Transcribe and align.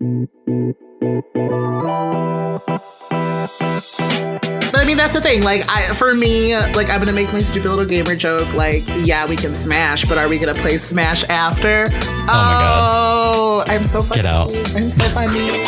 But 0.00 0.08
I 4.80 4.84
mean, 4.86 4.96
that's 4.96 5.12
the 5.12 5.20
thing. 5.22 5.42
Like, 5.42 5.64
I 5.68 5.94
for 5.94 6.14
me, 6.14 6.56
like, 6.56 6.88
I'm 6.90 6.98
gonna 6.98 7.12
make 7.12 7.32
my 7.32 7.40
stupid 7.40 7.68
little 7.68 7.84
gamer 7.84 8.16
joke. 8.16 8.52
Like, 8.54 8.82
yeah, 8.98 9.28
we 9.28 9.36
can 9.36 9.54
smash, 9.54 10.04
but 10.06 10.18
are 10.18 10.28
we 10.28 10.38
gonna 10.38 10.54
play 10.54 10.76
Smash 10.78 11.22
after? 11.24 11.86
Oh, 11.90 12.26
my 12.26 12.26
God. 12.26 12.80
Oh, 12.82 13.64
I'm 13.68 13.84
so 13.84 14.02
funny. 14.02 14.22
Get 14.22 14.26
out. 14.26 14.54
I'm 14.74 14.90
so 14.90 15.08
funny. 15.10 15.64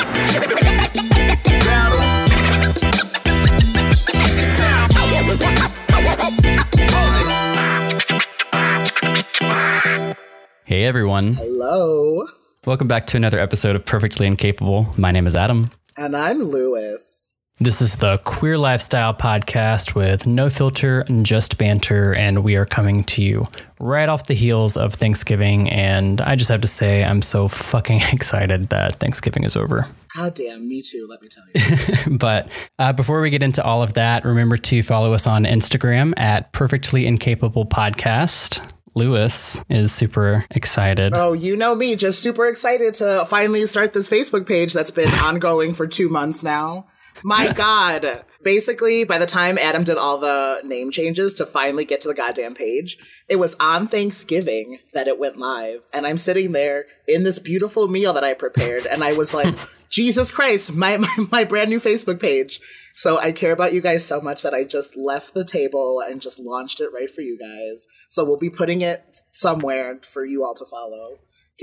Hey 10.64 10.84
everyone. 10.84 11.34
Hello, 11.34 12.26
Welcome 12.66 12.88
back 12.88 13.06
to 13.08 13.16
another 13.16 13.38
episode 13.38 13.76
of 13.76 13.84
Perfectly 13.84 14.26
Incapable. 14.26 14.92
My 14.96 15.12
name 15.12 15.28
is 15.28 15.36
Adam. 15.36 15.70
and 15.96 16.16
I'm 16.16 16.42
Lewis. 16.42 17.30
This 17.58 17.80
is 17.80 17.94
the 17.96 18.20
Queer 18.24 18.58
Lifestyle 18.58 19.14
Podcast 19.14 19.94
with 19.94 20.26
no 20.26 20.50
filter 20.50 21.02
and 21.08 21.24
just 21.24 21.56
banter, 21.58 22.12
and 22.12 22.42
we 22.42 22.56
are 22.56 22.66
coming 22.66 23.04
to 23.04 23.22
you 23.22 23.46
right 23.80 24.08
off 24.08 24.26
the 24.26 24.34
heels 24.34 24.76
of 24.76 24.92
Thanksgiving. 24.94 25.70
And 25.70 26.20
I 26.20 26.34
just 26.34 26.50
have 26.50 26.60
to 26.62 26.66
say, 26.68 27.04
I'm 27.04 27.22
so 27.22 27.46
fucking 27.46 28.00
excited 28.12 28.68
that 28.70 28.98
Thanksgiving 28.98 29.44
is 29.44 29.56
over. 29.56 29.86
God 30.14 30.34
damn, 30.34 30.68
me 30.68 30.82
too. 30.82 31.06
Let 31.08 31.22
me 31.22 31.28
tell 31.28 31.44
you. 31.54 32.18
But 32.18 32.50
uh, 32.80 32.92
before 32.92 33.20
we 33.20 33.30
get 33.30 33.44
into 33.44 33.62
all 33.64 33.82
of 33.82 33.92
that, 33.94 34.24
remember 34.24 34.56
to 34.56 34.82
follow 34.82 35.14
us 35.14 35.26
on 35.28 35.44
Instagram 35.44 36.14
at 36.18 36.52
Perfectly 36.52 37.06
Incapable 37.06 37.64
Podcast. 37.64 38.72
Lewis 38.96 39.62
is 39.68 39.92
super 39.92 40.46
excited. 40.50 41.12
oh, 41.14 41.34
you 41.34 41.54
know 41.54 41.74
me, 41.74 41.96
just 41.96 42.20
super 42.22 42.48
excited 42.48 42.94
to 42.94 43.26
finally 43.28 43.66
start 43.66 43.92
this 43.92 44.08
Facebook 44.08 44.46
page 44.48 44.72
that's 44.72 44.90
been 44.90 45.10
ongoing 45.22 45.74
for 45.74 45.86
two 45.86 46.08
months 46.08 46.42
now. 46.42 46.86
My 47.22 47.52
God. 47.52 48.24
Basically, 48.42 49.04
by 49.04 49.18
the 49.18 49.26
time 49.26 49.58
Adam 49.58 49.84
did 49.84 49.96
all 49.96 50.18
the 50.18 50.60
name 50.64 50.90
changes 50.90 51.34
to 51.34 51.46
finally 51.46 51.84
get 51.84 52.00
to 52.02 52.08
the 52.08 52.14
goddamn 52.14 52.54
page, 52.54 52.98
it 53.28 53.36
was 53.36 53.56
on 53.58 53.88
Thanksgiving 53.88 54.78
that 54.94 55.08
it 55.08 55.18
went 55.18 55.38
live. 55.38 55.80
And 55.92 56.06
I'm 56.06 56.18
sitting 56.18 56.52
there 56.52 56.86
in 57.08 57.24
this 57.24 57.38
beautiful 57.38 57.88
meal 57.88 58.12
that 58.12 58.24
I 58.24 58.34
prepared. 58.34 58.86
And 58.86 59.02
I 59.02 59.14
was 59.14 59.34
like, 59.34 59.56
Jesus 59.90 60.30
Christ, 60.30 60.72
my, 60.72 60.96
my, 60.96 61.16
my 61.30 61.44
brand 61.44 61.70
new 61.70 61.80
Facebook 61.80 62.20
page. 62.20 62.60
So 62.94 63.18
I 63.18 63.32
care 63.32 63.52
about 63.52 63.74
you 63.74 63.82
guys 63.82 64.06
so 64.06 64.20
much 64.20 64.42
that 64.42 64.54
I 64.54 64.64
just 64.64 64.96
left 64.96 65.34
the 65.34 65.44
table 65.44 66.00
and 66.00 66.20
just 66.20 66.38
launched 66.38 66.80
it 66.80 66.92
right 66.94 67.10
for 67.10 67.20
you 67.20 67.38
guys. 67.38 67.86
So 68.08 68.24
we'll 68.24 68.38
be 68.38 68.50
putting 68.50 68.80
it 68.80 69.04
somewhere 69.32 70.00
for 70.02 70.24
you 70.24 70.44
all 70.44 70.54
to 70.54 70.64
follow. 70.64 71.18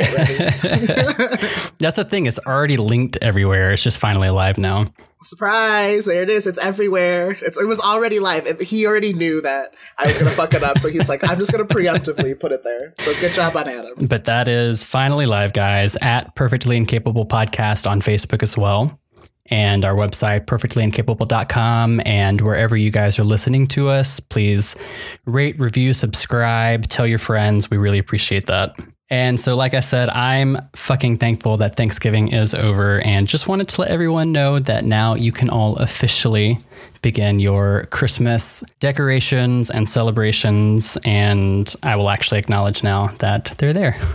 That's 1.80 1.98
the 1.98 2.08
thing, 2.10 2.26
it's 2.26 2.40
already 2.48 2.78
linked 2.78 3.18
everywhere. 3.22 3.72
It's 3.72 3.84
just 3.84 4.00
finally 4.00 4.30
live 4.30 4.58
now. 4.58 4.88
Surprise! 5.22 6.06
There 6.06 6.22
it 6.24 6.30
is. 6.30 6.48
It's 6.48 6.58
everywhere. 6.60 7.38
It's, 7.42 7.58
it 7.58 7.66
was 7.66 7.80
already 7.80 8.20
live. 8.20 8.46
It- 8.48 8.62
he 8.62 8.86
already 8.88 9.14
knew 9.14 9.42
that 9.42 9.74
I 9.98 10.08
was 10.08 10.14
going 10.18 10.26
to 10.30 10.36
fuck 10.36 10.54
it 10.54 10.64
up. 10.64 10.78
So 10.80 10.90
he's 10.90 11.08
like, 11.08 11.24
I'm 11.30 11.38
just 11.40 11.52
going 11.52 11.66
to 11.66 11.74
preemptively 11.74 12.38
put 12.40 12.52
it 12.52 12.64
there. 12.64 12.94
So 12.98 13.14
good 13.22 13.34
job 13.34 13.56
on 13.56 13.70
Adam. 13.70 14.08
But 14.08 14.26
that 14.26 14.48
is 14.48 14.84
finally 14.84 15.26
live, 15.26 15.54
guys, 15.54 15.96
at 16.02 16.36
Perfectly 16.36 16.76
Incapable 16.76 17.26
Podcast 17.26 17.90
on 17.90 18.02
Facebook 18.02 18.44
as 18.44 18.58
well. 18.58 19.00
And 19.48 19.86
our 19.86 19.94
website, 19.96 20.46
perfectlyincapable.com. 20.46 22.02
And 22.06 22.42
wherever 22.42 22.76
you 22.78 22.92
guys 22.92 23.20
are 23.20 23.24
listening 23.26 23.68
to 23.68 23.90
us, 23.90 24.20
please 24.20 24.76
rate, 25.26 25.60
review, 25.60 25.94
subscribe, 25.94 26.88
tell 26.88 27.06
your 27.06 27.20
friends. 27.20 27.70
We 27.70 27.78
really 27.78 28.00
appreciate 28.00 28.48
that. 28.48 28.74
And 29.14 29.40
so, 29.40 29.56
like 29.56 29.76
I 29.76 29.80
said, 29.80 30.10
I'm 30.10 30.58
fucking 30.74 31.20
thankful 31.20 31.58
that 31.58 31.76
Thanksgiving 31.76 32.30
is 32.30 32.56
over 32.56 33.00
and 33.02 33.28
just 33.28 33.48
wanted 33.48 33.68
to 33.68 33.82
let 33.82 33.92
everyone 33.92 34.32
know 34.32 34.58
that 34.58 34.86
now 34.86 35.14
you 35.14 35.32
can 35.32 35.52
all 35.52 35.76
officially 35.76 36.58
begin 37.04 37.38
your 37.38 37.86
Christmas 37.92 38.64
decorations 38.80 39.70
and 39.70 39.88
celebrations. 39.88 40.98
And 41.06 41.72
I 41.84 41.96
will 41.96 42.10
actually 42.10 42.40
acknowledge 42.40 42.84
now 42.84 43.10
that 43.20 43.54
they're 43.60 43.72
there. 43.72 44.00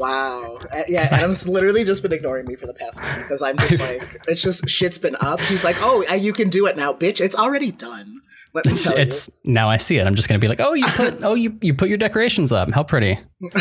Wow. 0.00 0.58
Uh, 0.72 0.82
Yeah, 0.88 1.06
Adam's 1.12 1.46
literally 1.46 1.84
just 1.84 2.00
been 2.00 2.14
ignoring 2.14 2.46
me 2.46 2.56
for 2.56 2.66
the 2.66 2.72
past 2.72 3.02
month 3.02 3.18
because 3.18 3.42
I'm 3.42 3.58
just 3.58 3.78
like, 3.80 4.02
it's 4.28 4.40
just 4.40 4.66
shit's 4.66 4.96
been 4.96 5.14
up. 5.20 5.42
He's 5.42 5.62
like, 5.62 5.76
oh, 5.80 6.02
uh, 6.10 6.14
you 6.14 6.32
can 6.32 6.48
do 6.48 6.66
it 6.66 6.74
now, 6.74 6.94
bitch. 6.94 7.20
It's 7.20 7.36
already 7.36 7.70
done. 7.70 8.22
Let 8.52 8.66
me 8.66 8.72
tell 8.72 8.96
it's 8.96 9.30
now 9.44 9.70
I 9.70 9.76
see 9.76 9.98
it. 9.98 10.06
I'm 10.06 10.14
just 10.14 10.28
gonna 10.28 10.38
be 10.38 10.48
like, 10.48 10.60
oh, 10.60 10.74
you 10.74 10.86
put, 10.86 11.18
oh, 11.22 11.34
you 11.34 11.56
you 11.60 11.74
put 11.74 11.88
your 11.88 11.98
decorations 11.98 12.52
up. 12.52 12.72
How 12.72 12.82
pretty. 12.82 13.18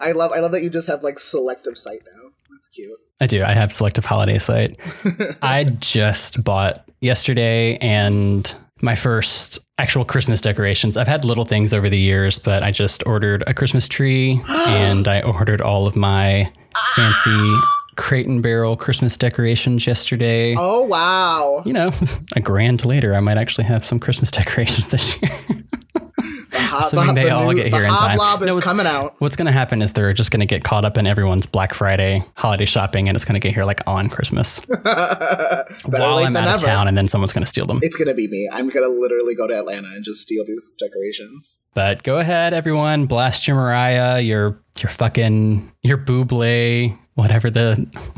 I 0.00 0.12
love, 0.12 0.32
I 0.32 0.40
love 0.40 0.52
that 0.52 0.62
you 0.62 0.70
just 0.70 0.88
have 0.88 1.02
like 1.02 1.18
selective 1.18 1.76
sight 1.76 2.00
now. 2.14 2.30
That's 2.50 2.68
cute. 2.68 2.98
I 3.20 3.26
do. 3.26 3.42
I 3.42 3.52
have 3.52 3.72
selective 3.72 4.04
holiday 4.04 4.38
sight. 4.38 4.78
I 5.42 5.64
just 5.64 6.44
bought 6.44 6.88
yesterday 7.00 7.76
and 7.78 8.52
my 8.80 8.94
first 8.94 9.58
actual 9.78 10.04
Christmas 10.04 10.40
decorations. 10.40 10.96
I've 10.96 11.08
had 11.08 11.24
little 11.24 11.44
things 11.44 11.74
over 11.74 11.88
the 11.88 11.98
years, 11.98 12.38
but 12.38 12.62
I 12.62 12.70
just 12.70 13.04
ordered 13.06 13.42
a 13.46 13.54
Christmas 13.54 13.88
tree 13.88 14.40
and 14.48 15.08
I 15.08 15.22
ordered 15.22 15.60
all 15.60 15.86
of 15.88 15.96
my 15.96 16.52
fancy 16.94 17.60
crate 17.98 18.26
and 18.26 18.42
barrel 18.42 18.76
Christmas 18.76 19.16
decorations 19.18 19.86
yesterday. 19.86 20.54
Oh 20.56 20.82
wow. 20.84 21.62
You 21.66 21.74
know, 21.74 21.90
a 22.36 22.40
grand 22.40 22.86
later, 22.86 23.14
I 23.14 23.20
might 23.20 23.36
actually 23.36 23.64
have 23.64 23.84
some 23.84 23.98
Christmas 23.98 24.30
decorations 24.40 24.86
this 24.86 25.20
year. 25.20 25.30
Hob- 26.50 26.80
Assuming 26.84 27.14
they 27.14 27.24
the 27.24 27.30
all 27.30 27.52
get 27.54 27.70
the 27.70 27.76
here 27.76 27.84
in 27.86 27.90
time. 27.90 28.16
No, 28.16 28.42
it's- 28.42 28.64
coming 28.64 28.86
out. 28.86 29.14
What's 29.18 29.36
going 29.36 29.46
to 29.46 29.52
happen 29.52 29.80
is 29.82 29.92
they're 29.92 30.12
just 30.12 30.30
going 30.30 30.40
to 30.40 30.46
get 30.46 30.64
caught 30.64 30.84
up 30.84 30.96
in 30.96 31.06
everyone's 31.06 31.46
Black 31.46 31.72
Friday 31.74 32.22
holiday 32.36 32.64
shopping, 32.64 33.08
and 33.08 33.16
it's 33.16 33.24
going 33.24 33.34
to 33.34 33.40
get 33.40 33.54
here 33.54 33.64
like 33.64 33.80
on 33.86 34.08
Christmas 34.08 34.60
while 35.86 36.18
I'm 36.18 36.36
out 36.36 36.54
of 36.56 36.60
town, 36.62 36.88
and 36.88 36.96
then 36.96 37.08
someone's 37.08 37.32
going 37.32 37.44
to 37.44 37.48
steal 37.48 37.66
them. 37.66 37.80
It's 37.82 37.96
gonna 37.96 38.14
be 38.14 38.28
me. 38.28 38.48
I'm 38.52 38.68
gonna 38.68 38.88
literally 38.88 39.34
go 39.34 39.46
to 39.46 39.58
Atlanta 39.58 39.88
and 39.88 40.04
just 40.04 40.22
steal 40.22 40.44
these 40.44 40.70
decorations. 40.78 41.60
But 41.74 42.02
go 42.02 42.18
ahead, 42.18 42.54
everyone, 42.54 43.06
blast 43.06 43.46
your 43.48 43.56
Mariah, 43.56 44.20
your 44.20 44.62
your 44.80 44.90
fucking 44.90 45.72
your 45.82 45.98
Bublé, 45.98 46.98
whatever 47.18 47.50
the 47.50 47.74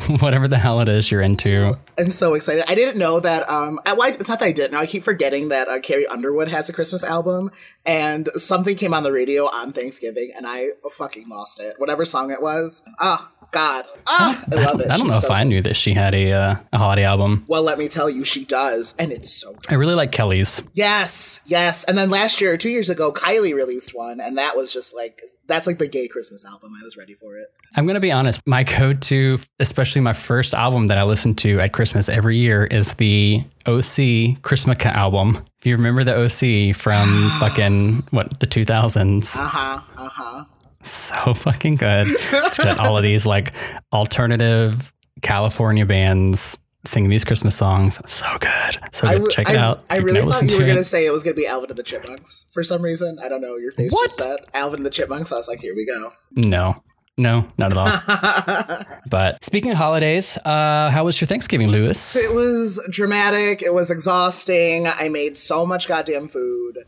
whatever 0.20 0.46
the 0.46 0.58
hell 0.58 0.80
it 0.80 0.88
is 0.88 1.10
you're 1.10 1.22
into. 1.22 1.74
I'm 1.98 2.10
so 2.10 2.34
excited. 2.34 2.64
I 2.68 2.74
didn't 2.74 2.98
know 2.98 3.18
that. 3.18 3.48
Um, 3.48 3.80
I, 3.86 3.94
why, 3.94 4.08
it's 4.08 4.28
not 4.28 4.38
that 4.40 4.44
I 4.44 4.52
didn't 4.52 4.72
know. 4.72 4.78
I 4.78 4.86
keep 4.86 5.02
forgetting 5.02 5.48
that 5.48 5.68
uh, 5.68 5.80
Carrie 5.80 6.06
Underwood 6.06 6.48
has 6.48 6.68
a 6.68 6.72
Christmas 6.74 7.02
album, 7.02 7.50
and 7.86 8.28
something 8.36 8.76
came 8.76 8.92
on 8.92 9.02
the 9.02 9.10
radio 9.10 9.46
on 9.46 9.72
Thanksgiving, 9.72 10.32
and 10.36 10.46
I 10.46 10.68
fucking 10.92 11.28
lost 11.30 11.60
it. 11.60 11.76
Whatever 11.78 12.04
song 12.04 12.30
it 12.30 12.42
was. 12.42 12.82
Oh 13.00 13.26
God. 13.52 13.86
Ah, 14.06 14.44
I 14.52 14.54
love 14.54 14.80
it. 14.82 14.90
I 14.90 14.98
don't 14.98 15.08
know 15.08 15.14
She's 15.14 15.24
if 15.24 15.30
I 15.30 15.44
knew 15.44 15.62
that 15.62 15.76
she 15.76 15.94
had 15.94 16.14
a 16.14 16.32
uh, 16.32 16.56
a 16.72 16.78
holiday 16.78 17.04
album. 17.04 17.44
Well, 17.48 17.62
let 17.62 17.78
me 17.78 17.88
tell 17.88 18.10
you, 18.10 18.24
she 18.24 18.44
does, 18.44 18.94
and 18.98 19.12
it's 19.12 19.32
so 19.32 19.54
good. 19.54 19.70
I 19.70 19.74
really 19.74 19.94
like 19.94 20.12
Kelly's. 20.12 20.68
Yes, 20.74 21.40
yes. 21.46 21.84
And 21.84 21.96
then 21.96 22.10
last 22.10 22.42
year, 22.42 22.58
two 22.58 22.68
years 22.68 22.90
ago, 22.90 23.12
Kylie 23.12 23.54
released 23.54 23.94
one, 23.94 24.20
and 24.20 24.36
that 24.36 24.56
was 24.56 24.72
just 24.72 24.94
like 24.94 25.22
that's 25.50 25.66
like 25.66 25.78
the 25.78 25.88
gay 25.88 26.08
Christmas 26.08 26.44
album. 26.44 26.72
I 26.78 26.82
was 26.84 26.96
ready 26.96 27.14
for 27.14 27.36
it. 27.36 27.48
I'm 27.76 27.84
to 27.96 28.00
be 28.00 28.12
honest. 28.12 28.40
My 28.46 28.62
go-to, 28.64 29.38
especially 29.58 30.00
my 30.00 30.12
first 30.12 30.54
album 30.54 30.86
that 30.86 30.98
I 30.98 31.02
listen 31.04 31.34
to 31.36 31.60
at 31.60 31.72
Christmas 31.72 32.08
every 32.08 32.36
year, 32.38 32.64
is 32.66 32.94
the 32.94 33.42
OC 33.66 34.38
Chrismukkah 34.42 34.86
album. 34.94 35.38
If 35.58 35.66
you 35.66 35.76
remember 35.76 36.04
the 36.04 36.16
OC 36.16 36.74
from 36.74 37.30
fucking 37.40 38.04
what 38.10 38.40
the 38.40 38.46
2000s, 38.46 39.36
Uh 39.36 39.46
huh. 39.46 39.80
Uh 39.96 40.08
huh. 40.08 40.44
so 40.82 41.34
fucking 41.34 41.76
good. 41.76 42.06
It's 42.08 42.56
got 42.58 42.78
all 42.78 42.96
of 42.96 43.02
these 43.02 43.26
like 43.26 43.52
alternative 43.92 44.92
California 45.22 45.84
bands 45.84 46.56
singing 46.84 47.10
these 47.10 47.24
Christmas 47.24 47.54
songs. 47.56 48.00
So 48.10 48.26
good. 48.40 48.78
So 48.92 49.08
good. 49.18 49.30
Check 49.30 49.48
I- 49.48 49.52
it 49.52 49.56
out. 49.56 49.84
I 49.90 49.98
you 49.98 50.04
really 50.04 50.20
thought 50.22 50.42
you 50.50 50.56
were 50.56 50.62
to 50.62 50.66
gonna 50.66 50.84
say 50.84 51.06
it 51.06 51.10
was 51.10 51.22
gonna 51.22 51.34
be 51.34 51.46
Alvin 51.46 51.70
and 51.70 51.78
the 51.78 51.82
Chipmunks 51.82 52.46
for 52.52 52.62
some 52.62 52.82
reason. 52.82 53.18
I 53.22 53.28
don't 53.28 53.40
know. 53.40 53.56
Your 53.56 53.72
face 53.72 53.92
What? 53.92 54.08
just 54.10 54.18
said 54.22 54.40
Alvin 54.54 54.78
and 54.80 54.86
the 54.86 54.90
Chipmunks. 54.90 55.32
I 55.32 55.36
was 55.36 55.48
like, 55.48 55.60
here 55.60 55.74
we 55.74 55.84
go. 55.86 56.12
No, 56.32 56.82
no, 57.18 57.46
not 57.58 57.76
at 57.76 57.76
all. 57.76 58.84
but 59.10 59.44
speaking 59.44 59.70
of 59.72 59.76
holidays, 59.76 60.38
uh, 60.44 60.90
how 60.90 61.04
was 61.04 61.20
your 61.20 61.28
Thanksgiving, 61.28 61.68
Lewis? 61.70 62.16
It 62.16 62.32
was 62.32 62.80
dramatic. 62.90 63.62
It 63.62 63.74
was 63.74 63.90
exhausting. 63.90 64.86
I 64.86 65.08
made 65.10 65.36
so 65.36 65.66
much 65.66 65.86
goddamn 65.86 66.28
food. 66.28 66.78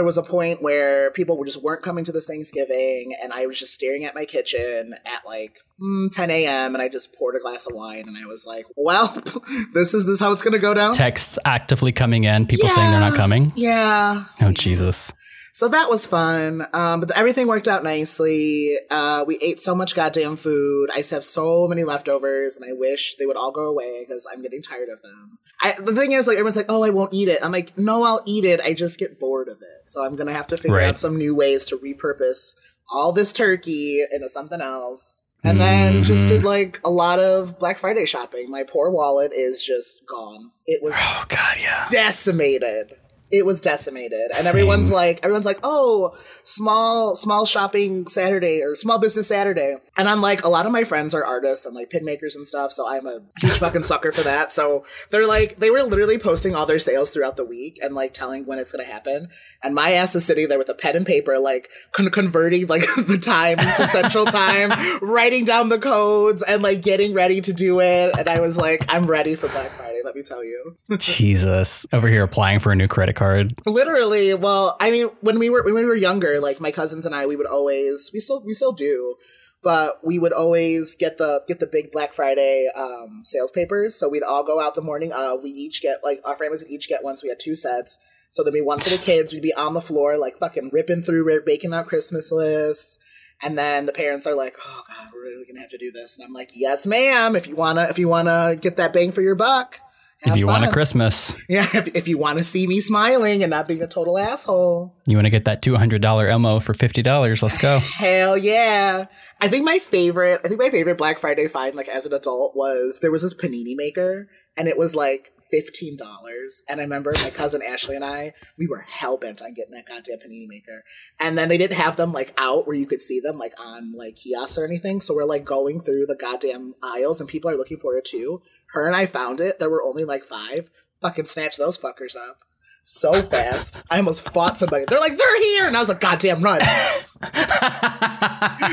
There 0.00 0.06
was 0.06 0.16
a 0.16 0.22
point 0.22 0.62
where 0.62 1.10
people 1.10 1.36
were 1.36 1.44
just 1.44 1.62
weren't 1.62 1.82
coming 1.82 2.06
to 2.06 2.10
this 2.10 2.26
Thanksgiving, 2.26 3.14
and 3.22 3.34
I 3.34 3.44
was 3.44 3.58
just 3.58 3.74
staring 3.74 4.06
at 4.06 4.14
my 4.14 4.24
kitchen 4.24 4.94
at 5.04 5.26
like 5.26 5.58
mm, 5.78 6.10
10 6.10 6.30
a.m. 6.30 6.74
and 6.74 6.80
I 6.80 6.88
just 6.88 7.14
poured 7.14 7.36
a 7.36 7.38
glass 7.38 7.66
of 7.66 7.74
wine, 7.74 8.04
and 8.06 8.16
I 8.16 8.24
was 8.26 8.46
like, 8.46 8.64
"Well, 8.76 9.08
this 9.74 9.92
is 9.92 10.06
this 10.06 10.18
how 10.18 10.32
it's 10.32 10.40
gonna 10.40 10.58
go 10.58 10.72
down." 10.72 10.94
Texts 10.94 11.38
actively 11.44 11.92
coming 11.92 12.24
in, 12.24 12.46
people 12.46 12.70
saying 12.70 12.90
they're 12.90 13.00
not 13.00 13.14
coming. 13.14 13.52
yeah, 13.56 14.24
Oh, 14.40 14.52
Jesus. 14.52 15.12
So 15.52 15.68
that 15.68 15.90
was 15.90 16.06
fun. 16.06 16.66
Um, 16.72 17.00
but 17.00 17.10
everything 17.10 17.46
worked 17.46 17.68
out 17.68 17.84
nicely. 17.84 18.74
Uh, 18.90 19.26
we 19.26 19.38
ate 19.42 19.60
so 19.60 19.74
much 19.74 19.94
goddamn 19.94 20.38
food. 20.38 20.88
I 20.90 21.02
have 21.10 21.24
so 21.24 21.68
many 21.68 21.84
leftovers, 21.84 22.56
and 22.56 22.64
I 22.64 22.72
wish 22.72 23.16
they 23.16 23.26
would 23.26 23.36
all 23.36 23.52
go 23.52 23.68
away 23.68 24.06
because 24.08 24.26
I'm 24.32 24.40
getting 24.40 24.62
tired 24.62 24.88
of 24.88 25.02
them. 25.02 25.38
I, 25.62 25.74
the 25.78 25.94
thing 25.94 26.12
is, 26.12 26.26
like, 26.26 26.36
everyone's 26.36 26.56
like, 26.56 26.70
"Oh, 26.70 26.82
I 26.82 26.90
won't 26.90 27.12
eat 27.12 27.28
it." 27.28 27.38
I'm 27.42 27.52
like, 27.52 27.76
"No, 27.76 28.02
I'll 28.02 28.22
eat 28.26 28.44
it. 28.44 28.60
I 28.60 28.72
just 28.74 28.98
get 28.98 29.20
bored 29.20 29.48
of 29.48 29.58
it." 29.60 29.88
So 29.88 30.04
I'm 30.04 30.16
gonna 30.16 30.32
have 30.32 30.46
to 30.48 30.56
figure 30.56 30.76
Right. 30.76 30.88
out 30.88 30.98
some 30.98 31.16
new 31.18 31.34
ways 31.34 31.66
to 31.66 31.78
repurpose 31.78 32.54
all 32.90 33.12
this 33.12 33.32
turkey 33.32 34.04
into 34.10 34.28
something 34.28 34.60
else. 34.60 35.22
And 35.42 35.58
then 35.58 35.94
mm-hmm. 35.94 36.02
just 36.02 36.28
did 36.28 36.44
like 36.44 36.80
a 36.84 36.90
lot 36.90 37.18
of 37.18 37.58
Black 37.58 37.78
Friday 37.78 38.04
shopping. 38.04 38.50
My 38.50 38.62
poor 38.62 38.90
wallet 38.90 39.32
is 39.34 39.64
just 39.64 39.98
gone. 40.06 40.50
It 40.66 40.82
was 40.82 40.92
Oh 40.96 41.24
God, 41.28 41.56
yeah. 41.58 41.86
decimated. 41.90 42.96
It 43.30 43.46
was 43.46 43.60
decimated. 43.60 44.20
And 44.20 44.34
Same. 44.34 44.48
everyone's 44.48 44.90
like 44.90 45.20
everyone's 45.22 45.46
like, 45.46 45.60
"Oh, 45.62 46.16
small 46.42 47.16
small 47.16 47.46
shopping 47.46 48.06
Saturday 48.06 48.62
or 48.62 48.76
small 48.76 48.98
business 48.98 49.28
Saturday." 49.28 49.76
And 49.96 50.08
I'm 50.08 50.20
like, 50.20 50.44
a 50.44 50.48
lot 50.48 50.66
of 50.66 50.72
my 50.72 50.84
friends 50.84 51.14
are 51.14 51.24
artists 51.24 51.66
and 51.66 51.74
like 51.74 51.90
pin 51.90 52.04
makers 52.04 52.36
and 52.36 52.48
stuff, 52.48 52.72
so 52.72 52.88
I'm 52.88 53.06
a 53.06 53.20
huge 53.38 53.58
fucking 53.58 53.82
sucker 53.84 54.12
for 54.12 54.22
that. 54.22 54.52
So 54.52 54.84
they're 55.10 55.26
like 55.26 55.56
they 55.56 55.70
were 55.70 55.82
literally 55.82 56.18
posting 56.18 56.54
all 56.54 56.66
their 56.66 56.78
sales 56.78 57.10
throughout 57.10 57.36
the 57.36 57.44
week 57.44 57.78
and 57.82 57.94
like 57.94 58.14
telling 58.14 58.46
when 58.46 58.58
it's 58.58 58.72
going 58.72 58.84
to 58.84 58.90
happen. 58.90 59.28
And 59.62 59.74
my 59.74 59.92
ass 59.92 60.14
is 60.14 60.24
sitting 60.24 60.48
there 60.48 60.58
with 60.58 60.68
a 60.68 60.74
pen 60.74 60.96
and 60.96 61.06
paper 61.06 61.38
like 61.38 61.68
con- 61.92 62.10
converting 62.10 62.66
like 62.66 62.82
the 62.96 63.18
time 63.18 63.58
to 63.58 63.86
central 63.86 64.24
time, 64.24 64.98
writing 65.02 65.44
down 65.44 65.68
the 65.68 65.78
codes 65.78 66.42
and 66.42 66.62
like 66.62 66.82
getting 66.82 67.12
ready 67.12 67.40
to 67.42 67.52
do 67.52 67.80
it. 67.80 68.14
And 68.16 68.28
I 68.28 68.40
was 68.40 68.56
like, 68.56 68.84
I'm 68.88 69.06
ready 69.06 69.34
for 69.34 69.48
Black 69.48 69.70
Friday, 69.76 69.89
let 70.04 70.14
me 70.14 70.22
tell 70.22 70.44
you. 70.44 70.76
Jesus. 70.98 71.86
Over 71.92 72.08
here 72.08 72.22
applying 72.22 72.60
for 72.60 72.72
a 72.72 72.76
new 72.76 72.88
credit 72.88 73.16
card. 73.16 73.54
Literally, 73.66 74.34
well, 74.34 74.76
I 74.80 74.90
mean, 74.90 75.08
when 75.20 75.38
we 75.38 75.50
were 75.50 75.62
when 75.64 75.74
we 75.74 75.84
were 75.84 75.94
younger, 75.94 76.40
like 76.40 76.60
my 76.60 76.72
cousins 76.72 77.06
and 77.06 77.14
I, 77.14 77.26
we 77.26 77.36
would 77.36 77.46
always 77.46 78.10
we 78.12 78.20
still 78.20 78.42
we 78.44 78.54
still 78.54 78.72
do, 78.72 79.16
but 79.62 80.04
we 80.04 80.18
would 80.18 80.32
always 80.32 80.94
get 80.94 81.18
the 81.18 81.42
get 81.46 81.60
the 81.60 81.66
big 81.66 81.92
Black 81.92 82.14
Friday 82.14 82.68
um, 82.74 83.20
sales 83.24 83.50
papers. 83.50 83.98
So 83.98 84.08
we'd 84.08 84.22
all 84.22 84.44
go 84.44 84.60
out 84.60 84.74
the 84.74 84.82
morning 84.82 85.12
of. 85.12 85.42
We 85.42 85.50
each 85.50 85.82
get 85.82 86.00
like 86.02 86.20
our 86.24 86.36
families 86.36 86.62
would 86.62 86.70
each 86.70 86.88
get 86.88 87.04
one. 87.04 87.16
So 87.16 87.22
we 87.24 87.28
had 87.28 87.40
two 87.40 87.54
sets. 87.54 87.98
So 88.30 88.42
there'd 88.42 88.54
be 88.54 88.60
one 88.60 88.78
for 88.78 88.90
the 88.90 88.98
kids. 88.98 89.32
We'd 89.32 89.42
be 89.42 89.54
on 89.54 89.74
the 89.74 89.80
floor 89.80 90.16
like 90.16 90.38
fucking 90.38 90.70
ripping 90.72 91.02
through, 91.02 91.42
baking 91.44 91.74
out 91.74 91.86
Christmas 91.86 92.30
lists. 92.30 92.98
And 93.42 93.56
then 93.56 93.86
the 93.86 93.92
parents 93.92 94.26
are 94.26 94.34
like, 94.34 94.56
"Oh 94.64 94.82
God, 94.86 95.08
we're 95.12 95.22
really 95.22 95.46
gonna 95.46 95.60
have 95.60 95.70
to 95.70 95.78
do 95.78 95.90
this." 95.90 96.18
And 96.18 96.26
I'm 96.26 96.32
like, 96.32 96.50
"Yes, 96.54 96.86
ma'am. 96.86 97.34
If 97.36 97.46
you 97.46 97.56
wanna, 97.56 97.86
if 97.90 97.98
you 97.98 98.06
wanna 98.06 98.56
get 98.60 98.76
that 98.76 98.92
bang 98.92 99.12
for 99.12 99.22
your 99.22 99.34
buck, 99.34 99.80
If 100.22 100.36
you 100.36 100.46
want 100.46 100.64
a. 100.64 100.70
Christmas, 100.70 101.34
Yeah, 101.48 101.66
if, 101.72 101.94
if 101.94 102.08
you 102.08 102.18
want 102.18 102.38
to 102.38 102.44
see 102.44 102.66
me 102.66 102.80
smiling 102.80 103.42
and 103.42 103.50
not 103.50 103.66
being 103.66 103.82
a 103.82 103.86
total 103.86 104.18
asshole, 104.18 104.94
you 105.06 105.16
want 105.16 105.26
to 105.26 105.30
get 105.30 105.44
that 105.46 105.62
$200 105.62 106.40
MO 106.40 106.60
for 106.60 106.74
$50, 106.74 107.42
let's 107.42 107.58
go. 107.58 107.78
hell 107.78 108.36
yeah. 108.36 109.06
I 109.40 109.48
think 109.48 109.64
my 109.64 109.78
favorite, 109.78 110.42
I 110.44 110.48
think 110.48 110.60
my 110.60 110.70
favorite 110.70 110.98
Black 110.98 111.18
Friday 111.18 111.48
find, 111.48 111.74
like 111.74 111.88
as 111.88 112.04
an 112.06 112.12
adult, 112.12 112.54
was 112.54 112.98
there 113.00 113.10
was 113.10 113.22
this 113.22 113.34
panini 113.34 113.74
maker, 113.74 114.28
and 114.56 114.68
it 114.68 114.76
was 114.76 114.94
like 114.94 115.32
fifteen 115.50 115.96
dollars. 115.96 116.62
And 116.68 116.80
I 116.80 116.84
remember 116.84 117.12
my 117.22 117.30
cousin 117.30 117.62
Ashley 117.66 117.96
and 117.96 118.04
I, 118.04 118.32
we 118.58 118.66
were 118.66 118.80
hell 118.80 119.16
bent 119.16 119.42
on 119.42 119.54
getting 119.54 119.72
that 119.72 119.86
goddamn 119.86 120.18
panini 120.18 120.46
maker. 120.46 120.84
And 121.18 121.36
then 121.36 121.48
they 121.48 121.58
didn't 121.58 121.76
have 121.76 121.96
them 121.96 122.12
like 122.12 122.32
out 122.38 122.66
where 122.66 122.76
you 122.76 122.86
could 122.86 123.00
see 123.00 123.20
them 123.20 123.36
like 123.36 123.54
on 123.58 123.92
like 123.96 124.16
kiosks 124.16 124.58
or 124.58 124.64
anything. 124.64 125.00
So 125.00 125.14
we're 125.14 125.24
like 125.24 125.44
going 125.44 125.80
through 125.80 126.06
the 126.06 126.16
goddamn 126.16 126.74
aisles, 126.82 127.20
and 127.20 127.28
people 127.28 127.50
are 127.50 127.56
looking 127.56 127.78
for 127.78 127.96
it 127.96 128.04
too. 128.04 128.42
Her 128.72 128.86
and 128.86 128.96
I 128.96 129.06
found 129.06 129.40
it. 129.40 129.58
There 129.58 129.70
were 129.70 129.82
only 129.82 130.04
like 130.04 130.24
five. 130.24 130.70
Fucking 131.00 131.26
snatch 131.26 131.56
those 131.56 131.78
fuckers 131.78 132.16
up 132.16 132.38
so 132.82 133.12
fast. 133.12 133.76
I 133.90 133.98
almost 133.98 134.28
fought 134.30 134.58
somebody. 134.58 134.84
They're 134.86 135.00
like, 135.00 135.16
they're 135.16 135.42
here, 135.42 135.66
and 135.66 135.76
I 135.76 135.80
was 135.80 135.88
like, 135.88 136.00
goddamn, 136.00 136.42
run! 136.42 136.60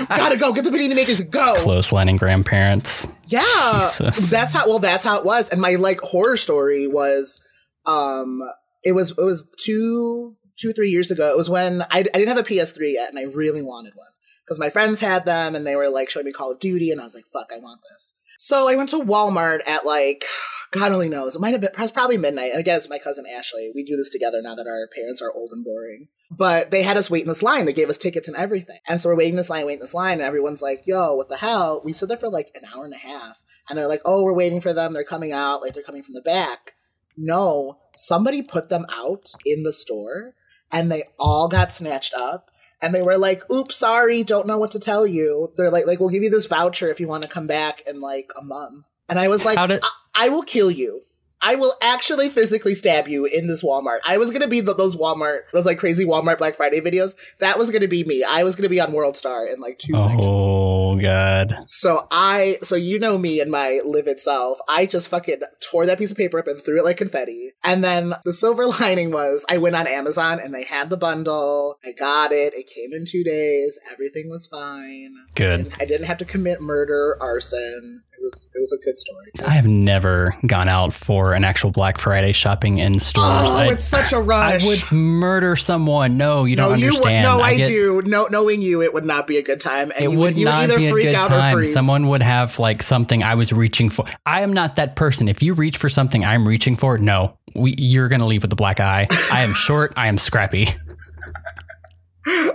Gotta 0.07 0.37
go. 0.37 0.53
Get 0.53 0.63
the 0.63 0.71
panini 0.71 0.95
makers. 0.95 1.21
Go. 1.21 1.53
Close 1.57 1.91
lining 1.91 2.17
grandparents. 2.17 3.07
Yeah, 3.27 3.41
Jesus. 3.75 4.29
that's 4.29 4.53
how. 4.53 4.67
Well, 4.67 4.79
that's 4.79 5.03
how 5.03 5.19
it 5.19 5.25
was. 5.25 5.49
And 5.49 5.61
my 5.61 5.75
like 5.75 5.99
horror 5.99 6.37
story 6.37 6.87
was, 6.87 7.41
um, 7.85 8.41
it 8.83 8.93
was 8.93 9.11
it 9.11 9.17
was 9.17 9.47
two 9.59 10.35
two 10.57 10.73
three 10.73 10.89
years 10.89 11.11
ago. 11.11 11.29
It 11.31 11.37
was 11.37 11.49
when 11.49 11.81
I 11.81 11.99
I 11.99 12.01
didn't 12.01 12.29
have 12.29 12.37
a 12.37 12.43
PS3 12.43 12.93
yet, 12.93 13.09
and 13.09 13.19
I 13.19 13.23
really 13.23 13.61
wanted 13.61 13.93
one 13.95 14.07
because 14.45 14.59
my 14.59 14.69
friends 14.69 14.99
had 14.99 15.25
them, 15.25 15.55
and 15.55 15.67
they 15.67 15.75
were 15.75 15.89
like 15.89 16.09
showing 16.09 16.25
me 16.25 16.31
Call 16.31 16.51
of 16.51 16.59
Duty, 16.59 16.91
and 16.91 17.01
I 17.01 17.03
was 17.03 17.15
like, 17.15 17.25
fuck, 17.33 17.49
I 17.53 17.59
want 17.59 17.81
this. 17.91 18.13
So 18.37 18.69
I 18.69 18.75
went 18.75 18.89
to 18.89 18.99
Walmart 18.99 19.67
at 19.67 19.85
like, 19.85 20.23
God 20.71 20.91
only 20.91 21.09
knows, 21.09 21.35
it 21.35 21.39
might 21.39 21.51
have 21.51 21.61
been 21.61 21.71
was 21.77 21.91
probably 21.91 22.17
midnight. 22.17 22.51
And 22.51 22.59
again, 22.59 22.77
it's 22.77 22.89
my 22.89 22.99
cousin 22.99 23.25
Ashley. 23.33 23.71
We 23.73 23.83
do 23.83 23.95
this 23.95 24.09
together 24.09 24.41
now 24.41 24.55
that 24.55 24.67
our 24.67 24.87
parents 24.93 25.21
are 25.21 25.31
old 25.31 25.51
and 25.51 25.63
boring. 25.63 26.07
But 26.29 26.71
they 26.71 26.83
had 26.83 26.97
us 26.97 27.09
wait 27.09 27.21
in 27.21 27.29
this 27.29 27.41
line. 27.41 27.65
They 27.65 27.73
gave 27.73 27.89
us 27.89 27.97
tickets 27.97 28.27
and 28.27 28.37
everything. 28.37 28.79
And 28.87 28.99
so 28.99 29.09
we're 29.09 29.15
waiting 29.15 29.37
this 29.37 29.49
line, 29.49 29.65
waiting 29.65 29.81
this 29.81 29.93
line, 29.93 30.13
and 30.13 30.23
everyone's 30.23 30.61
like, 30.61 30.83
yo, 30.85 31.15
what 31.15 31.29
the 31.29 31.37
hell? 31.37 31.81
We 31.85 31.93
stood 31.93 32.09
there 32.09 32.17
for 32.17 32.29
like 32.29 32.51
an 32.53 32.67
hour 32.73 32.83
and 32.83 32.93
a 32.93 32.97
half. 32.97 33.41
And 33.69 33.77
they're 33.77 33.87
like, 33.87 34.01
oh, 34.05 34.23
we're 34.23 34.33
waiting 34.33 34.61
for 34.61 34.73
them. 34.73 34.93
They're 34.93 35.03
coming 35.03 35.31
out. 35.31 35.61
Like 35.61 35.73
they're 35.73 35.83
coming 35.83 36.03
from 36.03 36.15
the 36.15 36.21
back. 36.21 36.73
No, 37.17 37.79
somebody 37.95 38.41
put 38.41 38.69
them 38.69 38.85
out 38.91 39.31
in 39.45 39.63
the 39.63 39.73
store 39.73 40.35
and 40.71 40.91
they 40.91 41.05
all 41.19 41.47
got 41.47 41.73
snatched 41.73 42.13
up. 42.13 42.51
And 42.81 42.93
they 42.93 43.01
were 43.01 43.17
like, 43.17 43.41
oops, 43.51 43.75
sorry, 43.75 44.23
don't 44.23 44.45
know 44.47 44.57
what 44.57 44.71
to 44.71 44.79
tell 44.79 45.07
you. 45.07 45.51
They're 45.57 45.71
like, 45.71 45.87
like, 45.87 45.99
we'll 45.99 46.09
give 46.09 46.23
you 46.23 46.29
this 46.29 46.45
voucher 46.45 46.89
if 46.89 46.99
you 46.99 47.07
want 47.07 47.23
to 47.23 47.29
come 47.29 47.47
back 47.47 47.81
in 47.87 48.01
like 48.01 48.31
a 48.35 48.43
month. 48.43 48.85
And 49.09 49.19
I 49.19 49.27
was 49.29 49.45
like, 49.45 49.57
did- 49.67 49.83
I-, 49.83 50.25
I 50.25 50.29
will 50.29 50.43
kill 50.43 50.69
you. 50.69 51.01
I 51.41 51.55
will 51.55 51.73
actually 51.81 52.29
physically 52.29 52.73
stab 52.73 53.07
you 53.07 53.25
in 53.25 53.47
this 53.47 53.63
Walmart. 53.63 53.99
I 54.05 54.17
was 54.17 54.31
gonna 54.31 54.47
be 54.47 54.61
th- 54.61 54.77
those 54.77 54.95
Walmart, 54.95 55.41
those 55.53 55.65
like 55.65 55.77
crazy 55.77 56.05
Walmart 56.05 56.37
Black 56.39 56.55
Friday 56.55 56.81
videos. 56.81 57.15
That 57.39 57.57
was 57.59 57.69
gonna 57.69 57.87
be 57.87 58.03
me. 58.03 58.23
I 58.23 58.43
was 58.43 58.55
gonna 58.55 58.69
be 58.69 58.79
on 58.79 58.93
World 58.93 59.17
Star 59.17 59.45
in 59.45 59.59
like 59.59 59.77
two 59.77 59.97
seconds. 59.97 60.21
Oh, 60.23 60.99
God. 60.99 61.57
So 61.67 62.07
I, 62.09 62.57
so 62.63 62.75
you 62.75 62.99
know 62.99 63.17
me 63.17 63.39
and 63.39 63.51
my 63.51 63.81
livid 63.85 64.19
self. 64.19 64.59
I 64.67 64.85
just 64.85 65.09
fucking 65.09 65.41
tore 65.59 65.85
that 65.85 65.99
piece 65.99 66.11
of 66.11 66.17
paper 66.17 66.39
up 66.39 66.47
and 66.47 66.61
threw 66.61 66.79
it 66.79 66.85
like 66.85 66.97
confetti. 66.97 67.51
And 67.63 67.83
then 67.83 68.13
the 68.25 68.33
silver 68.33 68.65
lining 68.81 69.11
was 69.11 69.45
I 69.49 69.57
went 69.57 69.75
on 69.75 69.87
Amazon 69.87 70.39
and 70.39 70.53
they 70.53 70.63
had 70.63 70.89
the 70.89 70.97
bundle. 70.97 71.77
I 71.85 71.91
got 71.91 72.31
it. 72.31 72.53
It 72.55 72.67
came 72.67 72.93
in 72.93 73.05
two 73.05 73.23
days. 73.23 73.79
Everything 73.91 74.29
was 74.29 74.47
fine. 74.47 75.13
Good. 75.35 75.71
I 75.79 75.85
didn't 75.85 76.07
have 76.07 76.17
to 76.17 76.25
commit 76.25 76.61
murder, 76.61 77.17
arson. 77.21 78.03
It 78.17 78.23
was, 78.23 78.49
it 78.55 78.59
was 78.59 78.73
a 78.73 78.83
good 78.83 78.97
story. 78.97 79.31
I 79.45 79.51
have 79.51 79.67
never 79.67 80.35
gone 80.47 80.67
out 80.67 80.91
for 80.91 81.33
an 81.33 81.43
actual 81.43 81.69
Black 81.69 81.99
Friday 81.99 82.31
shopping 82.31 82.79
in 82.79 82.97
stores. 82.97 83.27
Oh, 83.53 83.57
I, 83.57 83.67
it's 83.71 83.83
such 83.83 84.11
a 84.11 84.19
rush. 84.19 84.63
I 84.63 84.67
would 84.67 84.91
murder 84.91 85.55
someone. 85.55 86.17
No, 86.17 86.45
you 86.45 86.55
no, 86.55 86.69
don't 86.69 86.79
you 86.79 86.93
would. 86.93 87.03
No, 87.11 87.39
I, 87.39 87.55
get- 87.55 87.67
do. 87.67 88.01
No, 88.05 88.27
knowing 88.31 88.61
you, 88.63 88.81
it 88.81 88.91
would 88.93 89.05
not 89.05 89.27
be 89.27 89.37
a 89.37 89.43
good 89.43 89.59
time. 89.59 89.91
And 89.95 90.03
It 90.05 90.11
you 90.11 90.17
would 90.17 90.37
you 90.37 90.45
not 90.45 90.67
be 90.75 90.87
a 90.87 90.91
good 90.93 91.23
time. 91.25 91.63
Someone 91.63 92.07
would 92.07 92.23
have 92.23 92.57
like 92.57 92.81
something 92.81 93.21
I 93.21 93.35
was 93.35 93.53
reaching 93.53 93.89
for. 93.91 94.05
I 94.25 94.41
am 94.41 94.51
not 94.51 94.77
that 94.77 94.95
person. 94.95 95.27
If 95.27 95.43
you 95.43 95.53
reach 95.53 95.77
for 95.77 95.87
something 95.87 96.25
I'm 96.25 96.47
reaching 96.47 96.75
for, 96.75 96.97
no, 96.97 97.37
we, 97.53 97.75
you're 97.77 98.07
going 98.07 98.21
to 98.21 98.25
leave 98.27 98.41
with 98.41 98.51
a 98.51 98.55
black 98.57 98.79
eye. 98.79 99.07
I 99.31 99.43
am 99.43 99.53
short. 99.53 99.93
I 99.95 100.07
am 100.07 100.17
scrappy. 100.17 100.69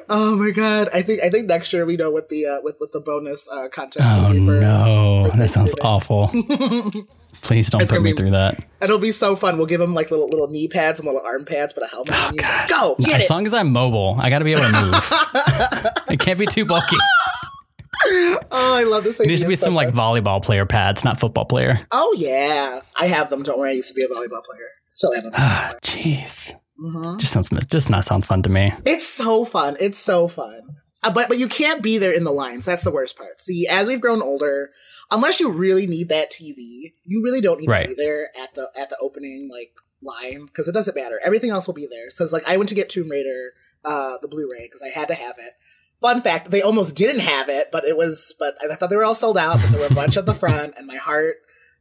Oh 0.09 0.37
my 0.37 0.51
god! 0.51 0.89
I 0.93 1.03
think 1.03 1.23
I 1.23 1.31
think 1.31 1.47
next 1.47 1.73
year 1.73 1.87
we 1.87 1.97
know 1.97 2.11
what 2.11 2.29
the 2.29 2.47
uh, 2.47 2.61
with 2.63 2.77
what 2.79 2.93
the 2.93 3.01
bonus 3.01 3.49
uh, 3.49 3.69
contest. 3.69 4.05
Oh 4.07 4.29
for, 4.29 4.61
no, 4.61 5.29
for 5.31 5.39
that 5.39 5.49
sounds 5.49 5.75
awful. 5.81 6.29
Please 7.43 7.71
don't 7.71 7.81
It's 7.83 7.91
put 7.91 8.03
me 8.03 8.13
be- 8.13 8.17
through 8.17 8.31
that. 8.33 8.63
It'll 8.81 8.99
be 8.99 9.11
so 9.11 9.35
fun. 9.35 9.57
We'll 9.57 9.67
give 9.67 9.81
them 9.81 9.95
like 9.95 10.11
little 10.11 10.29
little 10.29 10.49
knee 10.49 10.69
pads 10.69 11.01
and 11.01 11.07
little 11.07 11.23
arm 11.25 11.45
pads, 11.45 11.73
but 11.73 11.83
a 11.85 11.87
helmet. 11.89 12.13
Oh, 12.15 12.33
God. 12.37 12.69
Go 12.69 12.97
get 13.01 13.21
As 13.21 13.25
it! 13.25 13.31
long 13.31 13.47
as 13.47 13.55
I'm 13.55 13.73
mobile, 13.73 14.17
I 14.21 14.29
got 14.31 14.41
to 14.41 14.45
be 14.45 14.53
able 14.53 14.63
to 14.63 14.81
move. 14.81 15.13
it 16.11 16.21
can't 16.21 16.39
be 16.39 16.47
too 16.47 16.65
bulky. 16.65 16.97
Oh, 18.51 18.75
I 18.75 18.83
love 18.83 19.05
this. 19.05 19.19
There 19.19 19.27
needs 19.29 19.43
to 19.43 19.49
be 19.49 19.55
some 19.55 19.75
like 19.75 19.91
volleyball 19.91 20.43
player 20.43 20.67
pads, 20.67 21.05
not 21.05 21.21
football 21.21 21.45
player. 21.45 21.87
Oh 21.93 22.13
yeah, 22.19 22.81
I 22.97 23.07
have 23.07 23.31
them. 23.31 23.45
Don't 23.45 23.59
worry, 23.59 23.71
I 23.71 23.75
used 23.75 23.89
to 23.89 23.95
be 23.95 24.03
a 24.03 24.09
volleyball 24.09 24.43
player. 24.43 24.67
Still 24.89 25.15
have 25.15 25.23
them. 25.23 25.33
Ah, 25.37 25.71
jeez. 25.83 26.53
Mhm. 26.81 27.19
Just 27.21 27.33
sounds 27.33 27.51
just 27.69 27.91
not 27.91 28.05
sound 28.05 28.25
fun 28.27 28.43
to 28.43 28.49
me. 28.51 28.73
It's 28.85 29.07
so 29.07 29.45
fun. 29.45 29.77
It's 29.81 29.99
so 29.99 30.29
fun. 30.29 30.77
Uh, 31.03 31.13
but 31.13 31.29
but 31.29 31.39
you 31.39 31.49
can't 31.49 31.83
be 31.83 31.99
there 31.99 32.13
in 32.13 32.25
the 32.25 32.33
lines. 32.33 32.65
That's 32.65 32.85
the 32.85 32.91
worst 32.93 33.17
part. 33.17 33.41
See, 33.43 33.67
as 33.69 33.89
we've 33.89 34.01
grown 34.01 34.23
older, 34.23 34.71
unless 35.11 35.41
you 35.41 35.53
really 35.53 35.87
need 35.87 36.09
that 36.09 36.31
TV, 36.31 36.95
you 37.05 37.23
really 37.23 37.41
don't 37.41 37.61
need 37.61 37.69
Right. 37.69 37.89
to 37.89 37.95
be 37.95 38.03
there 38.03 38.29
at 38.41 38.55
the 38.55 38.71
at 38.77 38.89
the 38.91 38.97
opening 39.01 39.49
like 39.51 39.73
line 40.03 40.47
because 40.47 40.69
it 40.69 40.73
doesn't 40.73 40.97
matter. 40.97 41.21
Everything 41.25 41.51
else 41.51 41.67
will 41.67 41.75
be 41.75 41.87
there. 41.91 42.11
So 42.11 42.25
it's 42.25 42.33
like 42.33 42.47
I 42.47 42.57
went 42.57 42.69
to 42.71 42.75
get 42.75 42.89
Tomb 42.89 43.11
Raider, 43.11 43.53
uh, 43.85 44.19
the 44.23 44.29
Blu-ray 44.29 44.63
because 44.67 44.83
I 44.83 44.89
had 44.89 45.09
to 45.09 45.15
have 45.15 45.39
it. 45.39 45.53
Fun 46.01 46.21
fact: 46.23 46.51
they 46.51 46.63
almost 46.63 46.97
didn't 46.97 47.21
have 47.21 47.49
it, 47.49 47.71
but 47.71 47.85
it 47.85 47.97
was. 47.97 48.35
But 48.39 48.57
I 48.65 48.75
thought 48.75 48.91
they 48.91 48.97
were 48.97 49.05
all 49.05 49.15
sold 49.15 49.39
out. 49.39 49.61
But 49.61 49.71
there 49.71 49.81
were 49.81 49.87
a 49.87 49.95
bunch 49.95 50.17
at 50.17 50.27
the 50.27 50.35
front, 50.35 50.75
and 50.77 50.87
my 50.87 50.97
heart 50.97 51.37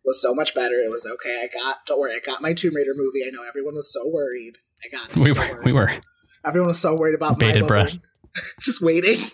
was 0.06 0.22
so 0.22 0.34
much 0.36 0.54
better. 0.54 0.76
It 0.76 0.92
was 0.92 1.08
okay. 1.08 1.42
I 1.44 1.48
got. 1.48 1.86
Don't 1.88 2.00
worry. 2.00 2.14
I 2.16 2.20
got 2.20 2.42
my 2.42 2.54
Tomb 2.54 2.76
Raider 2.76 2.94
movie. 2.96 3.24
I 3.26 3.30
know 3.32 3.44
everyone 3.48 3.76
was 3.76 3.92
so 3.92 4.08
worried. 4.08 4.58
I 4.84 4.90
got 4.90 5.10
it. 5.12 5.16
We 5.18 5.34
Don't 5.34 5.38
were 5.50 5.56
worry. 5.56 5.64
we 5.66 5.72
were 5.74 5.92
Everyone 6.46 6.68
was 6.70 6.80
so 6.80 6.96
worried 6.96 7.16
about 7.16 7.38
Bated 7.40 7.62
my 7.64 7.68
breath. 7.68 7.98
just 8.62 8.82
waiting. 8.82 9.20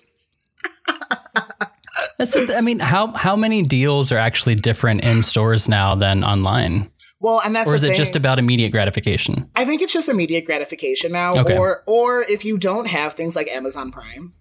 That's 2.17 2.31
the- 2.33 2.55
I 2.57 2.61
mean, 2.61 2.79
how 2.79 3.13
how 3.13 3.35
many 3.35 3.61
deals 3.61 4.11
are 4.11 4.17
actually 4.17 4.55
different 4.55 5.03
in 5.03 5.21
stores 5.23 5.69
now 5.69 5.93
than 5.95 6.23
online, 6.23 6.89
Well, 7.19 7.41
and 7.45 7.55
that's 7.55 7.69
or 7.69 7.75
is 7.75 7.81
the 7.81 7.91
it 7.91 7.95
just 7.95 8.15
about 8.15 8.39
immediate 8.39 8.71
gratification? 8.71 9.49
I 9.55 9.65
think 9.65 9.81
it's 9.83 9.93
just 9.93 10.09
immediate 10.09 10.45
gratification 10.45 11.11
now, 11.11 11.33
Okay. 11.41 11.57
or 11.57 11.83
or 11.85 12.23
if 12.23 12.43
you 12.43 12.57
don't 12.57 12.85
have 12.87 13.13
things 13.13 13.35
like 13.35 13.47
Amazon 13.47 13.91
Prime, 13.91 14.33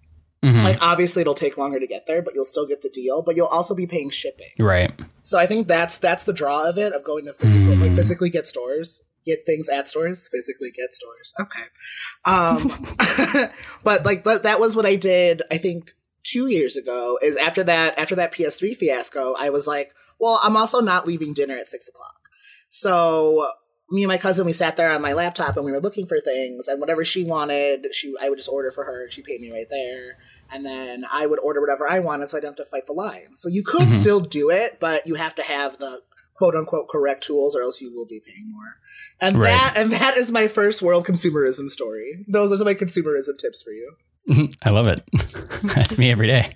Mhm. 0.43 0.63
like 0.63 0.77
obviously 0.81 1.21
it'll 1.21 1.33
take 1.35 1.57
longer 1.57 1.79
to 1.79 1.85
get 1.87 2.05
there, 2.07 2.21
but 2.23 2.33
you'll 2.33 2.45
still 2.45 2.65
get 2.65 2.81
the 2.81 2.89
deal. 2.89 3.21
But 3.21 3.35
you'll 3.35 3.45
also 3.47 3.75
be 3.75 3.85
paying 3.85 4.09
shipping. 4.09 4.49
right. 4.59 4.91
So 5.23 5.37
I 5.37 5.45
think 5.45 5.67
that's 5.67 5.97
that's 5.97 6.23
the 6.23 6.33
draw 6.33 6.63
of 6.67 6.77
it 6.79 6.93
of 6.93 7.03
going 7.03 7.25
to 7.25 7.33
physically 7.33 7.75
Mm. 7.75 7.81
like 7.81 7.95
physically 7.95 8.29
get 8.31 8.47
stores, 8.47 9.03
get 9.27 9.45
things 9.45 9.69
at 9.69 9.87
stores, 9.87 10.27
physically 10.31 10.71
get 10.71 10.93
stores. 10.93 11.33
Okay, 11.39 11.63
um, 12.25 12.87
but 13.83 14.05
like 14.05 14.23
that, 14.23 14.43
that 14.43 14.59
was 14.59 14.75
what 14.75 14.85
I 14.85 14.95
did. 14.95 15.43
I 15.51 15.57
think 15.57 15.93
two 16.23 16.47
years 16.47 16.75
ago 16.75 17.19
is 17.21 17.37
after 17.37 17.63
that 17.65 17.97
after 17.97 18.15
that 18.15 18.33
PS3 18.33 18.75
fiasco, 18.75 19.35
I 19.37 19.49
was 19.49 19.67
like, 19.67 19.91
well, 20.19 20.39
I'm 20.43 20.57
also 20.57 20.79
not 20.79 21.07
leaving 21.07 21.33
dinner 21.33 21.55
at 21.57 21.67
six 21.67 21.87
o'clock. 21.87 22.21
So 22.69 23.51
me 23.89 24.03
and 24.03 24.09
my 24.09 24.17
cousin 24.17 24.45
we 24.45 24.53
sat 24.53 24.75
there 24.75 24.91
on 24.91 25.01
my 25.01 25.13
laptop 25.13 25.55
and 25.55 25.65
we 25.65 25.71
were 25.71 25.79
looking 25.79 26.07
for 26.07 26.19
things 26.19 26.67
and 26.67 26.79
whatever 26.79 27.05
she 27.05 27.23
wanted, 27.23 27.87
she 27.93 28.13
I 28.21 28.29
would 28.29 28.37
just 28.37 28.49
order 28.49 28.71
for 28.71 28.83
her 28.83 29.03
and 29.03 29.13
she 29.13 29.21
paid 29.21 29.41
me 29.41 29.51
right 29.51 29.67
there. 29.69 30.17
And 30.49 30.65
then 30.65 31.05
I 31.11 31.25
would 31.25 31.39
order 31.39 31.59
whatever 31.59 31.89
I 31.89 31.99
wanted 31.99 32.29
so 32.29 32.37
I 32.37 32.39
didn't 32.39 32.57
have 32.57 32.65
to 32.65 32.71
fight 32.71 32.87
the 32.87 32.93
line. 32.93 33.35
So 33.35 33.49
you 33.49 33.63
could 33.63 33.87
mm-hmm. 33.87 33.91
still 33.91 34.21
do 34.21 34.49
it, 34.49 34.79
but 34.79 35.05
you 35.05 35.15
have 35.15 35.35
to 35.35 35.43
have 35.43 35.77
the 35.77 36.01
quote 36.37 36.55
unquote 36.55 36.87
correct 36.87 37.23
tools 37.23 37.55
or 37.55 37.61
else 37.61 37.81
you 37.81 37.93
will 37.93 38.05
be 38.05 38.21
paying 38.25 38.51
more. 38.51 38.77
And 39.19 39.39
right. 39.39 39.49
that 39.49 39.73
and 39.75 39.91
that 39.91 40.15
is 40.17 40.31
my 40.31 40.47
first 40.47 40.81
world 40.81 41.05
consumerism 41.05 41.69
story. 41.69 42.25
Those 42.27 42.59
are 42.61 42.65
my 42.65 42.75
consumerism 42.75 43.37
tips 43.39 43.61
for 43.61 43.71
you. 43.71 43.95
I 44.63 44.69
love 44.69 44.87
it. 44.87 45.01
That's 45.75 45.97
me 45.97 46.11
every 46.11 46.27
day. 46.27 46.55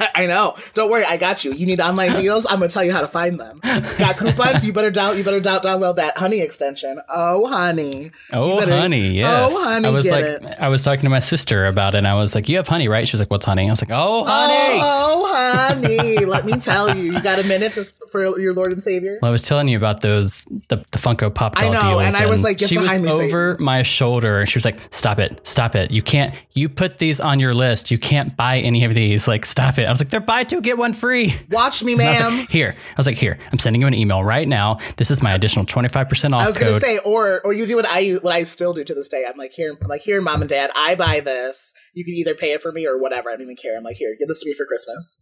I 0.14 0.26
know. 0.26 0.56
Don't 0.74 0.90
worry, 0.90 1.04
I 1.04 1.16
got 1.16 1.44
you. 1.44 1.52
You 1.52 1.66
need 1.66 1.80
online 1.80 2.12
deals. 2.12 2.46
I'm 2.46 2.58
gonna 2.58 2.68
tell 2.68 2.84
you 2.84 2.92
how 2.92 3.00
to 3.00 3.06
find 3.06 3.38
them. 3.38 3.60
Got 3.62 4.16
coupons? 4.16 4.66
You 4.66 4.72
better 4.72 4.90
down. 4.90 5.16
You 5.16 5.24
better 5.24 5.40
down, 5.40 5.60
download 5.60 5.96
that 5.96 6.16
honey 6.16 6.40
extension. 6.40 7.00
Oh, 7.08 7.46
honey. 7.46 8.10
Oh, 8.32 8.58
better, 8.58 8.76
honey. 8.76 9.10
Oh, 9.10 9.12
yes. 9.12 9.52
Oh, 9.54 9.72
honey. 9.72 9.88
I 9.88 9.90
was 9.90 10.10
like, 10.10 10.24
it. 10.24 10.44
I 10.58 10.68
was 10.68 10.82
talking 10.82 11.02
to 11.02 11.10
my 11.10 11.20
sister 11.20 11.66
about 11.66 11.94
it, 11.94 11.98
and 11.98 12.08
I 12.08 12.14
was 12.14 12.34
like, 12.34 12.48
"You 12.48 12.56
have 12.56 12.68
honey, 12.68 12.88
right?" 12.88 13.06
She 13.06 13.14
was 13.14 13.20
like, 13.20 13.30
"What's 13.30 13.44
honey?" 13.44 13.66
I 13.66 13.70
was 13.70 13.82
like, 13.82 13.90
"Oh, 13.90 14.20
oh 14.20 14.24
honey. 14.24 14.80
Oh, 14.82 15.26
oh 15.26 15.34
honey. 15.34 16.24
Let 16.24 16.46
me 16.46 16.58
tell 16.58 16.96
you. 16.96 17.12
You 17.12 17.22
got 17.22 17.38
a 17.38 17.46
minute 17.46 17.74
to, 17.74 17.86
for 18.10 18.38
your 18.38 18.54
Lord 18.54 18.72
and 18.72 18.82
Savior. 18.82 19.18
Well, 19.20 19.28
I 19.28 19.32
was 19.32 19.46
telling 19.46 19.68
you 19.68 19.76
about 19.76 20.00
those 20.00 20.44
the, 20.68 20.76
the 20.76 20.98
Funko 20.98 21.34
Pop 21.34 21.56
doll 21.56 21.70
I 21.70 21.72
know, 21.72 21.98
deals, 21.98 22.14
and 22.14 22.16
I 22.16 22.26
was 22.26 22.42
like, 22.42 22.58
she 22.58 22.78
was 22.78 22.90
over 22.90 23.56
my 23.60 23.82
shoulder, 23.82 24.40
and 24.40 24.48
she 24.48 24.56
was 24.56 24.64
like, 24.64 24.78
"Stop 24.90 25.18
it, 25.18 25.46
stop 25.46 25.74
it! 25.74 25.90
You 25.90 26.02
can't. 26.02 26.34
You 26.52 26.68
put 26.68 26.98
these 26.98 27.11
on 27.20 27.40
your 27.40 27.54
list. 27.54 27.90
You 27.90 27.98
can't 27.98 28.36
buy 28.36 28.58
any 28.58 28.84
of 28.84 28.94
these. 28.94 29.28
Like, 29.28 29.44
stop 29.44 29.78
it." 29.78 29.86
I 29.86 29.90
was 29.90 30.00
like, 30.00 30.10
"They're 30.10 30.20
buy 30.20 30.44
two 30.44 30.60
get 30.60 30.78
one 30.78 30.92
free." 30.92 31.34
Watch 31.50 31.82
me, 31.82 31.94
ma'am. 31.96 32.38
Like, 32.38 32.50
here, 32.50 32.74
I 32.76 32.94
was 32.96 33.06
like, 33.06 33.16
"Here, 33.16 33.38
I'm 33.52 33.58
sending 33.58 33.80
you 33.80 33.86
an 33.86 33.94
email 33.94 34.22
right 34.24 34.46
now. 34.46 34.78
This 34.96 35.10
is 35.10 35.22
my 35.22 35.32
additional 35.32 35.64
25 35.64 36.08
percent 36.08 36.34
off." 36.34 36.42
I 36.42 36.46
was 36.46 36.58
going 36.58 36.72
to 36.72 36.80
say, 36.80 36.98
or 36.98 37.40
or 37.44 37.52
you 37.52 37.66
do 37.66 37.76
what 37.76 37.86
I 37.86 38.12
what 38.22 38.34
I 38.34 38.42
still 38.44 38.74
do 38.74 38.84
to 38.84 38.94
this 38.94 39.08
day. 39.08 39.24
I'm 39.28 39.38
like, 39.38 39.52
here, 39.52 39.76
I'm 39.80 39.88
like, 39.88 40.02
here, 40.02 40.20
mom 40.20 40.42
and 40.42 40.50
dad, 40.50 40.70
I 40.74 40.94
buy 40.94 41.20
this. 41.20 41.72
You 41.94 42.04
can 42.04 42.14
either 42.14 42.34
pay 42.34 42.52
it 42.52 42.62
for 42.62 42.72
me 42.72 42.86
or 42.86 42.98
whatever. 43.00 43.30
I 43.30 43.34
don't 43.34 43.42
even 43.42 43.56
care. 43.56 43.76
I'm 43.76 43.84
like, 43.84 43.96
here, 43.96 44.14
give 44.18 44.28
this 44.28 44.40
to 44.40 44.48
me 44.48 44.54
for 44.54 44.64
Christmas. 44.64 45.18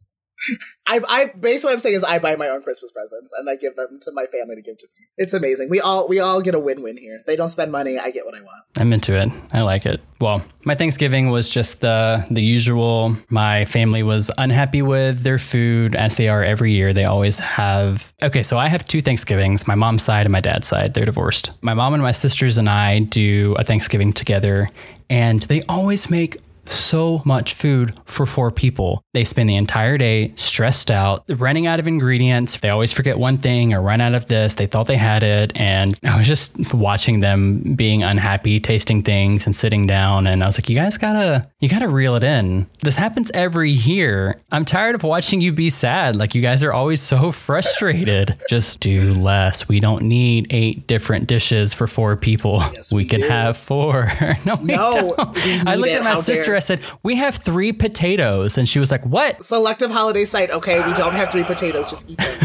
I, 0.87 1.01
I 1.09 1.25
basically 1.39 1.69
what 1.69 1.73
I'm 1.75 1.79
saying 1.81 1.97
is 1.97 2.05
I 2.05 2.19
buy 2.19 2.37
my 2.37 2.49
own 2.49 2.63
Christmas 2.63 2.91
presents 2.93 3.33
and 3.37 3.49
I 3.49 3.57
give 3.57 3.77
them 3.77 4.01
to 4.03 4.13
my 4.13 4.27
family 4.27 4.57
to 4.57 4.63
give 4.63 4.79
to 4.79 4.87
me. 4.99 5.07
It's 5.17 5.35
amazing. 5.35 5.69
We 5.69 5.81
all 5.81 6.09
we 6.09 6.19
all 6.19 6.41
get 6.41 6.55
a 6.55 6.61
win-win 6.61 6.97
here. 6.97 7.21
They 7.27 7.37
don't 7.37 7.51
spend 7.51 7.73
money, 7.73 7.99
I 7.99 8.11
get 8.11 8.25
what 8.25 8.35
I 8.35 8.41
want. 8.41 8.65
I'm 8.79 8.93
into 8.93 9.17
it. 9.17 9.31
I 9.53 9.63
like 9.63 9.87
it. 9.87 10.01
Well, 10.21 10.43
my 10.65 10.75
Thanksgiving 10.75 11.31
was 11.31 11.51
just 11.51 11.81
the 11.81 12.27
the 12.31 12.43
usual. 12.43 13.17
My 13.29 13.65
family 13.67 14.03
was 14.03 14.31
unhappy 14.39 14.83
with 14.83 15.23
their 15.23 15.39
food 15.39 15.95
as 15.95 16.17
they 16.17 16.29
are 16.29 16.43
every 16.43 16.73
year. 16.73 16.93
They 16.93 17.05
always 17.05 17.39
have 17.39 18.13
Okay, 18.23 18.43
so 18.43 18.59
I 18.59 18.69
have 18.69 18.85
two 18.85 19.01
Thanksgivings, 19.01 19.67
my 19.67 19.75
mom's 19.75 20.03
side 20.03 20.27
and 20.27 20.33
my 20.33 20.41
dad's 20.41 20.67
side. 20.67 20.95
They're 20.95 21.05
divorced. 21.05 21.53
My 21.63 21.75
mom 21.75 21.95
and 21.95 22.03
my 22.03 22.13
sisters 22.13 22.59
and 22.59 22.69
I 22.69 23.01
do 23.01 23.55
a 23.59 23.65
Thanksgiving 23.65 24.13
together 24.13 24.69
and 25.09 25.43
they 25.43 25.63
always 25.63 26.09
make 26.09 26.39
so 26.71 27.23
much 27.25 27.55
food 27.55 27.99
for 28.05 28.27
four 28.27 28.51
people. 28.51 29.03
They 29.13 29.25
spend 29.25 29.51
the 29.51 29.57
entire 29.57 29.99
day 29.99 30.33
stressed 30.37 30.91
out, 30.91 31.25
running 31.29 31.67
out 31.67 31.81
of 31.81 31.89
ingredients. 31.89 32.59
They 32.61 32.71
always 32.71 32.93
forget 32.93 33.19
one 33.19 33.39
thing 33.39 33.75
or 33.75 33.83
run 33.83 34.01
out 34.01 34.15
of 34.15 34.27
this. 34.27 34.55
They 34.55 34.67
thought 34.67 34.87
they 34.87 34.97
had 34.97 35.23
it. 35.23 35.53
And 35.57 35.99
I 36.05 36.17
was 36.17 36.27
just 36.27 36.73
watching 36.73 37.21
them 37.21 37.75
being 37.75 38.03
unhappy, 38.03 38.61
tasting 38.61 39.03
things 39.03 39.47
and 39.47 39.55
sitting 39.55 39.87
down. 39.87 40.27
And 40.27 40.43
I 40.43 40.47
was 40.47 40.57
like, 40.57 40.69
you 40.69 40.77
guys 40.77 40.99
gotta, 40.99 41.49
you 41.61 41.69
gotta 41.69 41.89
reel 41.89 42.15
it 42.15 42.23
in. 42.23 42.67
This 42.83 42.97
happens 42.97 43.31
every 43.35 43.71
year. 43.71 44.41
I'm 44.53 44.65
tired 44.65 44.95
of 44.95 45.03
watching 45.03 45.41
you 45.41 45.53
be 45.53 45.71
sad. 45.71 46.17
Like 46.17 46.35
you 46.35 46.43
guys 46.43 46.63
are 46.63 46.73
always 46.73 47.01
so 47.01 47.33
frustrated. 47.33 48.39
just 48.49 48.81
do 48.81 49.13
less. 49.15 49.69
We 49.69 49.81
don't 49.81 50.03
need 50.03 50.47
eight 50.51 50.87
different 50.87 51.27
dishes 51.27 51.75
for 51.75 51.87
four 51.87 52.17
people. 52.17 52.63
Yes, 52.75 52.93
we, 52.93 52.99
we, 52.99 53.05
can 53.05 53.21
do. 53.21 53.29
have 53.29 53.57
four. 53.57 54.13
no, 54.45 54.57
we 54.57 54.75
no. 54.75 55.15
I 55.19 55.77
looked 55.77 55.95
at 55.95 56.05
my 56.05 56.15
sister 56.15 56.60
I 56.61 56.63
said, 56.63 56.83
We 57.03 57.17
have 57.17 57.37
three 57.37 57.73
potatoes. 57.73 58.59
And 58.59 58.69
she 58.69 58.79
was 58.79 58.91
like, 58.91 59.07
What? 59.07 59.43
Selective 59.43 59.91
holiday 59.91 60.27
sight. 60.27 60.51
Okay, 60.51 60.75
we 60.87 60.95
don't 60.95 61.15
have 61.15 61.31
three 61.31 61.43
potatoes. 61.43 61.89
Just 61.89 62.11
eat 62.11 62.19
them. 62.19 62.39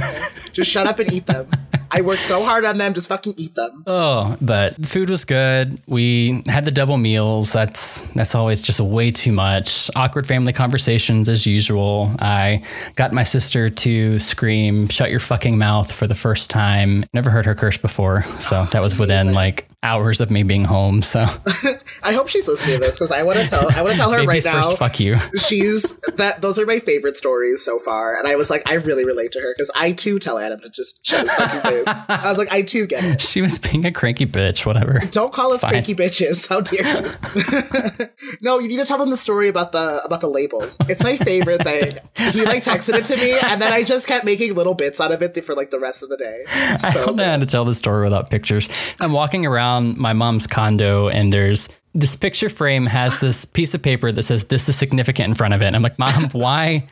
just 0.53 0.71
shut 0.71 0.87
up 0.87 0.99
and 0.99 1.11
eat 1.11 1.25
them. 1.25 1.49
I 1.91 1.99
worked 2.01 2.21
so 2.21 2.41
hard 2.43 2.63
on 2.63 2.77
them. 2.77 2.93
Just 2.93 3.09
fucking 3.09 3.33
eat 3.37 3.55
them. 3.55 3.83
Oh, 3.85 4.37
but 4.41 4.85
food 4.85 5.09
was 5.09 5.25
good. 5.25 5.81
We 5.87 6.43
had 6.47 6.63
the 6.63 6.71
double 6.71 6.97
meals. 6.97 7.51
That's 7.51 8.01
that's 8.15 8.35
always 8.35 8.61
just 8.61 8.79
way 8.79 9.11
too 9.11 9.33
much. 9.33 9.89
Awkward 9.95 10.25
family 10.25 10.53
conversations 10.53 11.27
as 11.27 11.45
usual. 11.45 12.15
I 12.19 12.63
got 12.95 13.11
my 13.11 13.23
sister 13.23 13.67
to 13.69 14.17
scream, 14.19 14.87
"Shut 14.87 15.09
your 15.09 15.19
fucking 15.19 15.57
mouth!" 15.57 15.91
for 15.91 16.07
the 16.07 16.15
first 16.15 16.49
time. 16.49 17.05
Never 17.13 17.29
heard 17.29 17.45
her 17.45 17.55
curse 17.55 17.77
before, 17.77 18.25
so 18.39 18.65
that 18.71 18.81
was 18.81 18.97
within 18.97 19.33
like 19.33 19.67
hours 19.85 20.19
of 20.19 20.31
me 20.31 20.41
being 20.41 20.65
home. 20.65 21.01
So 21.03 21.21
I 22.03 22.13
hope 22.13 22.27
she's 22.27 22.47
listening 22.47 22.79
to 22.79 22.81
this 22.81 22.95
because 22.95 23.11
I 23.11 23.21
want 23.23 23.37
to 23.37 23.47
tell 23.47 23.71
I 23.71 23.81
want 23.83 23.91
to 23.91 23.97
tell 23.97 24.11
her 24.11 24.23
right 24.25 24.43
now. 24.43 24.63
First, 24.63 24.77
fuck 24.77 24.99
you. 24.99 25.17
She's 25.37 25.95
that. 26.15 26.41
Those 26.41 26.57
are 26.57 26.65
my 26.65 26.79
favorite 26.79 27.17
stories 27.17 27.63
so 27.63 27.77
far, 27.77 28.17
and 28.17 28.27
I 28.27 28.35
was 28.35 28.49
like, 28.49 28.67
I 28.67 28.73
really 28.73 29.05
relate 29.05 29.31
to 29.33 29.39
her 29.39 29.53
because 29.55 29.69
I 29.75 29.91
too 29.91 30.17
tell 30.17 30.39
Adam 30.39 30.59
to 30.61 30.69
just 30.69 31.05
shut 31.05 31.21
his 31.21 31.33
fucking 31.33 31.59
face. 31.61 31.87
I 32.09 32.27
was 32.27 32.37
like, 32.37 32.51
I 32.51 32.63
too 32.63 32.87
get 32.87 33.03
it. 33.03 33.21
She 33.21 33.41
was 33.41 33.59
being 33.59 33.85
a 33.85 33.91
cranky 33.91 34.25
bitch. 34.25 34.65
Whatever. 34.65 35.01
Don't 35.11 35.31
call 35.31 35.47
it's 35.47 35.57
us 35.57 35.61
fine. 35.61 35.71
cranky 35.71 35.93
bitches. 35.95 36.47
How 36.47 36.61
dare 36.61 37.99
you? 37.99 38.09
no, 38.41 38.59
you 38.59 38.67
need 38.67 38.77
to 38.77 38.85
tell 38.85 38.97
them 38.97 39.09
the 39.11 39.17
story 39.17 39.47
about 39.49 39.71
the 39.71 40.03
about 40.03 40.21
the 40.21 40.29
labels. 40.29 40.77
It's 40.89 41.03
my 41.03 41.17
favorite 41.17 41.61
thing. 41.61 41.99
He 42.31 42.43
like 42.43 42.63
texted 42.63 42.95
it 42.95 43.05
to 43.05 43.17
me, 43.17 43.37
and 43.39 43.61
then 43.61 43.71
I 43.71 43.83
just 43.83 44.07
kept 44.07 44.25
making 44.25 44.55
little 44.55 44.73
bits 44.73 44.99
out 44.99 45.11
of 45.11 45.21
it 45.21 45.35
for 45.45 45.53
like 45.53 45.69
the 45.69 45.79
rest 45.79 46.01
of 46.01 46.09
the 46.09 46.17
day. 46.17 46.43
So 46.77 46.87
I 46.87 46.93
don't 46.93 47.15
know 47.17 47.25
how 47.25 47.37
to 47.37 47.45
tell 47.45 47.65
the 47.65 47.75
story 47.75 48.05
without 48.05 48.29
pictures. 48.29 48.69
I'm 48.99 49.11
walking 49.11 49.45
around 49.45 49.74
around 49.75 49.97
my 49.97 50.13
mom's 50.13 50.47
condo 50.47 51.09
and 51.09 51.31
there's 51.31 51.69
this 51.93 52.15
picture 52.15 52.49
frame 52.49 52.85
has 52.87 53.19
this 53.19 53.45
piece 53.45 53.73
of 53.73 53.81
paper 53.81 54.11
that 54.11 54.23
says 54.23 54.45
this 54.45 54.67
is 54.67 54.75
significant 54.75 55.29
in 55.29 55.35
front 55.35 55.53
of 55.53 55.61
it. 55.61 55.67
And 55.67 55.75
I'm 55.75 55.81
like, 55.81 55.97
Mom, 55.97 56.29
why? 56.31 56.87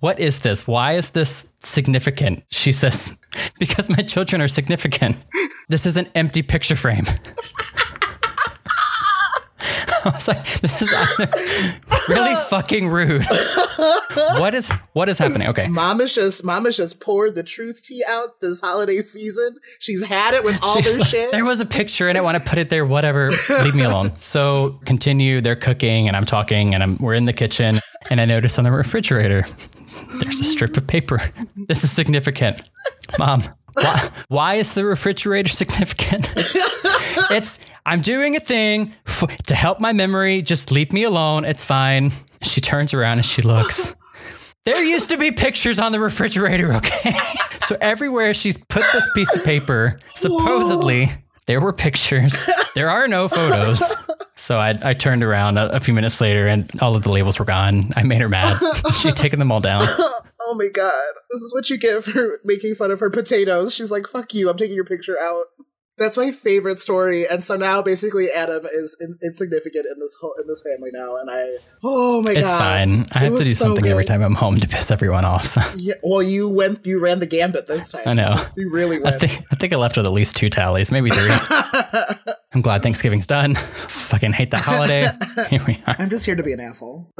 What 0.00 0.18
is 0.18 0.40
this? 0.40 0.66
Why 0.66 0.92
is 0.92 1.10
this 1.10 1.50
significant? 1.60 2.44
She 2.50 2.72
says, 2.72 3.14
Because 3.58 3.88
my 3.88 4.02
children 4.02 4.42
are 4.42 4.48
significant. 4.48 5.16
This 5.68 5.86
is 5.86 5.96
an 5.96 6.08
empty 6.14 6.42
picture 6.42 6.76
frame. 6.76 7.06
I 10.04 10.10
was 10.10 10.26
like, 10.26 10.44
this 10.60 10.82
is 10.82 10.92
really 12.08 12.34
fucking 12.48 12.88
rude. 12.88 13.24
what 14.38 14.52
is 14.54 14.72
what 14.94 15.08
is 15.08 15.18
happening? 15.18 15.48
Okay. 15.48 15.68
Mom 15.68 16.00
is 16.00 16.14
just 16.14 16.44
mom 16.44 16.66
is 16.66 16.76
just 16.76 16.98
poured 17.00 17.34
the 17.34 17.42
truth 17.42 17.82
tea 17.84 18.02
out 18.08 18.40
this 18.40 18.58
holiday 18.58 18.98
season. 18.98 19.56
She's 19.78 20.02
had 20.02 20.34
it 20.34 20.42
with 20.42 20.58
all 20.62 20.76
She's 20.76 20.90
their 20.90 20.98
like, 20.98 21.08
shit. 21.08 21.32
There 21.32 21.44
was 21.44 21.60
a 21.60 21.66
picture 21.66 22.08
and 22.08 22.18
I 22.18 22.20
want 22.20 22.42
to 22.42 22.48
put 22.48 22.58
it 22.58 22.68
there, 22.68 22.84
whatever. 22.84 23.30
Leave 23.62 23.74
me 23.74 23.82
alone. 23.82 24.12
So 24.20 24.80
continue, 24.84 25.40
they're 25.40 25.54
cooking 25.56 26.08
and 26.08 26.16
I'm 26.16 26.26
talking 26.26 26.74
and 26.74 26.82
I'm 26.82 26.96
we're 26.98 27.14
in 27.14 27.26
the 27.26 27.32
kitchen 27.32 27.80
and 28.10 28.20
I 28.20 28.24
notice 28.24 28.58
on 28.58 28.64
the 28.64 28.72
refrigerator 28.72 29.46
there's 30.20 30.40
a 30.40 30.44
strip 30.44 30.76
of 30.76 30.86
paper. 30.86 31.20
This 31.68 31.84
is 31.84 31.92
significant. 31.92 32.60
Mom, 33.18 33.44
why, 33.74 34.08
why 34.28 34.54
is 34.54 34.74
the 34.74 34.84
refrigerator 34.84 35.48
significant? 35.48 36.26
it's 37.36 37.58
I'm 37.84 38.00
doing 38.00 38.36
a 38.36 38.40
thing 38.40 38.94
to 39.46 39.54
help 39.54 39.80
my 39.80 39.92
memory. 39.92 40.42
Just 40.42 40.70
leave 40.70 40.92
me 40.92 41.02
alone. 41.04 41.44
It's 41.44 41.64
fine. 41.64 42.12
She 42.42 42.60
turns 42.60 42.94
around 42.94 43.18
and 43.18 43.26
she 43.26 43.42
looks. 43.42 43.94
There 44.64 44.80
used 44.80 45.08
to 45.08 45.16
be 45.16 45.32
pictures 45.32 45.80
on 45.80 45.90
the 45.90 45.98
refrigerator, 45.98 46.72
okay? 46.74 47.16
so 47.62 47.76
everywhere 47.80 48.32
she's 48.32 48.58
put 48.58 48.84
this 48.92 49.08
piece 49.12 49.34
of 49.34 49.42
paper, 49.42 49.98
supposedly 50.14 51.06
Whoa. 51.06 51.14
there 51.46 51.60
were 51.60 51.72
pictures. 51.72 52.46
There 52.76 52.88
are 52.88 53.08
no 53.08 53.26
photos. 53.26 53.82
So 54.36 54.58
I, 54.58 54.74
I 54.84 54.92
turned 54.92 55.24
around 55.24 55.58
a, 55.58 55.76
a, 55.76 55.80
few 55.80 55.92
minutes 55.92 56.20
later 56.20 56.46
and 56.46 56.70
all 56.80 56.94
of 56.94 57.02
the 57.02 57.10
labels 57.10 57.40
were 57.40 57.44
gone. 57.44 57.92
I 57.96 58.04
made 58.04 58.20
her 58.20 58.28
mad. 58.28 58.60
She'd 59.00 59.16
taken 59.16 59.40
them 59.40 59.50
all 59.50 59.60
down. 59.60 59.88
Oh 60.44 60.54
my 60.54 60.68
god. 60.68 61.14
This 61.30 61.40
is 61.40 61.52
what 61.54 61.68
you 61.70 61.78
get 61.78 62.04
for 62.04 62.40
making 62.44 62.74
fun 62.74 62.90
of 62.90 63.00
her 63.00 63.10
potatoes. 63.10 63.74
She's 63.74 63.90
like, 63.90 64.06
fuck 64.06 64.34
you, 64.34 64.48
I'm 64.48 64.56
taking 64.56 64.76
your 64.76 64.84
picture 64.84 65.18
out. 65.18 65.46
That's 66.02 66.16
my 66.16 66.30
favorite 66.30 66.80
story, 66.80 67.28
and 67.28 67.44
so 67.44 67.56
now 67.56 67.82
basically 67.82 68.30
Adam 68.30 68.66
is 68.72 68.96
in, 69.00 69.18
insignificant 69.22 69.86
in 69.86 70.00
this 70.00 70.16
whole 70.20 70.34
in 70.40 70.46
this 70.46 70.62
family 70.62 70.90
now, 70.92 71.16
and 71.16 71.30
I 71.30 71.58
oh 71.82 72.22
my 72.22 72.32
it's 72.32 72.40
god, 72.40 72.44
it's 72.44 72.56
fine. 72.56 73.06
I 73.12 73.18
have 73.24 73.36
to 73.36 73.44
do 73.44 73.52
so 73.52 73.66
something 73.66 73.84
good. 73.84 73.92
every 73.92 74.04
time 74.04 74.22
I'm 74.22 74.34
home 74.34 74.56
to 74.56 74.68
piss 74.68 74.90
everyone 74.90 75.24
off. 75.24 75.46
So. 75.46 75.60
Yeah, 75.76 75.94
well, 76.02 76.22
you 76.22 76.48
went, 76.48 76.86
you 76.86 77.00
ran 77.00 77.18
the 77.18 77.26
gambit 77.26 77.66
this 77.66 77.92
time. 77.92 78.02
I 78.06 78.14
know. 78.14 78.42
You 78.56 78.70
really 78.70 78.98
went. 78.98 79.16
I 79.16 79.18
think 79.18 79.46
I 79.50 79.54
think 79.54 79.72
I 79.72 79.76
left 79.76 79.96
with 79.96 80.06
at 80.06 80.12
least 80.12 80.36
two 80.36 80.48
tallies, 80.48 80.90
maybe 80.90 81.10
three. 81.10 81.30
I'm 82.54 82.60
glad 82.60 82.82
Thanksgiving's 82.82 83.26
done. 83.26 83.54
Fucking 83.54 84.32
hate 84.32 84.50
the 84.50 84.58
holiday. 84.58 85.10
Here 85.48 85.62
we 85.66 85.82
are. 85.86 85.96
I'm 85.98 86.10
just 86.10 86.26
here 86.26 86.34
to 86.34 86.42
be 86.42 86.52
an 86.52 86.60
asshole. 86.60 87.10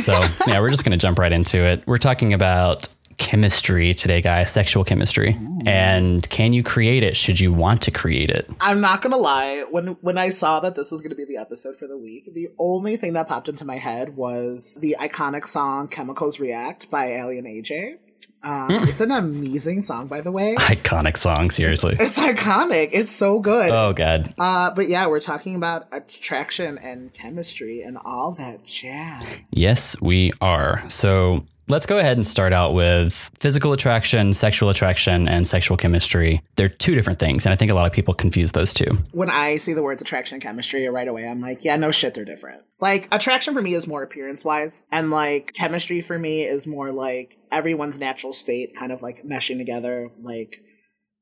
so 0.00 0.20
yeah, 0.46 0.60
we're 0.60 0.70
just 0.70 0.84
gonna 0.84 0.96
jump 0.96 1.18
right 1.18 1.32
into 1.32 1.58
it. 1.58 1.82
We're 1.86 1.98
talking 1.98 2.32
about 2.34 2.88
chemistry 3.22 3.94
today, 3.94 4.20
guys, 4.20 4.50
sexual 4.50 4.82
chemistry. 4.82 5.38
And 5.64 6.28
can 6.28 6.52
you 6.52 6.64
create 6.64 7.04
it? 7.04 7.16
Should 7.16 7.38
you 7.38 7.52
want 7.52 7.80
to 7.82 7.92
create 7.92 8.30
it? 8.30 8.50
I'm 8.60 8.80
not 8.80 9.00
gonna 9.00 9.16
lie. 9.16 9.64
When 9.70 9.96
when 10.00 10.18
I 10.18 10.30
saw 10.30 10.58
that 10.58 10.74
this 10.74 10.90
was 10.90 11.00
gonna 11.00 11.14
be 11.14 11.24
the 11.24 11.36
episode 11.36 11.76
for 11.76 11.86
the 11.86 11.96
week, 11.96 12.34
the 12.34 12.48
only 12.58 12.96
thing 12.96 13.12
that 13.12 13.28
popped 13.28 13.48
into 13.48 13.64
my 13.64 13.76
head 13.76 14.16
was 14.16 14.76
the 14.80 14.96
iconic 14.98 15.46
song 15.46 15.86
"Chemicals 15.86 16.40
React" 16.40 16.90
by 16.90 17.12
Aly 17.12 17.40
& 17.42 17.42
AJ. 17.42 17.98
Um, 18.44 18.70
it's 18.70 19.00
an 19.00 19.12
amazing 19.12 19.82
song, 19.82 20.08
by 20.08 20.20
the 20.20 20.32
way. 20.32 20.56
Iconic 20.56 21.16
song, 21.16 21.48
seriously. 21.50 21.96
It's 22.00 22.18
iconic. 22.18 22.88
It's 22.92 23.08
so 23.10 23.38
good. 23.38 23.70
Oh, 23.70 23.92
God. 23.92 24.34
Uh, 24.36 24.74
but 24.74 24.88
yeah, 24.88 25.06
we're 25.06 25.20
talking 25.20 25.54
about 25.54 25.86
attraction 25.92 26.76
and 26.78 27.14
chemistry 27.14 27.82
and 27.82 27.96
all 28.04 28.32
that 28.32 28.64
jazz. 28.64 29.24
Yes, 29.50 30.00
we 30.02 30.32
are. 30.40 30.82
So 30.90 31.44
let's 31.68 31.86
go 31.86 31.98
ahead 31.98 32.16
and 32.16 32.26
start 32.26 32.52
out 32.52 32.74
with 32.74 33.30
physical 33.38 33.72
attraction, 33.72 34.34
sexual 34.34 34.68
attraction, 34.68 35.28
and 35.28 35.46
sexual 35.46 35.76
chemistry. 35.76 36.42
They're 36.56 36.68
two 36.68 36.94
different 36.94 37.18
things. 37.18 37.46
And 37.46 37.52
I 37.52 37.56
think 37.56 37.70
a 37.70 37.74
lot 37.74 37.86
of 37.86 37.92
people 37.92 38.14
confuse 38.14 38.52
those 38.52 38.74
two. 38.74 38.98
When 39.12 39.30
I 39.30 39.56
see 39.56 39.72
the 39.72 39.82
words 39.82 40.02
attraction 40.02 40.36
and 40.36 40.42
chemistry 40.42 40.86
uh, 40.86 40.90
right 40.90 41.08
away, 41.08 41.28
I'm 41.28 41.40
like, 41.40 41.64
yeah, 41.64 41.76
no 41.76 41.90
shit, 41.90 42.14
they're 42.14 42.24
different. 42.24 42.62
Like, 42.80 43.08
attraction 43.12 43.54
for 43.54 43.62
me 43.62 43.74
is 43.74 43.86
more 43.86 44.02
appearance 44.02 44.44
wise, 44.44 44.84
and 44.90 45.10
like, 45.10 45.52
chemistry 45.54 46.00
for 46.00 46.18
me 46.18 46.42
is 46.42 46.66
more 46.66 46.90
like 46.90 47.38
everyone's 47.50 47.98
natural 47.98 48.32
state 48.32 48.74
kind 48.74 48.92
of 48.92 49.02
like 49.02 49.22
meshing 49.24 49.58
together, 49.58 50.10
like, 50.20 50.60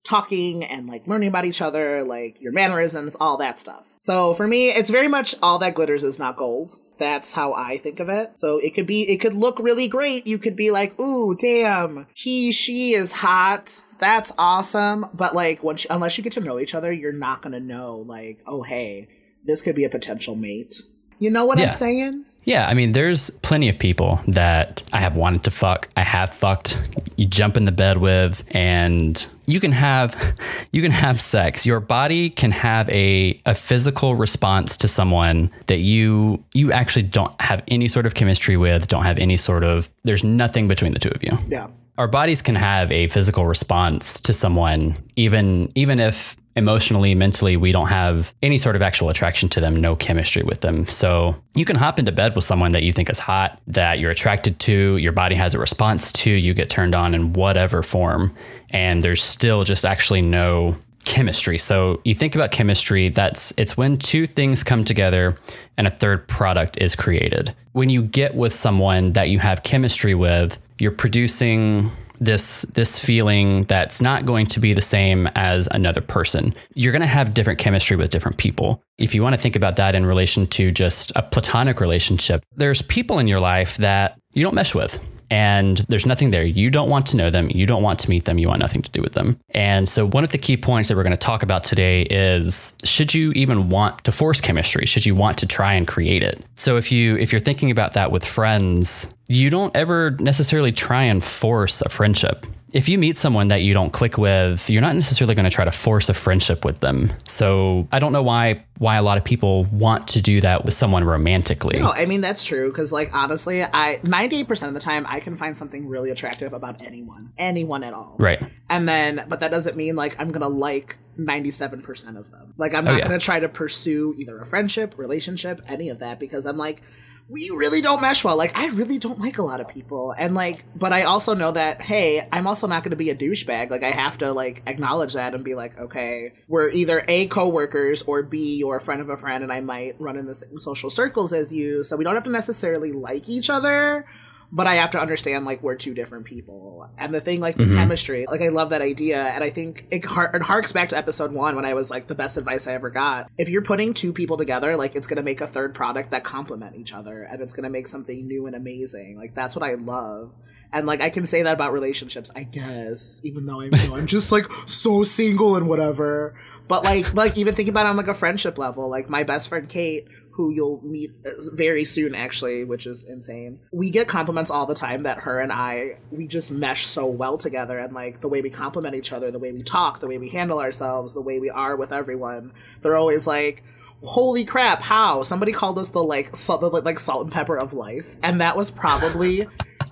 talking 0.02 0.64
and 0.64 0.86
like 0.86 1.06
learning 1.06 1.28
about 1.28 1.44
each 1.44 1.60
other, 1.60 2.02
like 2.04 2.40
your 2.40 2.52
mannerisms, 2.52 3.14
all 3.20 3.36
that 3.36 3.60
stuff. 3.60 3.86
So 3.98 4.32
for 4.32 4.46
me, 4.46 4.70
it's 4.70 4.90
very 4.90 5.08
much 5.08 5.34
all 5.42 5.58
that 5.58 5.74
glitters 5.74 6.04
is 6.04 6.18
not 6.18 6.36
gold. 6.36 6.78
That's 7.00 7.32
how 7.32 7.54
I 7.54 7.78
think 7.78 7.98
of 7.98 8.08
it. 8.10 8.38
So 8.38 8.58
it 8.58 8.74
could 8.74 8.86
be, 8.86 9.02
it 9.10 9.16
could 9.22 9.32
look 9.34 9.58
really 9.58 9.88
great. 9.88 10.26
You 10.26 10.36
could 10.38 10.54
be 10.54 10.70
like, 10.70 11.00
ooh, 11.00 11.34
damn, 11.34 12.06
he, 12.14 12.52
she 12.52 12.92
is 12.92 13.10
hot. 13.10 13.80
That's 13.98 14.30
awesome. 14.38 15.06
But 15.14 15.34
like, 15.34 15.62
once, 15.62 15.84
you, 15.84 15.88
unless 15.90 16.16
you 16.18 16.22
get 16.22 16.34
to 16.34 16.40
know 16.40 16.60
each 16.60 16.74
other, 16.74 16.92
you're 16.92 17.12
not 17.12 17.40
to 17.52 17.60
know, 17.60 18.04
like, 18.06 18.42
oh, 18.46 18.62
hey, 18.62 19.08
this 19.44 19.62
could 19.62 19.74
be 19.74 19.84
a 19.84 19.88
potential 19.90 20.36
mate. 20.36 20.82
You 21.18 21.30
know 21.30 21.46
what 21.46 21.58
Yeah. 21.58 21.66
I'm 21.66 21.70
saying? 21.72 22.24
Yeah, 22.50 22.66
I 22.66 22.74
mean, 22.74 22.90
there's 22.90 23.30
plenty 23.30 23.68
of 23.68 23.78
people 23.78 24.18
that 24.26 24.82
I 24.92 24.98
have 24.98 25.14
wanted 25.14 25.44
to 25.44 25.52
fuck. 25.52 25.88
I 25.96 26.00
have 26.02 26.30
fucked. 26.34 26.78
You 27.16 27.26
jump 27.26 27.56
in 27.56 27.64
the 27.64 27.70
bed 27.70 27.98
with, 27.98 28.42
and 28.50 29.24
you 29.46 29.60
can 29.60 29.70
have, 29.70 30.16
you 30.72 30.82
can 30.82 30.90
have 30.90 31.20
sex. 31.20 31.64
Your 31.64 31.78
body 31.78 32.28
can 32.28 32.50
have 32.50 32.90
a 32.90 33.40
a 33.46 33.54
physical 33.54 34.16
response 34.16 34.76
to 34.78 34.88
someone 34.88 35.52
that 35.68 35.78
you 35.78 36.42
you 36.52 36.72
actually 36.72 37.04
don't 37.04 37.40
have 37.40 37.62
any 37.68 37.86
sort 37.86 38.04
of 38.04 38.14
chemistry 38.14 38.56
with. 38.56 38.88
Don't 38.88 39.04
have 39.04 39.18
any 39.18 39.36
sort 39.36 39.62
of. 39.62 39.88
There's 40.02 40.24
nothing 40.24 40.66
between 40.66 40.92
the 40.92 40.98
two 40.98 41.10
of 41.10 41.22
you 41.22 41.38
Yeah. 41.46 41.68
our 41.98 42.08
bodies 42.08 42.42
can 42.42 42.56
have 42.56 42.90
a 42.90 43.06
physical 43.08 43.46
response 43.46 44.18
to 44.22 44.32
someone 44.32 44.96
even 45.14 45.70
even 45.76 46.00
if 46.00 46.36
emotionally 46.60 47.14
mentally 47.14 47.56
we 47.56 47.72
don't 47.72 47.88
have 47.88 48.34
any 48.42 48.58
sort 48.58 48.76
of 48.76 48.82
actual 48.82 49.08
attraction 49.08 49.48
to 49.48 49.60
them 49.60 49.74
no 49.74 49.96
chemistry 49.96 50.42
with 50.42 50.60
them. 50.60 50.86
So 50.86 51.34
you 51.54 51.64
can 51.64 51.76
hop 51.76 51.98
into 51.98 52.12
bed 52.12 52.34
with 52.34 52.44
someone 52.44 52.72
that 52.72 52.82
you 52.82 52.92
think 52.92 53.08
is 53.08 53.18
hot 53.18 53.58
that 53.66 53.98
you're 53.98 54.10
attracted 54.10 54.60
to 54.60 54.98
your 54.98 55.12
body 55.12 55.34
has 55.36 55.54
a 55.54 55.58
response 55.58 56.12
to 56.12 56.30
you 56.30 56.52
get 56.52 56.68
turned 56.68 56.94
on 56.94 57.14
in 57.14 57.32
whatever 57.32 57.82
form 57.82 58.36
and 58.72 59.02
there's 59.02 59.24
still 59.24 59.64
just 59.64 59.84
actually 59.86 60.20
no 60.20 60.76
chemistry. 61.06 61.56
So 61.56 62.02
you 62.04 62.14
think 62.14 62.34
about 62.34 62.52
chemistry 62.52 63.08
that's 63.08 63.52
it's 63.56 63.74
when 63.74 63.96
two 63.96 64.26
things 64.26 64.62
come 64.62 64.84
together 64.84 65.38
and 65.78 65.86
a 65.86 65.90
third 65.90 66.28
product 66.28 66.76
is 66.78 66.94
created. 66.94 67.54
When 67.72 67.88
you 67.88 68.02
get 68.02 68.34
with 68.34 68.52
someone 68.52 69.14
that 69.14 69.30
you 69.30 69.38
have 69.38 69.62
chemistry 69.62 70.14
with 70.14 70.58
you're 70.78 70.92
producing 70.92 71.90
this 72.20 72.62
this 72.74 72.98
feeling 72.98 73.64
that's 73.64 74.00
not 74.00 74.26
going 74.26 74.46
to 74.46 74.60
be 74.60 74.74
the 74.74 74.82
same 74.82 75.26
as 75.34 75.68
another 75.72 76.00
person. 76.00 76.54
You're 76.74 76.92
going 76.92 77.00
to 77.00 77.08
have 77.08 77.34
different 77.34 77.58
chemistry 77.58 77.96
with 77.96 78.10
different 78.10 78.36
people. 78.36 78.82
If 78.98 79.14
you 79.14 79.22
want 79.22 79.34
to 79.34 79.40
think 79.40 79.56
about 79.56 79.76
that 79.76 79.94
in 79.94 80.06
relation 80.06 80.46
to 80.48 80.70
just 80.70 81.12
a 81.16 81.22
platonic 81.22 81.80
relationship, 81.80 82.42
there's 82.54 82.82
people 82.82 83.18
in 83.18 83.26
your 83.26 83.40
life 83.40 83.78
that 83.78 84.18
you 84.32 84.42
don't 84.42 84.54
mesh 84.54 84.74
with. 84.74 84.98
And 85.30 85.78
there's 85.88 86.06
nothing 86.06 86.30
there. 86.30 86.42
You 86.42 86.70
don't 86.70 86.90
want 86.90 87.06
to 87.06 87.16
know 87.16 87.30
them. 87.30 87.50
You 87.50 87.66
don't 87.66 87.82
want 87.82 87.98
to 88.00 88.10
meet 88.10 88.24
them. 88.24 88.38
You 88.38 88.48
want 88.48 88.58
nothing 88.60 88.82
to 88.82 88.90
do 88.90 89.00
with 89.00 89.12
them. 89.12 89.38
And 89.50 89.88
so, 89.88 90.06
one 90.06 90.24
of 90.24 90.32
the 90.32 90.38
key 90.38 90.56
points 90.56 90.88
that 90.88 90.96
we're 90.96 91.04
going 91.04 91.12
to 91.12 91.16
talk 91.16 91.42
about 91.42 91.64
today 91.64 92.02
is 92.02 92.76
should 92.84 93.14
you 93.14 93.32
even 93.32 93.68
want 93.68 94.04
to 94.04 94.12
force 94.12 94.40
chemistry? 94.40 94.86
Should 94.86 95.06
you 95.06 95.14
want 95.14 95.38
to 95.38 95.46
try 95.46 95.74
and 95.74 95.86
create 95.86 96.22
it? 96.22 96.44
So, 96.56 96.76
if 96.76 96.90
you 96.90 97.16
if 97.16 97.32
you're 97.32 97.40
thinking 97.40 97.70
about 97.70 97.92
that 97.92 98.10
with 98.10 98.24
friends, 98.24 99.12
you 99.28 99.50
don't 99.50 99.74
ever 99.76 100.10
necessarily 100.18 100.72
try 100.72 101.04
and 101.04 101.22
force 101.24 101.82
a 101.82 101.88
friendship. 101.88 102.46
If 102.72 102.88
you 102.88 102.98
meet 102.98 103.18
someone 103.18 103.48
that 103.48 103.62
you 103.62 103.74
don't 103.74 103.92
click 103.92 104.16
with, 104.16 104.70
you're 104.70 104.82
not 104.82 104.94
necessarily 104.94 105.34
going 105.34 105.44
to 105.44 105.50
try 105.50 105.64
to 105.64 105.72
force 105.72 106.08
a 106.08 106.14
friendship 106.14 106.64
with 106.64 106.80
them. 106.80 107.12
So 107.26 107.88
I 107.92 107.98
don't 107.98 108.12
know 108.12 108.22
why 108.22 108.64
why 108.78 108.96
a 108.96 109.02
lot 109.02 109.18
of 109.18 109.24
people 109.24 109.64
want 109.66 110.08
to 110.08 110.22
do 110.22 110.40
that 110.40 110.64
with 110.64 110.72
someone 110.72 111.04
romantically. 111.04 111.78
No, 111.80 111.92
I 111.92 112.06
mean 112.06 112.20
that's 112.20 112.44
true 112.44 112.70
because, 112.70 112.92
like, 112.92 113.14
honestly, 113.14 113.62
I 113.62 114.00
ninety 114.04 114.44
percent 114.44 114.68
of 114.68 114.74
the 114.74 114.80
time 114.80 115.04
I 115.08 115.20
can 115.20 115.36
find 115.36 115.56
something 115.56 115.88
really 115.88 116.10
attractive 116.10 116.52
about 116.52 116.80
anyone, 116.80 117.32
anyone 117.36 117.82
at 117.84 117.92
all. 117.92 118.16
Right. 118.18 118.42
And 118.68 118.88
then, 118.88 119.26
but 119.28 119.40
that 119.40 119.50
doesn't 119.50 119.76
mean 119.76 119.96
like 119.96 120.18
I'm 120.20 120.30
gonna 120.32 120.48
like 120.48 120.96
ninety 121.16 121.50
seven 121.50 121.82
percent 121.82 122.16
of 122.16 122.30
them. 122.30 122.54
Like, 122.56 122.72
I'm 122.74 122.86
oh, 122.86 122.92
not 122.92 122.94
Oh, 122.94 122.98
yeah. 122.98 123.04
gonna 123.08 123.18
try 123.18 123.40
to 123.40 123.48
pursue 123.48 124.14
either 124.16 124.38
a 124.40 124.46
friendship, 124.46 124.96
relationship, 124.96 125.60
any 125.66 125.88
of 125.88 125.98
that 125.98 126.18
because 126.20 126.46
I'm 126.46 126.56
like, 126.56 126.82
we 127.30 127.50
really 127.50 127.80
don't 127.80 128.02
mesh 128.02 128.24
well. 128.24 128.36
Like, 128.36 128.58
I 128.58 128.66
really 128.68 128.98
don't 128.98 129.20
like 129.20 129.38
a 129.38 129.42
lot 129.42 129.60
of 129.60 129.68
people, 129.68 130.12
and 130.18 130.34
like, 130.34 130.64
but 130.76 130.92
I 130.92 131.04
also 131.04 131.34
know 131.34 131.52
that 131.52 131.80
hey, 131.80 132.26
I'm 132.32 132.46
also 132.46 132.66
not 132.66 132.82
gonna 132.82 132.96
be 132.96 133.10
a 133.10 133.14
douchebag. 133.14 133.70
Like, 133.70 133.84
I 133.84 133.90
have 133.90 134.18
to 134.18 134.32
like 134.32 134.62
acknowledge 134.66 135.14
that 135.14 135.34
and 135.34 135.44
be 135.44 135.54
like, 135.54 135.78
okay, 135.78 136.32
we're 136.48 136.70
either 136.70 137.04
a 137.06 137.28
co-workers 137.28 138.02
or 138.02 138.22
b 138.22 138.56
you're 138.56 138.76
a 138.76 138.80
friend 138.80 139.00
of 139.00 139.08
a 139.08 139.16
friend, 139.16 139.44
and 139.44 139.52
I 139.52 139.60
might 139.60 140.00
run 140.00 140.16
in 140.16 140.26
the 140.26 140.34
same 140.34 140.58
social 140.58 140.90
circles 140.90 141.32
as 141.32 141.52
you, 141.52 141.84
so 141.84 141.96
we 141.96 142.04
don't 142.04 142.14
have 142.14 142.24
to 142.24 142.30
necessarily 142.30 142.92
like 142.92 143.28
each 143.28 143.48
other 143.48 144.06
but 144.52 144.66
I 144.66 144.76
have 144.76 144.90
to 144.90 145.00
understand 145.00 145.44
like 145.44 145.62
we're 145.62 145.76
two 145.76 145.94
different 145.94 146.26
people. 146.26 146.90
And 146.98 147.14
the 147.14 147.20
thing 147.20 147.40
like 147.40 147.56
with 147.56 147.68
mm-hmm. 147.68 147.76
chemistry, 147.76 148.26
like 148.26 148.40
I 148.40 148.48
love 148.48 148.70
that 148.70 148.82
idea, 148.82 149.22
and 149.22 149.44
I 149.44 149.50
think 149.50 149.86
it, 149.90 150.04
har- 150.04 150.34
it 150.34 150.42
harks 150.42 150.72
back 150.72 150.88
to 150.90 150.96
episode 150.96 151.32
one 151.32 151.56
when 151.56 151.64
I 151.64 151.74
was 151.74 151.90
like 151.90 152.06
the 152.06 152.14
best 152.14 152.36
advice 152.36 152.66
I 152.66 152.72
ever 152.72 152.90
got. 152.90 153.30
If 153.38 153.48
you're 153.48 153.62
putting 153.62 153.94
two 153.94 154.12
people 154.12 154.36
together, 154.36 154.76
like 154.76 154.96
it's 154.96 155.06
gonna 155.06 155.22
make 155.22 155.40
a 155.40 155.46
third 155.46 155.74
product 155.74 156.10
that 156.10 156.24
complement 156.24 156.76
each 156.76 156.92
other, 156.92 157.22
and 157.22 157.40
it's 157.40 157.54
gonna 157.54 157.70
make 157.70 157.88
something 157.88 158.26
new 158.26 158.46
and 158.46 158.56
amazing. 158.56 159.16
Like 159.16 159.34
that's 159.34 159.54
what 159.54 159.64
I 159.64 159.74
love. 159.74 160.34
And 160.72 160.86
like 160.86 161.00
I 161.00 161.10
can 161.10 161.26
say 161.26 161.42
that 161.42 161.54
about 161.54 161.72
relationships, 161.72 162.30
I 162.34 162.44
guess, 162.44 163.20
even 163.24 163.44
though 163.46 163.60
I'm, 163.60 163.72
you 163.74 163.88
know, 163.88 163.96
I'm 163.96 164.06
just 164.06 164.30
like 164.30 164.46
so 164.66 165.02
single 165.02 165.56
and 165.56 165.68
whatever. 165.68 166.34
But 166.68 166.84
like, 166.84 167.12
like 167.12 167.36
even 167.36 167.54
thinking 167.54 167.72
about 167.72 167.86
it 167.86 167.90
on 167.90 167.96
like 167.96 168.06
a 168.06 168.14
friendship 168.14 168.56
level, 168.56 168.88
like 168.88 169.10
my 169.10 169.24
best 169.24 169.48
friend 169.48 169.68
Kate, 169.68 170.06
who 170.40 170.50
you'll 170.50 170.80
meet 170.82 171.10
uh, 171.26 171.32
very 171.52 171.84
soon 171.84 172.14
actually, 172.14 172.64
which 172.64 172.86
is 172.86 173.04
insane. 173.04 173.60
We 173.72 173.90
get 173.90 174.08
compliments 174.08 174.50
all 174.50 174.64
the 174.64 174.74
time 174.74 175.02
that 175.02 175.18
her 175.18 175.38
and 175.38 175.52
I 175.52 175.98
we 176.10 176.26
just 176.26 176.50
mesh 176.50 176.86
so 176.86 177.06
well 177.06 177.36
together, 177.36 177.78
and 177.78 177.92
like 177.92 178.22
the 178.22 178.28
way 178.28 178.40
we 178.40 178.48
compliment 178.48 178.94
each 178.94 179.12
other, 179.12 179.30
the 179.30 179.38
way 179.38 179.52
we 179.52 179.62
talk, 179.62 180.00
the 180.00 180.06
way 180.06 180.16
we 180.16 180.30
handle 180.30 180.58
ourselves, 180.58 181.12
the 181.12 181.20
way 181.20 181.40
we 181.40 181.50
are 181.50 181.76
with 181.76 181.92
everyone. 181.92 182.52
They're 182.80 182.96
always 182.96 183.26
like. 183.26 183.62
Holy 184.02 184.46
crap! 184.46 184.80
How 184.80 185.22
somebody 185.22 185.52
called 185.52 185.78
us 185.78 185.90
the 185.90 186.02
like 186.02 186.34
salt, 186.34 186.62
the 186.62 186.68
like 186.68 186.98
salt 186.98 187.24
and 187.24 187.30
pepper 187.30 187.58
of 187.58 187.74
life, 187.74 188.16
and 188.22 188.40
that 188.40 188.56
was 188.56 188.70
probably 188.70 189.46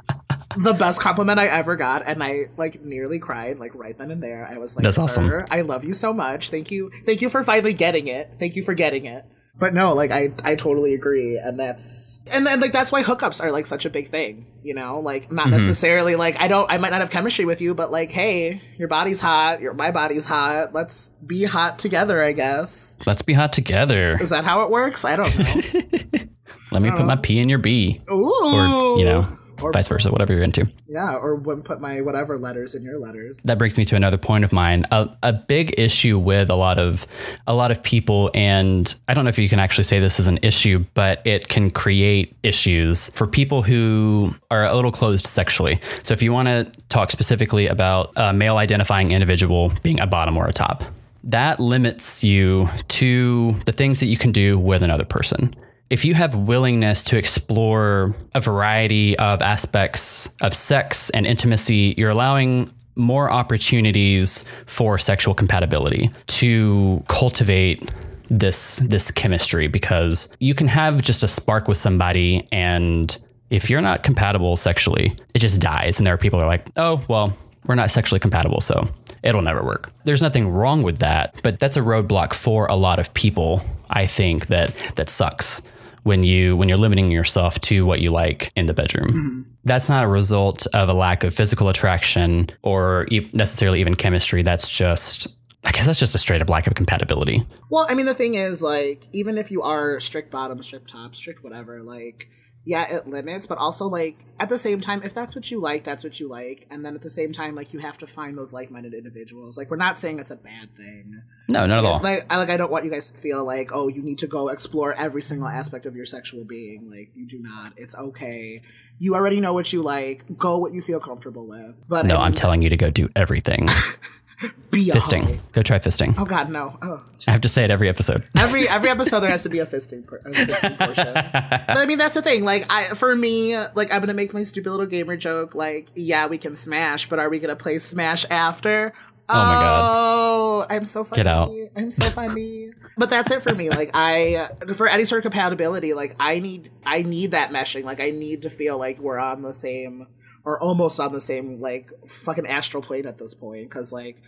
the 0.57 0.73
best 0.73 1.03
compliment 1.03 1.39
I 1.39 1.49
ever 1.49 1.77
got, 1.77 2.05
and 2.07 2.25
I 2.25 2.47
like 2.57 2.83
nearly 2.83 3.19
cried 3.19 3.59
like 3.59 3.75
right 3.75 3.99
then 3.99 4.11
and 4.11 4.23
there. 4.23 4.49
I 4.51 4.57
was 4.57 4.77
like, 4.77 4.85
That's 4.85 4.99
awesome. 4.99 5.45
I 5.51 5.61
love 5.61 5.85
you 5.85 5.93
so 5.93 6.15
much. 6.15 6.49
Thank 6.49 6.71
you, 6.71 6.91
thank 7.05 7.21
you 7.21 7.29
for 7.29 7.45
finally 7.45 7.75
getting 7.75 8.07
it. 8.07 8.31
Thank 8.39 8.57
you 8.57 8.63
for 8.63 8.73
getting 8.73 9.05
it." 9.05 9.27
But 9.59 9.75
no, 9.75 9.95
like 9.95 10.11
I, 10.11 10.31
I 10.45 10.55
totally 10.55 10.95
agree, 10.95 11.37
and 11.37 11.59
that's 11.59 12.21
and 12.31 12.47
then 12.47 12.61
like 12.61 12.73
that's 12.73 12.93
why 12.93 13.03
hookups 13.03 13.43
are 13.43 13.51
like 13.51 13.67
such 13.67 13.87
a 13.87 13.91
big 13.91 14.09
thing. 14.09 14.47
You 14.63 14.75
know, 14.75 15.01
like 15.01 15.33
not 15.33 15.47
mm-hmm. 15.47 15.57
necessarily 15.57 16.15
like 16.15 16.41
I 16.41 16.47
don't, 16.47 16.71
I 16.71 16.79
might 16.79 16.91
not 16.91 17.01
have 17.01 17.11
chemistry 17.11 17.45
with 17.45 17.61
you, 17.61 17.75
but 17.75 17.91
like, 17.91 18.11
hey, 18.11 18.61
your 18.77 18.89
body's 18.89 19.19
hot, 19.19 19.61
your 19.61 19.75
my 19.75 19.91
body's 19.91 20.25
hot. 20.25 20.75
Let's 20.75 21.11
be 21.27 21.45
hot 21.45 21.79
together, 21.79 22.23
I 22.23 22.33
guess. 22.33 22.99
Let's 23.07 23.23
be 23.23 23.33
hot 23.33 23.53
together. 23.53 24.17
Is 24.21 24.31
that 24.31 24.45
how 24.45 24.63
it 24.63 24.71
works? 24.71 25.05
I 25.05 25.17
don't 25.17 25.39
know. 25.39 26.21
Let 26.71 26.83
me 26.83 26.91
put 26.91 27.05
my 27.05 27.15
uh-huh. 27.15 27.23
P 27.23 27.39
in 27.41 27.49
your 27.49 27.59
B. 27.59 28.01
Ooh, 28.11 28.35
Or, 28.45 28.99
you 28.99 29.05
know, 29.05 29.27
Or- 29.61 29.73
vice 29.73 29.89
versa, 29.89 30.11
whatever 30.11 30.33
you're 30.33 30.43
into. 30.43 30.69
yeah, 30.87 31.17
or 31.17 31.35
when 31.35 31.63
put 31.63 31.81
my 31.81 32.01
whatever 32.01 32.39
letters 32.39 32.75
in 32.75 32.83
your 32.83 32.99
letters. 32.99 33.39
that 33.45 33.59
brings 33.59 33.77
me 33.77 33.85
to 33.87 33.97
another 33.97 34.17
point 34.19 34.45
of 34.45 34.53
mine. 34.53 34.85
A, 34.93 35.09
a 35.23 35.33
big 35.33 35.75
issue 35.79 36.19
with 36.19 36.51
a 36.51 36.55
lot 36.55 36.79
of 36.79 37.07
a 37.47 37.55
lot 37.55 37.71
of 37.71 37.83
people, 37.83 38.31
and 38.35 38.95
I 39.09 39.15
don't 39.15 39.25
know 39.25 39.31
if 39.31 39.39
you 39.39 39.49
can 39.49 39.59
actually 39.59 39.85
say 39.85 40.01
this 40.01 40.21
is 40.21 40.27
an 40.29 40.39
issue, 40.43 40.85
but 40.95 41.27
it 41.27 41.49
can 41.49 41.71
create 41.71 42.37
issues 42.43 43.09
for 43.11 43.27
people 43.27 43.63
who 43.63 44.35
are 44.51 44.65
a 44.65 44.75
little 44.75 44.93
closed 44.93 45.27
sexually. 45.27 45.81
So 46.03 46.15
if 46.15 46.23
you 46.23 46.33
want 46.33 46.49
to 46.49 46.71
talk 46.89 47.11
specifically 47.11 47.67
about 47.67 48.13
a 48.17 48.33
male 48.33 48.57
identifying 48.57 49.11
individual 49.13 49.73
being 49.83 50.01
a 50.01 50.07
bottom 50.07 50.37
or 50.37 50.47
a 50.47 50.53
top, 50.53 50.85
that 51.25 51.59
limits 51.61 52.23
you 52.23 52.69
to 52.89 53.53
the 53.67 53.73
things 53.73 54.01
that 54.01 54.07
you 54.07 54.17
can 54.17 54.33
do 54.33 54.59
with 54.59 54.83
another 54.83 55.05
person. 55.05 55.55
If 55.91 56.05
you 56.05 56.15
have 56.15 56.35
willingness 56.35 57.03
to 57.05 57.17
explore 57.17 58.15
a 58.35 58.41
variety 58.41 59.19
of 59.19 59.41
aspects 59.41 60.29
of 60.41 60.55
sex 60.55 61.11
and 61.11 61.27
intimacy, 61.27 61.95
you're 61.97 62.11
allowing 62.11 62.69
more 62.95 63.31
opportunities 63.31 64.45
for 64.67 64.99
sexual 64.99 65.33
compatibility 65.33 66.11
to 66.27 67.03
cultivate 67.09 67.95
this 68.31 68.79
this 68.85 69.11
chemistry 69.11 69.69
because 69.69 70.37
you 70.41 70.55
can 70.55 70.69
have 70.69 71.01
just 71.01 71.23
a 71.23 71.29
spark 71.29 71.67
with 71.69 71.79
somebody 71.79 72.47
and 72.53 73.17
if 73.49 73.71
you're 73.71 73.81
not 73.81 74.03
compatible 74.03 74.57
sexually, 74.57 75.17
it 75.33 75.39
just 75.39 75.59
dies 75.59 75.99
and 75.99 76.07
there 76.07 76.13
are 76.13 76.19
people 76.19 76.39
who 76.39 76.45
are 76.45 76.49
like, 76.49 76.69
"Oh, 76.77 77.03
well, 77.09 77.35
we're 77.65 77.77
not 77.77 77.91
sexually 77.91 78.19
compatible, 78.19 78.61
so 78.61 78.87
it'll 79.23 79.41
never 79.41 79.65
work." 79.65 79.91
There's 80.05 80.21
nothing 80.21 80.51
wrong 80.51 80.83
with 80.83 80.99
that, 80.99 81.35
but 81.43 81.59
that's 81.59 81.79
a 81.79 81.81
roadblock 81.81 82.35
for 82.35 82.67
a 82.67 82.75
lot 82.75 82.99
of 82.99 83.15
people, 83.15 83.65
I 83.89 84.05
think 84.05 84.49
that 84.49 84.75
that 84.97 85.09
sucks 85.09 85.63
when 86.09 86.23
you 86.23 86.57
when 86.57 86.69
you're 86.71 86.79
limiting 86.79 87.11
yourself 87.11 87.61
to 87.61 87.85
what 87.85 88.01
you 88.01 88.11
like 88.11 88.51
in 88.57 88.67
the 88.67 88.73
bedroom. 88.73 89.09
Mm-hmm. 89.09 89.43
That's 89.65 89.91
not 89.91 90.05
a 90.05 90.09
result 90.09 90.67
of 90.73 90.89
a 90.89 90.95
lack 90.95 91.23
of 91.23 91.35
physical 91.35 91.69
attraction 91.69 92.49
or 92.63 93.05
e- 93.11 93.29
necessarily 93.35 93.81
even 93.81 93.95
chemistry. 93.95 94.43
That's 94.43 94.71
just 94.71 95.29
I 95.65 95.71
guess 95.71 95.85
that's 95.85 95.99
just 95.99 96.15
a 96.15 96.19
straight 96.19 96.41
up 96.41 96.49
lack 96.49 96.67
of 96.67 96.75
compatibility. 96.75 97.45
Well, 97.69 97.87
I 97.91 97.95
mean, 97.95 98.07
the 98.07 98.15
thing 98.15 98.35
is, 98.35 98.63
like, 98.63 99.07
even 99.13 99.37
if 99.37 99.51
you 99.51 99.63
are 99.63 100.01
strict 100.01 100.31
bottom, 100.31 100.63
strict 100.63 100.89
top, 100.89 101.15
strict 101.15 101.45
whatever, 101.45 101.83
like, 101.83 102.31
yeah, 102.69 102.97
it 102.97 103.09
limits, 103.09 103.47
but 103.47 103.57
also 103.57 103.87
like 103.87 104.27
at 104.39 104.51
the 104.51 104.59
same 104.59 104.79
time, 104.79 105.03
if 105.03 105.15
that's 105.15 105.35
what 105.35 105.51
you 105.51 105.59
like, 105.59 105.85
that's 105.85 106.05
what 106.05 106.21
you 106.21 106.29
like, 106.29 106.67
and 106.71 106.85
then 106.85 106.95
at 106.95 107.01
the 107.01 107.09
same 107.09 107.33
time, 107.33 107.55
like 107.55 107.73
you 107.73 107.79
have 107.79 107.97
to 107.97 108.07
find 108.07 108.37
those 108.37 108.53
like-minded 108.53 108.93
individuals. 108.93 109.57
Like 109.57 109.71
we're 109.71 109.79
not 109.79 109.99
saying 109.99 110.19
it's 110.19 110.31
a 110.31 110.37
bad 110.37 110.77
thing. 110.77 111.23
No, 111.49 111.65
not 111.65 111.79
at 111.79 111.85
all. 111.87 111.99
Like 112.01 112.31
I 112.31 112.37
like 112.37 112.51
I 112.51 112.59
don't 112.59 112.71
want 112.71 112.85
you 112.85 112.91
guys 112.91 113.09
to 113.09 113.17
feel 113.17 113.43
like 113.43 113.71
oh 113.73 113.89
you 113.89 114.03
need 114.03 114.19
to 114.19 114.27
go 114.27 114.51
explore 114.51 114.93
every 114.93 115.23
single 115.23 115.49
aspect 115.49 115.87
of 115.87 115.97
your 115.97 116.05
sexual 116.05 116.45
being. 116.45 116.91
Like 116.91 117.09
you 117.15 117.27
do 117.27 117.39
not. 117.39 117.73
It's 117.79 117.95
okay. 117.95 118.61
You 118.99 119.15
already 119.15 119.41
know 119.41 119.55
what 119.55 119.73
you 119.73 119.81
like. 119.81 120.37
Go 120.37 120.59
what 120.59 120.75
you 120.75 120.83
feel 120.83 121.01
comfortable 121.01 121.47
with. 121.47 121.75
But 121.89 122.05
no, 122.05 122.17
I 122.17 122.27
am 122.27 122.35
telling 122.35 122.61
you 122.61 122.69
to 122.69 122.77
go 122.77 122.91
do 122.91 123.09
everything. 123.17 123.67
be 124.71 124.87
fisting. 124.87 125.39
Go 125.53 125.63
try 125.63 125.79
fisting. 125.79 126.15
Oh 126.19 126.25
God, 126.25 126.51
no. 126.51 126.79
Oh, 126.83 127.05
I 127.27 127.33
have 127.33 127.41
to 127.43 127.49
say 127.49 127.65
it 127.65 127.71
every 127.71 127.89
episode. 127.89 128.23
Every 128.39 128.69
every 128.69 128.89
episode 128.89 129.21
there 129.21 129.31
has 129.31 129.43
to 129.43 129.49
be 129.49 129.59
a 129.59 129.67
fisting, 129.67 130.07
a 130.07 130.31
fisting 130.31 130.79
portion. 130.79 131.13
but 131.67 131.77
I 131.77 131.87
mean, 131.87 131.99
that's 131.99 132.15
the 132.15 132.23
thing. 132.23 132.45
Like, 132.45 132.65
I 132.71 132.95
for 132.95 133.15
me, 133.15 133.57
like 133.57 133.93
I'm 133.93 134.01
gonna 134.01 134.15
make 134.15 134.33
my 134.33 134.45
stupid 134.45 134.71
little 134.71 134.87
gamer 134.87 135.17
joke. 135.17 135.55
Like, 135.55 135.89
yeah, 135.95 136.27
we 136.29 136.39
can 136.39 136.55
smash, 136.55 137.09
but 137.09 137.19
are 137.19 137.29
we 137.29 137.39
gonna 137.39 137.57
play 137.57 137.79
Smash 137.79 138.25
after? 138.31 138.93
Oh, 139.31 139.35
my 139.35 139.53
god! 139.53 139.91
Oh, 139.93 140.67
I'm 140.71 140.85
so 140.87 141.05
funny. 141.05 141.19
Get 141.23 141.27
out! 141.27 141.51
I'm 141.77 141.91
so 141.91 142.09
funny. 142.09 142.71
but 142.97 143.11
that's 143.11 143.31
it 143.31 143.43
for 143.43 143.55
me. 143.55 143.69
Like 143.69 143.91
I, 143.93 144.49
for 144.75 144.89
any 144.89 145.05
sort 145.05 145.19
of 145.19 145.31
compatibility, 145.31 145.93
like 145.93 146.17
I 146.19 146.39
need, 146.39 146.71
I 146.87 147.03
need 147.03 147.33
that 147.33 147.51
meshing. 147.51 147.85
Like 147.85 148.01
I 148.01 148.11
need 148.11 148.43
to 148.43 148.51
feel 148.51 148.79
like 148.79 148.99
we're 149.01 149.19
on 149.19 149.43
the 149.43 149.53
same 149.53 150.07
or 150.45 150.61
almost 150.61 151.01
on 151.01 151.13
the 151.13 151.21
same 151.21 151.57
like 151.57 151.91
fucking 152.07 152.47
astral 152.47 152.83
plane 152.83 153.07
at 153.07 153.19
this 153.19 153.35
point. 153.35 153.69
Because 153.69 153.93
like 153.93 154.21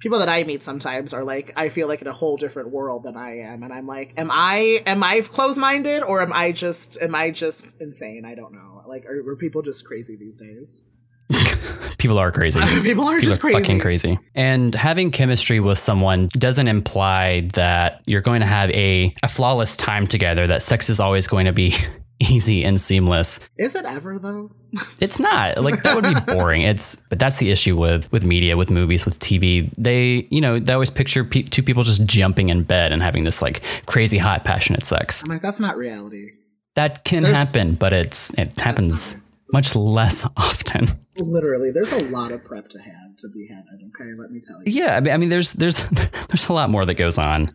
people 0.00 0.18
that 0.18 0.28
I 0.28 0.44
meet 0.44 0.62
sometimes 0.62 1.12
are 1.12 1.24
like, 1.24 1.52
I 1.56 1.68
feel 1.68 1.88
like 1.88 2.02
in 2.02 2.08
a 2.08 2.12
whole 2.12 2.36
different 2.36 2.70
world 2.70 3.04
than 3.04 3.16
I 3.16 3.38
am, 3.38 3.62
and 3.62 3.72
I'm 3.72 3.86
like, 3.86 4.14
am 4.16 4.30
I 4.30 4.82
am 4.86 5.02
I 5.02 5.20
close 5.20 5.58
minded 5.58 6.02
or 6.02 6.22
am 6.22 6.32
I 6.32 6.52
just 6.52 6.98
am 7.00 7.14
I 7.14 7.30
just 7.30 7.66
insane? 7.80 8.24
I 8.24 8.34
don't 8.34 8.52
know. 8.52 8.82
Like, 8.86 9.06
are, 9.06 9.30
are 9.30 9.36
people 9.36 9.62
just 9.62 9.84
crazy 9.84 10.16
these 10.16 10.36
days? 10.36 10.84
people 11.98 12.18
are 12.18 12.30
crazy. 12.30 12.60
people 12.82 13.04
are 13.04 13.18
people 13.18 13.20
just 13.20 13.38
are 13.38 13.40
crazy. 13.40 13.58
Fucking 13.58 13.80
crazy. 13.80 14.18
And 14.34 14.74
having 14.74 15.10
chemistry 15.10 15.60
with 15.60 15.78
someone 15.78 16.28
doesn't 16.32 16.68
imply 16.68 17.48
that 17.54 18.02
you're 18.06 18.20
going 18.20 18.40
to 18.40 18.46
have 18.46 18.70
a, 18.70 19.14
a 19.22 19.28
flawless 19.28 19.76
time 19.76 20.06
together. 20.06 20.46
That 20.46 20.62
sex 20.62 20.90
is 20.90 21.00
always 21.00 21.26
going 21.26 21.46
to 21.46 21.52
be 21.52 21.74
easy 22.30 22.64
and 22.64 22.80
seamless. 22.80 23.40
Is 23.58 23.74
it 23.74 23.84
ever 23.84 24.18
though? 24.18 24.50
it's 25.00 25.18
not. 25.18 25.58
Like 25.62 25.82
that 25.82 25.94
would 25.94 26.04
be 26.04 26.14
boring. 26.32 26.62
It's 26.62 26.96
but 27.08 27.18
that's 27.18 27.38
the 27.38 27.50
issue 27.50 27.76
with 27.76 28.10
with 28.12 28.24
media, 28.24 28.56
with 28.56 28.70
movies, 28.70 29.04
with 29.04 29.18
TV. 29.18 29.72
They, 29.78 30.26
you 30.30 30.40
know, 30.40 30.58
they 30.58 30.72
always 30.72 30.90
picture 30.90 31.24
pe- 31.24 31.42
two 31.42 31.62
people 31.62 31.82
just 31.82 32.04
jumping 32.06 32.48
in 32.48 32.62
bed 32.64 32.92
and 32.92 33.02
having 33.02 33.24
this 33.24 33.42
like 33.42 33.64
crazy 33.86 34.18
hot 34.18 34.44
passionate 34.44 34.84
sex. 34.84 35.22
I'm 35.22 35.28
like 35.28 35.42
that's 35.42 35.60
not 35.60 35.76
reality. 35.76 36.30
That 36.74 37.04
can 37.04 37.22
There's, 37.22 37.34
happen, 37.34 37.74
but 37.74 37.92
it's 37.92 38.32
it 38.34 38.58
happens 38.58 39.16
much 39.52 39.76
less 39.76 40.26
often. 40.36 40.88
Literally, 41.16 41.70
there's 41.70 41.92
a 41.92 42.04
lot 42.04 42.32
of 42.32 42.44
prep 42.44 42.68
to 42.70 42.78
have 42.80 43.16
to 43.18 43.28
be 43.28 43.46
had. 43.46 43.64
Okay, 43.72 44.12
let 44.18 44.30
me 44.30 44.40
tell 44.40 44.56
you. 44.64 44.72
Yeah, 44.72 45.00
I 45.10 45.16
mean, 45.16 45.28
there's 45.28 45.52
there's 45.52 45.84
there's 46.28 46.48
a 46.48 46.52
lot 46.52 46.70
more 46.70 46.84
that 46.84 46.94
goes 46.94 47.18
on, 47.18 47.50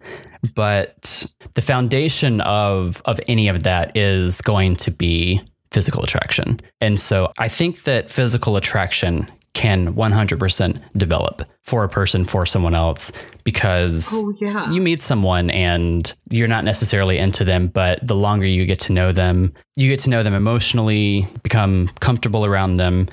but 0.56 1.26
the 1.54 1.62
foundation 1.62 2.42
of 2.42 3.02
of 3.06 3.20
any 3.28 3.48
of 3.48 3.64
that 3.64 3.96
is 3.98 4.42
going 4.42 4.76
to 4.78 4.92
be 4.92 5.42
physical 5.72 6.04
attraction, 6.04 6.60
and 6.80 7.00
so 7.00 7.32
I 7.38 7.48
think 7.48 7.84
that 7.84 8.10
physical 8.10 8.56
attraction 8.56 9.30
can 9.54 9.94
100% 9.94 10.82
develop 10.96 11.44
for 11.64 11.84
a 11.84 11.90
person 11.90 12.26
for 12.26 12.46
someone 12.46 12.76
else 12.76 13.12
because 13.44 14.10
oh, 14.14 14.34
yeah. 14.40 14.70
you 14.72 14.82
meet 14.82 15.02
someone 15.02 15.50
and 15.50 16.14
you're 16.30 16.48
not 16.48 16.64
necessarily 16.64 17.18
into 17.18 17.44
them 17.44 17.68
but 17.68 18.06
the 18.06 18.16
longer 18.16 18.46
you 18.46 18.66
get 18.66 18.80
to 18.80 18.94
know 18.94 19.12
them 19.12 19.54
you 19.76 19.90
get 19.90 20.00
to 20.00 20.10
know 20.10 20.24
them 20.24 20.34
emotionally 20.34 21.28
become 21.44 21.88
comfortable 22.00 22.46
around 22.46 22.76
them 22.76 23.08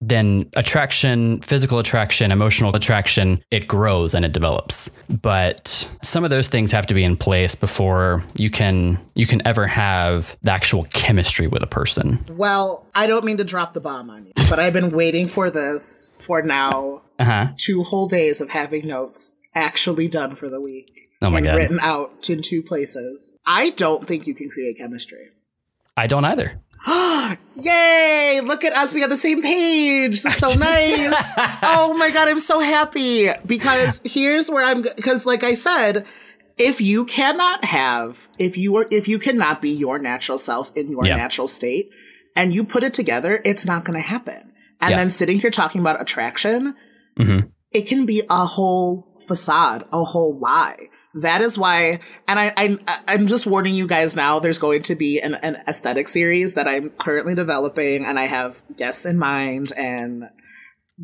then 0.00 0.48
attraction, 0.56 1.40
physical 1.42 1.78
attraction, 1.78 2.32
emotional 2.32 2.74
attraction, 2.74 3.42
it 3.50 3.68
grows 3.68 4.14
and 4.14 4.24
it 4.24 4.32
develops. 4.32 4.90
But 5.08 5.88
some 6.02 6.24
of 6.24 6.30
those 6.30 6.48
things 6.48 6.72
have 6.72 6.86
to 6.86 6.94
be 6.94 7.04
in 7.04 7.16
place 7.16 7.54
before 7.54 8.24
you 8.34 8.50
can 8.50 8.98
you 9.14 9.26
can 9.26 9.46
ever 9.46 9.66
have 9.66 10.36
the 10.42 10.52
actual 10.52 10.84
chemistry 10.84 11.46
with 11.46 11.62
a 11.62 11.66
person. 11.66 12.24
Well, 12.30 12.86
I 12.94 13.06
don't 13.06 13.24
mean 13.24 13.36
to 13.38 13.44
drop 13.44 13.74
the 13.74 13.80
bomb 13.80 14.08
on 14.08 14.26
you, 14.26 14.32
but 14.48 14.58
I've 14.58 14.72
been 14.72 14.90
waiting 14.90 15.28
for 15.28 15.50
this 15.50 16.14
for 16.18 16.42
now 16.42 17.02
uh-huh. 17.18 17.48
two 17.58 17.82
whole 17.82 18.08
days 18.08 18.40
of 18.40 18.50
having 18.50 18.86
notes 18.86 19.36
actually 19.54 20.08
done 20.08 20.34
for 20.34 20.48
the 20.48 20.60
week. 20.60 21.08
Oh 21.20 21.28
my 21.28 21.42
god. 21.42 21.56
Written 21.56 21.80
out 21.80 22.30
in 22.30 22.40
two 22.40 22.62
places. 22.62 23.36
I 23.44 23.70
don't 23.70 24.06
think 24.06 24.26
you 24.26 24.34
can 24.34 24.48
create 24.48 24.78
chemistry. 24.78 25.28
I 25.96 26.06
don't 26.06 26.24
either. 26.24 26.62
Oh 26.86 27.36
yay! 27.54 28.40
Look 28.42 28.64
at 28.64 28.72
us. 28.72 28.94
We 28.94 29.00
have 29.00 29.10
the 29.10 29.16
same 29.16 29.42
page. 29.42 30.22
This 30.22 30.34
is 30.34 30.36
so 30.36 30.52
nice. 30.58 31.32
oh 31.62 31.94
my 31.98 32.10
God. 32.10 32.28
I'm 32.28 32.40
so 32.40 32.60
happy 32.60 33.28
because 33.46 34.00
here's 34.04 34.50
where 34.50 34.64
I'm, 34.64 34.82
because 34.82 35.26
like 35.26 35.42
I 35.42 35.54
said, 35.54 36.06
if 36.58 36.80
you 36.80 37.04
cannot 37.04 37.64
have, 37.64 38.28
if 38.38 38.56
you 38.56 38.76
are, 38.76 38.86
if 38.90 39.08
you 39.08 39.18
cannot 39.18 39.62
be 39.62 39.70
your 39.70 39.98
natural 39.98 40.38
self 40.38 40.76
in 40.76 40.88
your 40.88 41.02
yeah. 41.04 41.16
natural 41.16 41.48
state 41.48 41.92
and 42.36 42.54
you 42.54 42.64
put 42.64 42.82
it 42.82 42.94
together, 42.94 43.40
it's 43.44 43.64
not 43.64 43.84
going 43.84 43.98
to 43.98 44.06
happen. 44.06 44.52
And 44.80 44.90
yeah. 44.90 44.96
then 44.96 45.10
sitting 45.10 45.38
here 45.38 45.50
talking 45.50 45.80
about 45.80 46.00
attraction, 46.00 46.74
mm-hmm. 47.18 47.48
it 47.70 47.82
can 47.82 48.06
be 48.06 48.22
a 48.30 48.44
whole 48.46 49.14
facade, 49.26 49.84
a 49.92 50.04
whole 50.04 50.38
lie 50.38 50.88
that 51.14 51.40
is 51.40 51.58
why, 51.58 52.00
and 52.28 52.38
I, 52.38 52.52
I, 52.56 52.78
I'm 53.08 53.26
just 53.26 53.46
warning 53.46 53.74
you 53.74 53.86
guys 53.86 54.14
now. 54.14 54.38
There's 54.38 54.58
going 54.58 54.82
to 54.84 54.94
be 54.94 55.20
an, 55.20 55.34
an 55.34 55.56
aesthetic 55.66 56.08
series 56.08 56.54
that 56.54 56.68
I'm 56.68 56.90
currently 56.90 57.34
developing, 57.34 58.04
and 58.04 58.18
I 58.18 58.26
have 58.26 58.62
guests 58.76 59.06
in 59.06 59.18
mind. 59.18 59.72
And 59.76 60.30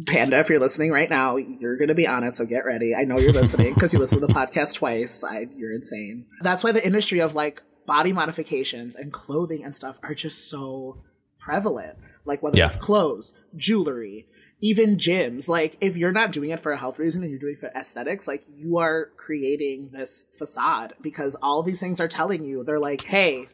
Panda, 0.07 0.39
if 0.39 0.49
you're 0.49 0.61
listening 0.61 0.93
right 0.93 1.11
now, 1.11 1.37
you're 1.37 1.77
going 1.77 1.89
to 1.89 1.95
be 1.95 2.07
on 2.07 2.23
it, 2.23 2.37
so 2.37 2.47
get 2.47 2.65
ready. 2.65 2.95
I 2.95 3.05
know 3.05 3.19
you're 3.19 3.33
listening 3.33 3.75
because 3.75 3.93
you 3.93 3.99
listen 3.99 4.21
to 4.21 4.27
the 4.27 4.33
podcast 4.33 4.77
twice. 4.77 5.25
I, 5.25 5.49
you're 5.55 5.75
insane. 5.75 6.27
That's 6.41 6.63
why 6.63 6.73
the 6.73 6.87
industry 6.87 7.21
of 7.21 7.35
like 7.35 7.63
body 7.87 8.13
modifications 8.13 8.95
and 8.95 9.13
clothing 9.13 9.65
and 9.65 9.75
stuff 9.75 9.99
are 10.03 10.15
just 10.15 10.51
so 10.51 11.03
prevalent. 11.39 11.99
Like 12.25 12.43
whether 12.43 12.59
yeah. 12.59 12.67
it's 12.67 12.77
clothes, 12.77 13.33
jewelry, 13.57 14.27
even 14.61 14.97
gyms, 14.97 15.49
like 15.49 15.77
if 15.81 15.97
you're 15.97 16.13
not 16.13 16.33
doing 16.33 16.51
it 16.51 16.61
for 16.61 16.73
a 16.73 16.77
health 16.77 16.99
reason 16.99 17.23
and 17.23 17.31
you're 17.31 17.41
doing 17.41 17.55
it 17.55 17.59
for 17.59 17.71
aesthetics, 17.77 18.27
like 18.27 18.43
you 18.55 18.79
are 18.79 19.11
creating 19.17 19.91
this 19.93 20.27
facade 20.33 20.95
because 21.03 21.35
all 21.43 21.63
these 21.63 21.81
things 21.81 22.01
are 22.01 22.09
telling 22.09 22.45
you 22.45 22.65
they're 22.65 22.81
like, 22.81 23.03
hey, 23.03 23.49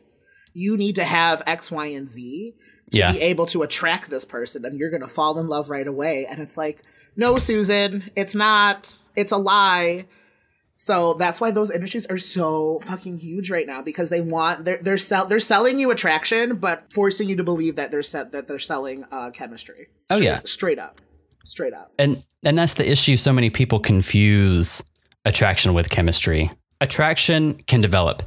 you 0.55 0.77
need 0.77 0.97
to 0.97 1.05
have 1.05 1.43
X, 1.47 1.71
Y, 1.71 1.87
and 1.87 2.09
Z 2.09 2.55
to 2.93 2.99
yeah. 2.99 3.13
be 3.13 3.21
able 3.21 3.47
to 3.47 3.63
attract 3.63 4.11
this 4.11 4.25
person 4.25 4.65
and 4.65 4.79
you're 4.79 4.91
gonna 4.91 5.09
fall 5.09 5.39
in 5.39 5.49
love 5.49 5.71
right 5.71 5.87
away. 5.87 6.27
And 6.27 6.41
it's 6.41 6.57
like, 6.57 6.83
no, 7.17 7.37
Susan, 7.39 8.11
it's 8.15 8.35
not, 8.35 8.97
it's 9.17 9.33
a 9.33 9.37
lie. 9.37 10.07
So 10.83 11.15
that's 11.15 11.41
why 11.41 11.53
those 11.53 11.71
industries 11.71 12.07
are 12.07 12.19
so 12.19 12.81
fucking 12.81 13.19
huge 13.19 13.53
right 13.53 13.69
now 13.69 13.83
because 13.83 14.11
they 14.11 14.21
want 14.21 14.65
they're 14.65 14.79
they're 14.79 14.99
sell 14.99 15.27
they're 15.27 15.39
selling 15.39 15.79
you 15.79 15.93
attraction 15.93 16.57
but 16.57 16.93
forcing 16.93 17.29
you 17.29 17.37
to 17.37 17.45
believe 17.45 17.77
that 17.77 17.93
they're 17.93 18.03
set 18.03 18.33
that 18.33 18.49
they're 18.49 18.59
selling 18.59 19.05
uh, 19.13 19.31
chemistry. 19.31 19.87
Straight, 20.07 20.19
oh 20.19 20.21
yeah, 20.21 20.41
straight 20.45 20.81
up, 20.81 21.01
straight 21.45 21.73
up. 21.73 21.93
And 22.01 22.25
and 22.43 22.59
that's 22.59 22.75
the 22.75 22.91
issue. 22.91 23.17
So 23.17 23.33
many 23.33 23.49
people 23.49 23.79
confuse 23.79 24.83
attraction 25.25 25.73
with 25.73 25.89
chemistry. 25.89 26.51
Attraction 26.81 27.55
can 27.69 27.81
develop. 27.81 28.25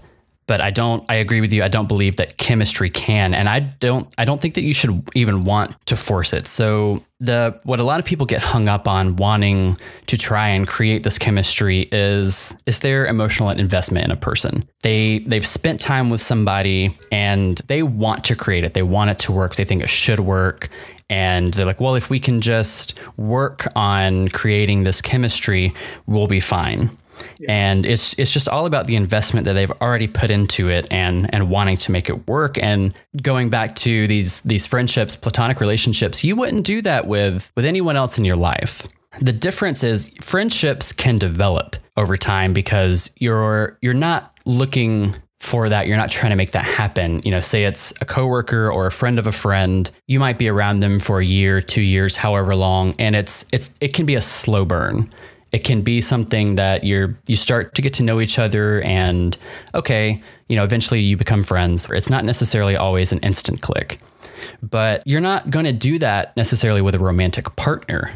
But 0.47 0.61
I 0.61 0.71
don't 0.71 1.03
I 1.09 1.15
agree 1.15 1.41
with 1.41 1.51
you. 1.51 1.63
I 1.63 1.67
don't 1.67 1.87
believe 1.87 2.17
that 2.17 2.37
chemistry 2.37 2.89
can 2.89 3.33
and 3.33 3.49
I 3.49 3.59
don't 3.59 4.13
I 4.17 4.25
don't 4.25 4.41
think 4.41 4.53
that 4.55 4.61
you 4.61 4.73
should 4.73 5.09
even 5.15 5.43
want 5.43 5.75
to 5.87 5.97
force 5.97 6.33
it. 6.33 6.45
So 6.45 7.03
the 7.19 7.59
what 7.63 7.79
a 7.79 7.83
lot 7.83 7.99
of 7.99 8.05
people 8.05 8.25
get 8.25 8.41
hung 8.41 8.67
up 8.67 8.87
on 8.87 9.15
wanting 9.15 9.75
to 10.07 10.17
try 10.17 10.49
and 10.49 10.67
create 10.67 11.03
this 11.03 11.17
chemistry 11.17 11.89
is 11.91 12.55
is 12.65 12.79
their 12.79 13.07
emotional 13.07 13.49
investment 13.49 14.05
in 14.05 14.11
a 14.11 14.17
person. 14.17 14.67
They 14.81 15.19
they've 15.19 15.45
spent 15.45 15.81
time 15.81 16.09
with 16.09 16.21
somebody 16.21 16.97
and 17.11 17.57
they 17.67 17.81
want 17.83 18.23
to 18.25 18.35
create 18.35 18.63
it. 18.63 18.73
They 18.73 18.83
want 18.83 19.09
it 19.09 19.19
to 19.19 19.31
work. 19.31 19.55
They 19.55 19.65
think 19.65 19.81
it 19.81 19.89
should 19.89 20.19
work 20.19 20.69
and 21.09 21.53
they're 21.53 21.65
like, 21.67 21.79
well, 21.79 21.95
if 21.95 22.09
we 22.09 22.19
can 22.19 22.41
just 22.41 22.95
work 23.17 23.67
on 23.75 24.29
creating 24.29 24.83
this 24.83 25.01
chemistry, 25.01 25.73
we'll 26.07 26.27
be 26.27 26.39
fine. 26.39 26.97
And 27.47 27.85
it's 27.85 28.17
it's 28.19 28.31
just 28.31 28.47
all 28.47 28.65
about 28.65 28.87
the 28.87 28.95
investment 28.95 29.45
that 29.45 29.53
they've 29.53 29.71
already 29.81 30.07
put 30.07 30.31
into 30.31 30.69
it 30.69 30.87
and 30.91 31.33
and 31.33 31.49
wanting 31.49 31.77
to 31.77 31.91
make 31.91 32.09
it 32.09 32.27
work. 32.27 32.57
And 32.61 32.93
going 33.21 33.49
back 33.49 33.75
to 33.75 34.07
these 34.07 34.41
these 34.41 34.67
friendships, 34.67 35.15
platonic 35.15 35.59
relationships, 35.59 36.23
you 36.23 36.35
wouldn't 36.35 36.65
do 36.65 36.81
that 36.81 37.07
with 37.07 37.51
with 37.55 37.65
anyone 37.65 37.95
else 37.95 38.17
in 38.17 38.25
your 38.25 38.35
life. 38.35 38.87
The 39.21 39.33
difference 39.33 39.83
is 39.83 40.11
friendships 40.21 40.91
can 40.91 41.17
develop 41.17 41.77
over 41.97 42.17
time 42.17 42.53
because 42.53 43.11
you're 43.17 43.77
you're 43.81 43.93
not 43.93 44.33
looking 44.45 45.15
for 45.39 45.69
that 45.69 45.87
you're 45.87 45.97
not 45.97 46.09
trying 46.09 46.31
to 46.31 46.35
make 46.35 46.51
that 46.51 46.65
happen 46.65 47.21
you 47.23 47.29
know 47.29 47.39
say 47.39 47.65
it's 47.65 47.93
a 48.01 48.05
coworker 48.05 48.71
or 48.71 48.87
a 48.87 48.91
friend 48.91 49.19
of 49.19 49.27
a 49.27 49.31
friend 49.31 49.91
you 50.07 50.19
might 50.19 50.39
be 50.39 50.47
around 50.47 50.79
them 50.79 50.99
for 50.99 51.19
a 51.19 51.25
year 51.25 51.61
2 51.61 51.81
years 51.81 52.15
however 52.15 52.55
long 52.55 52.95
and 52.97 53.15
it's 53.15 53.45
it's 53.51 53.71
it 53.79 53.93
can 53.93 54.05
be 54.07 54.15
a 54.15 54.21
slow 54.21 54.65
burn 54.65 55.07
it 55.55 55.63
can 55.63 55.81
be 55.81 56.01
something 56.01 56.55
that 56.55 56.83
you're 56.83 57.17
you 57.27 57.37
start 57.37 57.73
to 57.73 57.81
get 57.81 57.93
to 57.93 58.03
know 58.03 58.19
each 58.19 58.37
other 58.37 58.81
and 58.81 59.37
okay 59.73 60.21
you 60.49 60.55
know 60.57 60.65
eventually 60.65 60.99
you 60.99 61.15
become 61.15 61.43
friends 61.43 61.89
it's 61.91 62.09
not 62.09 62.25
necessarily 62.25 62.75
always 62.75 63.13
an 63.13 63.19
instant 63.19 63.61
click 63.61 63.97
but 64.61 65.01
you're 65.05 65.21
not 65.21 65.49
going 65.49 65.63
to 65.63 65.71
do 65.71 65.97
that 65.97 66.35
necessarily 66.35 66.81
with 66.81 66.93
a 66.93 66.99
romantic 66.99 67.55
partner 67.55 68.11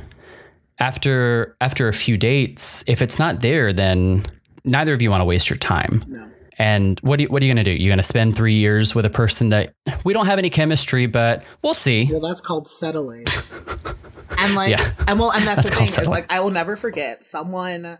after 0.79 1.55
after 1.61 1.87
a 1.87 1.93
few 1.93 2.17
dates 2.17 2.83
if 2.87 3.01
it's 3.01 3.17
not 3.17 3.39
there 3.39 3.71
then 3.71 4.25
neither 4.65 4.93
of 4.93 5.01
you 5.01 5.09
want 5.09 5.21
to 5.21 5.25
waste 5.25 5.49
your 5.49 5.57
time 5.57 6.03
no. 6.07 6.25
And 6.61 6.99
what, 6.99 7.15
do 7.15 7.23
you, 7.23 7.29
what 7.29 7.41
are 7.41 7.45
you 7.45 7.53
going 7.53 7.63
to 7.63 7.71
do? 7.73 7.81
You're 7.81 7.89
going 7.89 7.99
to 7.99 8.03
spend 8.03 8.35
three 8.35 8.55
years 8.55 8.93
with 8.93 9.05
a 9.05 9.09
person 9.09 9.47
that 9.47 9.71
we 10.03 10.11
don't 10.11 10.25
have 10.25 10.39
any 10.39 10.49
chemistry, 10.49 11.05
but 11.05 11.45
we'll 11.61 11.73
see. 11.73 12.09
Well, 12.11 12.19
that's 12.19 12.41
called 12.41 12.67
settling. 12.67 13.25
and 14.37 14.55
like, 14.55 14.71
yeah. 14.71 14.91
and 15.07 15.19
well, 15.19 15.31
and 15.31 15.43
that's, 15.47 15.63
that's 15.63 15.69
the 15.69 15.85
thing 15.91 16.03
is 16.03 16.09
like, 16.09 16.31
I 16.31 16.39
will 16.39 16.51
never 16.51 16.75
forget 16.75 17.23
someone 17.23 17.97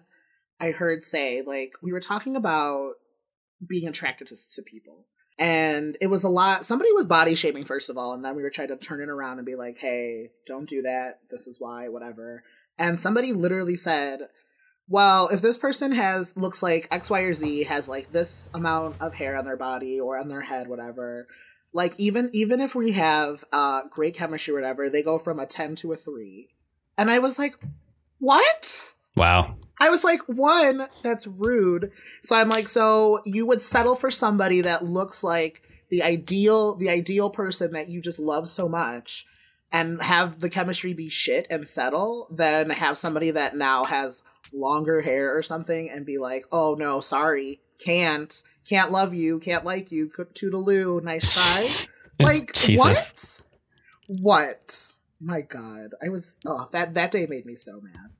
I 0.59 0.71
heard 0.71 1.05
say, 1.05 1.41
like, 1.41 1.73
we 1.81 1.93
were 1.93 1.99
talking 1.99 2.35
about 2.35 2.93
being 3.65 3.87
attracted 3.87 4.27
to, 4.27 4.35
to 4.55 4.61
people. 4.61 5.05
And 5.37 5.97
it 6.01 6.07
was 6.07 6.25
a 6.25 6.29
lot. 6.29 6.65
Somebody 6.65 6.91
was 6.91 7.05
body 7.05 7.33
shaming, 7.33 7.63
first 7.63 7.89
of 7.89 7.97
all. 7.97 8.13
And 8.13 8.25
then 8.25 8.35
we 8.35 8.43
were 8.43 8.49
trying 8.49 8.67
to 8.69 8.75
turn 8.75 9.01
it 9.01 9.07
around 9.07 9.37
and 9.37 9.45
be 9.45 9.55
like, 9.55 9.77
hey, 9.77 10.31
don't 10.45 10.67
do 10.67 10.81
that. 10.81 11.19
This 11.31 11.47
is 11.47 11.61
why, 11.61 11.87
whatever. 11.87 12.43
And 12.77 12.99
somebody 12.99 13.31
literally 13.31 13.75
said, 13.75 14.21
well, 14.89 15.29
if 15.29 15.41
this 15.41 15.57
person 15.57 15.93
has 15.93 16.35
looks 16.35 16.61
like 16.61 16.89
X, 16.91 17.09
Y, 17.09 17.21
or 17.21 17.33
Z 17.33 17.63
has 17.65 17.87
like 17.87 18.11
this 18.11 18.49
amount 18.53 18.97
of 18.99 19.13
hair 19.13 19.37
on 19.37 19.45
their 19.45 19.55
body 19.55 19.99
or 19.99 20.17
on 20.17 20.27
their 20.27 20.41
head, 20.41 20.67
whatever, 20.67 21.27
like 21.73 21.93
even 21.97 22.29
even 22.33 22.59
if 22.59 22.75
we 22.75 22.93
have 22.93 23.43
uh 23.51 23.83
great 23.89 24.15
chemistry 24.15 24.53
or 24.53 24.55
whatever, 24.55 24.89
they 24.89 25.03
go 25.03 25.17
from 25.17 25.39
a 25.39 25.45
ten 25.45 25.75
to 25.77 25.91
a 25.93 25.95
three. 25.95 26.49
And 26.97 27.09
I 27.09 27.19
was 27.19 27.39
like, 27.39 27.55
What? 28.19 28.81
Wow. 29.15 29.57
I 29.81 29.89
was 29.89 30.03
like, 30.03 30.21
one, 30.27 30.87
that's 31.03 31.25
rude. 31.25 31.91
So 32.23 32.35
I'm 32.35 32.49
like, 32.49 32.67
so 32.67 33.21
you 33.25 33.45
would 33.45 33.61
settle 33.61 33.95
for 33.95 34.11
somebody 34.11 34.61
that 34.61 34.83
looks 34.83 35.23
like 35.23 35.63
the 35.89 36.03
ideal 36.03 36.75
the 36.75 36.89
ideal 36.89 37.29
person 37.29 37.71
that 37.73 37.89
you 37.89 38.01
just 38.01 38.19
love 38.19 38.47
so 38.47 38.69
much 38.69 39.25
and 39.71 40.01
have 40.01 40.39
the 40.39 40.49
chemistry 40.49 40.93
be 40.93 41.09
shit 41.09 41.47
and 41.49 41.67
settle 41.67 42.27
than 42.31 42.69
have 42.69 42.97
somebody 42.97 43.31
that 43.31 43.55
now 43.55 43.83
has 43.85 44.23
longer 44.53 45.01
hair 45.01 45.35
or 45.35 45.43
something 45.43 45.89
and 45.89 46.05
be 46.05 46.17
like, 46.17 46.45
oh 46.51 46.75
no, 46.75 46.99
sorry, 46.99 47.59
can't, 47.83 48.43
can't 48.67 48.91
love 48.91 49.13
you, 49.13 49.39
can't 49.39 49.65
like 49.65 49.91
you, 49.91 50.07
cook 50.07 50.33
toodaloo, 50.33 51.03
nice 51.03 51.33
try. 51.33 51.71
like, 52.19 52.55
what? 52.69 53.41
What? 54.07 54.95
My 55.21 55.41
God. 55.41 55.91
I 56.03 56.09
was, 56.09 56.39
oh, 56.45 56.67
that, 56.71 56.93
that 56.93 57.11
day 57.11 57.27
made 57.27 57.45
me 57.45 57.55
so 57.55 57.79
mad. 57.81 58.11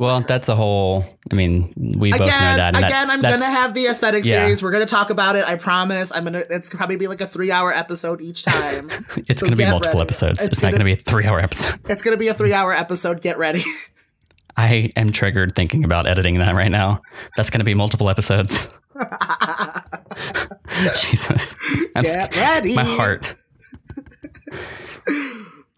Well, 0.00 0.22
that's 0.22 0.48
a 0.48 0.56
whole. 0.56 1.04
I 1.30 1.34
mean, 1.34 1.74
we 1.76 2.10
both 2.10 2.22
again, 2.22 2.40
know 2.40 2.56
that. 2.56 2.74
again, 2.74 2.88
that's, 2.88 3.10
I'm 3.10 3.20
that's, 3.20 3.42
gonna 3.42 3.52
have 3.52 3.74
the 3.74 3.84
aesthetic 3.84 4.24
yeah. 4.24 4.44
series. 4.44 4.62
We're 4.62 4.70
gonna 4.70 4.86
talk 4.86 5.10
about 5.10 5.36
it. 5.36 5.46
I 5.46 5.56
promise. 5.56 6.10
I'm 6.10 6.24
gonna. 6.24 6.42
It's 6.48 6.70
probably 6.70 6.96
be 6.96 7.06
like 7.06 7.20
a 7.20 7.26
three 7.26 7.50
hour 7.50 7.70
episode 7.70 8.22
each 8.22 8.44
time. 8.44 8.88
it's 9.28 9.40
so 9.40 9.46
gonna 9.46 9.56
be 9.56 9.66
multiple 9.66 9.98
ready. 9.98 10.08
episodes. 10.08 10.38
It's, 10.38 10.46
it's 10.52 10.60
gonna, 10.62 10.72
not 10.72 10.78
gonna 10.78 10.96
be 10.96 10.98
a 10.98 11.04
three 11.04 11.26
hour 11.26 11.38
episode. 11.38 11.80
It's 11.90 12.02
gonna 12.02 12.16
be 12.16 12.28
a 12.28 12.34
three 12.34 12.54
hour 12.54 12.72
episode. 12.72 13.20
Get 13.20 13.36
ready. 13.36 13.62
I 14.56 14.88
am 14.96 15.12
triggered 15.12 15.54
thinking 15.54 15.84
about 15.84 16.08
editing 16.08 16.38
that 16.38 16.54
right 16.54 16.70
now. 16.70 17.02
That's 17.36 17.50
gonna 17.50 17.64
be 17.64 17.74
multiple 17.74 18.08
episodes. 18.08 18.70
Jesus, 20.96 21.56
I'm 21.94 22.04
Get 22.04 22.36
ready. 22.36 22.74
My 22.74 22.84
heart. 22.84 23.34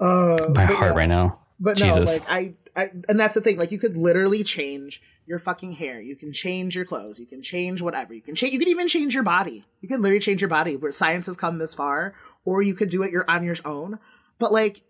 Uh, 0.00 0.50
my 0.54 0.64
heart 0.64 0.80
yeah. 0.80 0.98
right 0.98 1.08
now. 1.08 1.38
But 1.60 1.76
Jesus. 1.76 1.96
no, 1.96 2.02
like 2.04 2.22
I 2.28 2.54
I, 2.76 2.88
and 3.08 3.18
that's 3.18 3.34
the 3.34 3.40
thing. 3.40 3.58
Like, 3.58 3.70
you 3.70 3.78
could 3.78 3.96
literally 3.96 4.44
change 4.44 5.02
your 5.26 5.38
fucking 5.38 5.72
hair. 5.72 6.00
You 6.00 6.16
can 6.16 6.32
change 6.32 6.74
your 6.74 6.84
clothes. 6.84 7.20
You 7.20 7.26
can 7.26 7.42
change 7.42 7.82
whatever. 7.82 8.14
You 8.14 8.22
can 8.22 8.34
change. 8.34 8.52
You 8.52 8.58
can 8.58 8.68
even 8.68 8.88
change 8.88 9.14
your 9.14 9.22
body. 9.22 9.64
You 9.80 9.88
can 9.88 10.00
literally 10.00 10.20
change 10.20 10.40
your 10.40 10.48
body. 10.48 10.76
Where 10.76 10.92
science 10.92 11.26
has 11.26 11.36
come 11.36 11.58
this 11.58 11.74
far, 11.74 12.14
or 12.44 12.62
you 12.62 12.74
could 12.74 12.88
do 12.88 13.02
it 13.02 13.12
your 13.12 13.28
on 13.30 13.44
your 13.44 13.56
own. 13.64 13.98
But 14.38 14.52
like, 14.52 14.82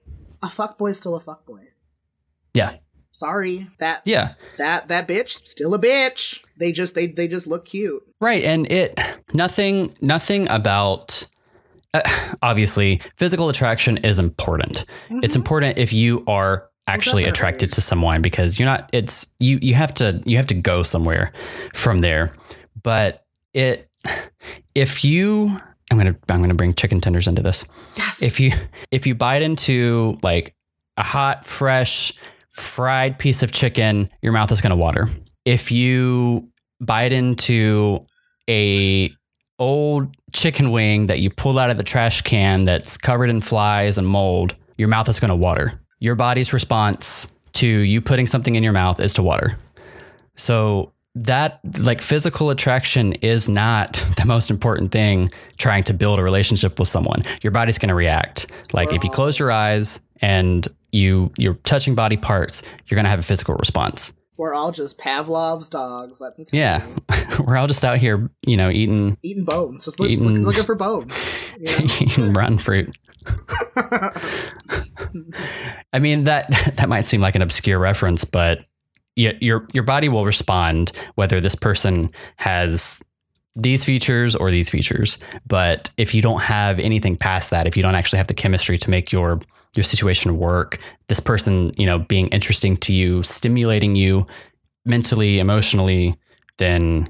a 0.42 0.48
fuck 0.48 0.78
boy 0.78 0.88
is 0.88 0.98
still 0.98 1.16
a 1.16 1.20
fuck 1.20 1.44
boy. 1.44 1.68
Yeah. 2.54 2.76
Sorry. 3.12 3.68
That. 3.78 4.02
Yeah. 4.04 4.34
That 4.58 4.88
that 4.88 5.06
bitch 5.06 5.46
still 5.46 5.74
a 5.74 5.78
bitch. 5.78 6.42
They 6.58 6.72
just 6.72 6.94
they 6.94 7.06
they 7.06 7.28
just 7.28 7.46
look 7.46 7.66
cute. 7.66 8.02
Right, 8.20 8.42
and 8.44 8.70
it 8.70 8.98
nothing 9.32 9.96
nothing 10.00 10.48
about. 10.48 11.26
Uh, 11.94 12.00
obviously, 12.42 13.02
physical 13.16 13.50
attraction 13.50 13.98
is 13.98 14.18
important. 14.18 14.86
Mm-hmm. 15.10 15.20
It's 15.22 15.36
important 15.36 15.76
if 15.76 15.92
you 15.92 16.24
are 16.26 16.70
actually 16.86 17.24
attracted 17.24 17.70
to 17.72 17.80
someone 17.80 18.22
because 18.22 18.58
you're 18.58 18.66
not 18.66 18.90
it's 18.92 19.28
you 19.38 19.58
you 19.62 19.74
have 19.74 19.94
to 19.94 20.20
you 20.24 20.36
have 20.36 20.46
to 20.46 20.54
go 20.54 20.82
somewhere 20.82 21.32
from 21.74 21.98
there 21.98 22.32
but 22.82 23.24
it 23.54 23.88
if 24.74 25.04
you 25.04 25.60
i'm 25.90 25.96
gonna 25.96 26.14
i'm 26.28 26.40
gonna 26.40 26.54
bring 26.54 26.74
chicken 26.74 27.00
tenders 27.00 27.28
into 27.28 27.40
this 27.40 27.64
yes. 27.96 28.20
if 28.20 28.40
you 28.40 28.50
if 28.90 29.06
you 29.06 29.14
bite 29.14 29.42
into 29.42 30.18
like 30.22 30.54
a 30.96 31.04
hot 31.04 31.46
fresh 31.46 32.12
fried 32.52 33.18
piece 33.18 33.42
of 33.42 33.50
chicken 33.50 34.08
your 34.20 34.32
mouth 34.32 34.52
is 34.52 34.60
gonna 34.60 34.76
water 34.76 35.08
if 35.44 35.72
you 35.72 36.48
bite 36.80 37.12
into 37.12 38.04
a 38.48 39.10
old 39.58 40.14
chicken 40.32 40.70
wing 40.70 41.06
that 41.06 41.20
you 41.20 41.30
pulled 41.30 41.58
out 41.58 41.70
of 41.70 41.76
the 41.76 41.84
trash 41.84 42.22
can 42.22 42.64
that's 42.64 42.96
covered 42.96 43.30
in 43.30 43.40
flies 43.40 43.98
and 43.98 44.06
mold 44.06 44.54
your 44.76 44.88
mouth 44.88 45.08
is 45.08 45.20
going 45.20 45.28
to 45.28 45.36
water 45.36 45.80
your 46.00 46.16
body's 46.16 46.52
response 46.52 47.32
to 47.52 47.66
you 47.66 48.00
putting 48.00 48.26
something 48.26 48.56
in 48.56 48.62
your 48.62 48.72
mouth 48.72 48.98
is 49.00 49.14
to 49.14 49.22
water. 49.22 49.56
So 50.34 50.92
that 51.14 51.60
like 51.78 52.00
physical 52.00 52.50
attraction 52.50 53.12
is 53.14 53.48
not 53.48 53.92
the 54.16 54.24
most 54.26 54.50
important 54.50 54.90
thing 54.90 55.30
trying 55.58 55.84
to 55.84 55.94
build 55.94 56.18
a 56.18 56.22
relationship 56.22 56.78
with 56.78 56.88
someone. 56.88 57.22
Your 57.42 57.52
body's 57.52 57.78
going 57.78 57.90
to 57.90 57.94
react. 57.94 58.50
Like 58.72 58.92
if 58.92 59.04
you 59.04 59.10
close 59.10 59.38
your 59.38 59.52
eyes 59.52 60.00
and 60.20 60.66
you 60.92 61.32
you're 61.36 61.54
touching 61.54 61.94
body 61.94 62.16
parts, 62.16 62.62
you're 62.86 62.96
going 62.96 63.04
to 63.04 63.10
have 63.10 63.18
a 63.18 63.22
physical 63.22 63.54
response. 63.56 64.12
We're 64.36 64.54
all 64.54 64.72
just 64.72 64.98
Pavlov's 64.98 65.68
dogs. 65.68 66.20
Let 66.20 66.38
me 66.38 66.46
yeah. 66.52 66.86
we're 67.46 67.56
all 67.56 67.66
just 67.66 67.84
out 67.84 67.98
here, 67.98 68.30
you 68.46 68.56
know, 68.56 68.70
eating 68.70 69.18
eating 69.22 69.44
bones, 69.44 69.84
just 69.84 70.00
eating, 70.00 70.42
looking 70.42 70.64
for 70.64 70.74
bones, 70.74 71.18
you 71.58 71.66
know? 71.78 71.84
eating 72.00 72.32
rotten 72.32 72.58
fruit. 72.58 72.96
I 75.92 75.98
mean 76.00 76.24
that 76.24 76.50
that 76.76 76.88
might 76.88 77.06
seem 77.06 77.20
like 77.20 77.34
an 77.34 77.42
obscure 77.42 77.78
reference, 77.78 78.24
but 78.24 78.64
your 79.16 79.66
your 79.72 79.84
body 79.84 80.08
will 80.08 80.24
respond 80.24 80.92
whether 81.14 81.40
this 81.40 81.54
person 81.54 82.10
has 82.36 83.02
these 83.54 83.84
features 83.84 84.34
or 84.34 84.50
these 84.50 84.70
features. 84.70 85.18
But 85.46 85.90
if 85.96 86.14
you 86.14 86.22
don't 86.22 86.40
have 86.40 86.78
anything 86.78 87.16
past 87.16 87.50
that, 87.50 87.66
if 87.66 87.76
you 87.76 87.82
don't 87.82 87.94
actually 87.94 88.18
have 88.18 88.28
the 88.28 88.34
chemistry 88.34 88.78
to 88.78 88.90
make 88.90 89.12
your 89.12 89.40
your 89.76 89.84
situation 89.84 90.36
work, 90.38 90.78
this 91.08 91.20
person, 91.20 91.72
you 91.76 91.86
know, 91.86 91.98
being 91.98 92.28
interesting 92.28 92.76
to 92.78 92.92
you, 92.92 93.22
stimulating 93.22 93.94
you 93.94 94.26
mentally, 94.84 95.38
emotionally, 95.38 96.16
then 96.58 97.06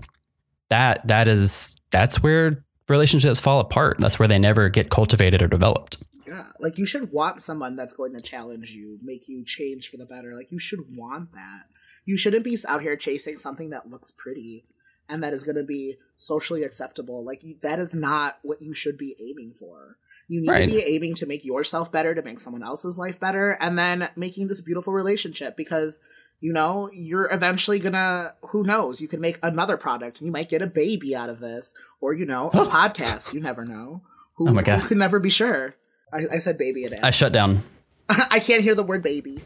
that 0.70 1.06
that 1.08 1.28
is 1.28 1.76
that's 1.90 2.22
where 2.22 2.64
relationships 2.88 3.40
fall 3.40 3.60
apart. 3.60 3.98
That's 3.98 4.18
where 4.18 4.28
they 4.28 4.38
never 4.38 4.68
get 4.68 4.90
cultivated 4.90 5.42
or 5.42 5.48
developed. 5.48 6.02
Yeah, 6.26 6.46
like 6.60 6.78
you 6.78 6.86
should 6.86 7.10
want 7.12 7.42
someone 7.42 7.76
that's 7.76 7.94
going 7.94 8.14
to 8.14 8.20
challenge 8.20 8.70
you, 8.70 8.98
make 9.02 9.28
you 9.28 9.44
change 9.44 9.88
for 9.90 9.96
the 9.96 10.06
better. 10.06 10.34
Like 10.34 10.52
you 10.52 10.58
should 10.58 10.80
want 10.96 11.32
that. 11.32 11.64
You 12.04 12.16
shouldn't 12.16 12.44
be 12.44 12.56
out 12.68 12.82
here 12.82 12.96
chasing 12.96 13.38
something 13.38 13.70
that 13.70 13.90
looks 13.90 14.12
pretty. 14.12 14.66
and 15.08 15.22
that 15.22 15.34
is 15.34 15.42
going 15.44 15.56
to 15.56 15.64
be 15.64 15.96
socially 16.16 16.62
acceptable. 16.62 17.24
Like 17.24 17.42
that 17.62 17.78
is 17.78 17.92
not 17.94 18.38
what 18.42 18.62
you 18.62 18.72
should 18.72 18.96
be 18.96 19.16
aiming 19.20 19.52
for. 19.58 19.98
You 20.32 20.40
need 20.40 20.48
right. 20.48 20.66
to 20.66 20.74
be 20.74 20.82
aiming 20.82 21.16
to 21.16 21.26
make 21.26 21.44
yourself 21.44 21.92
better, 21.92 22.14
to 22.14 22.22
make 22.22 22.40
someone 22.40 22.62
else's 22.62 22.96
life 22.96 23.20
better, 23.20 23.50
and 23.60 23.78
then 23.78 24.08
making 24.16 24.48
this 24.48 24.62
beautiful 24.62 24.94
relationship 24.94 25.58
because 25.58 26.00
you 26.40 26.54
know 26.54 26.88
you're 26.90 27.30
eventually 27.30 27.78
gonna 27.78 28.32
who 28.46 28.64
knows? 28.64 28.98
You 28.98 29.08
can 29.08 29.20
make 29.20 29.38
another 29.42 29.76
product 29.76 30.22
you 30.22 30.30
might 30.30 30.48
get 30.48 30.62
a 30.62 30.66
baby 30.66 31.14
out 31.14 31.28
of 31.28 31.38
this 31.38 31.74
or 32.00 32.14
you 32.14 32.24
know 32.24 32.48
a 32.48 32.64
podcast. 32.64 33.34
You 33.34 33.40
never 33.40 33.66
know. 33.66 34.00
Who, 34.36 34.48
oh 34.48 34.54
my 34.54 34.62
God. 34.62 34.80
who 34.80 34.88
can 34.88 34.98
never 34.98 35.20
be 35.20 35.28
sure? 35.28 35.74
I, 36.10 36.22
I 36.32 36.38
said 36.38 36.56
baby 36.56 36.88
i 37.02 37.10
shut 37.10 37.34
down. 37.34 37.62
I 38.08 38.38
can't 38.38 38.62
hear 38.62 38.74
the 38.74 38.82
word 38.82 39.02
baby. 39.02 39.42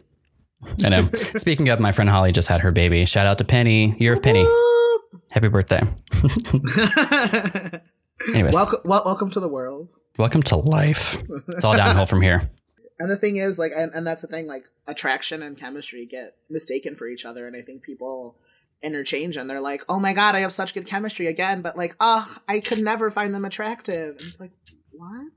I 0.84 0.88
know. 0.88 1.10
Speaking 1.36 1.68
of 1.68 1.80
my 1.80 1.90
friend 1.90 2.08
holly 2.08 2.30
just 2.30 2.46
had 2.46 2.60
her 2.60 2.70
baby. 2.70 3.04
Shout 3.06 3.26
out 3.26 3.38
to 3.38 3.44
penny. 3.44 3.96
Year 3.98 4.12
of 4.12 4.22
penny. 4.22 4.46
Happy 5.30 5.48
birthday 5.48 5.82
anyways 8.28 8.54
welcome, 8.54 8.80
wel- 8.84 9.02
welcome 9.04 9.30
to 9.30 9.40
the 9.40 9.48
world 9.48 9.92
welcome 10.18 10.42
to 10.42 10.56
life 10.56 11.18
it's 11.48 11.64
all 11.64 11.74
downhill 11.74 12.06
from 12.06 12.22
here 12.22 12.50
and 12.98 13.10
the 13.10 13.16
thing 13.16 13.36
is, 13.36 13.58
like, 13.58 13.72
and, 13.76 13.92
and 13.94 14.06
that's 14.06 14.22
the 14.22 14.28
thing, 14.28 14.46
like, 14.46 14.66
attraction 14.86 15.42
and 15.42 15.56
chemistry 15.56 16.06
get 16.06 16.36
mistaken 16.48 16.96
for 16.96 17.06
each 17.06 17.24
other. 17.24 17.46
And 17.46 17.54
I 17.54 17.60
think 17.60 17.82
people 17.82 18.38
interchange 18.82 19.36
and 19.36 19.48
they're 19.48 19.60
like, 19.60 19.84
oh 19.88 19.98
my 19.98 20.12
God, 20.12 20.34
I 20.34 20.40
have 20.40 20.52
such 20.52 20.74
good 20.74 20.86
chemistry 20.86 21.26
again. 21.26 21.60
But, 21.60 21.76
like, 21.76 21.94
oh, 22.00 22.38
I 22.48 22.60
could 22.60 22.78
never 22.78 23.10
find 23.10 23.34
them 23.34 23.44
attractive. 23.44 24.16
And 24.18 24.26
it's 24.28 24.40
like, 24.40 24.52
what? 24.92 25.32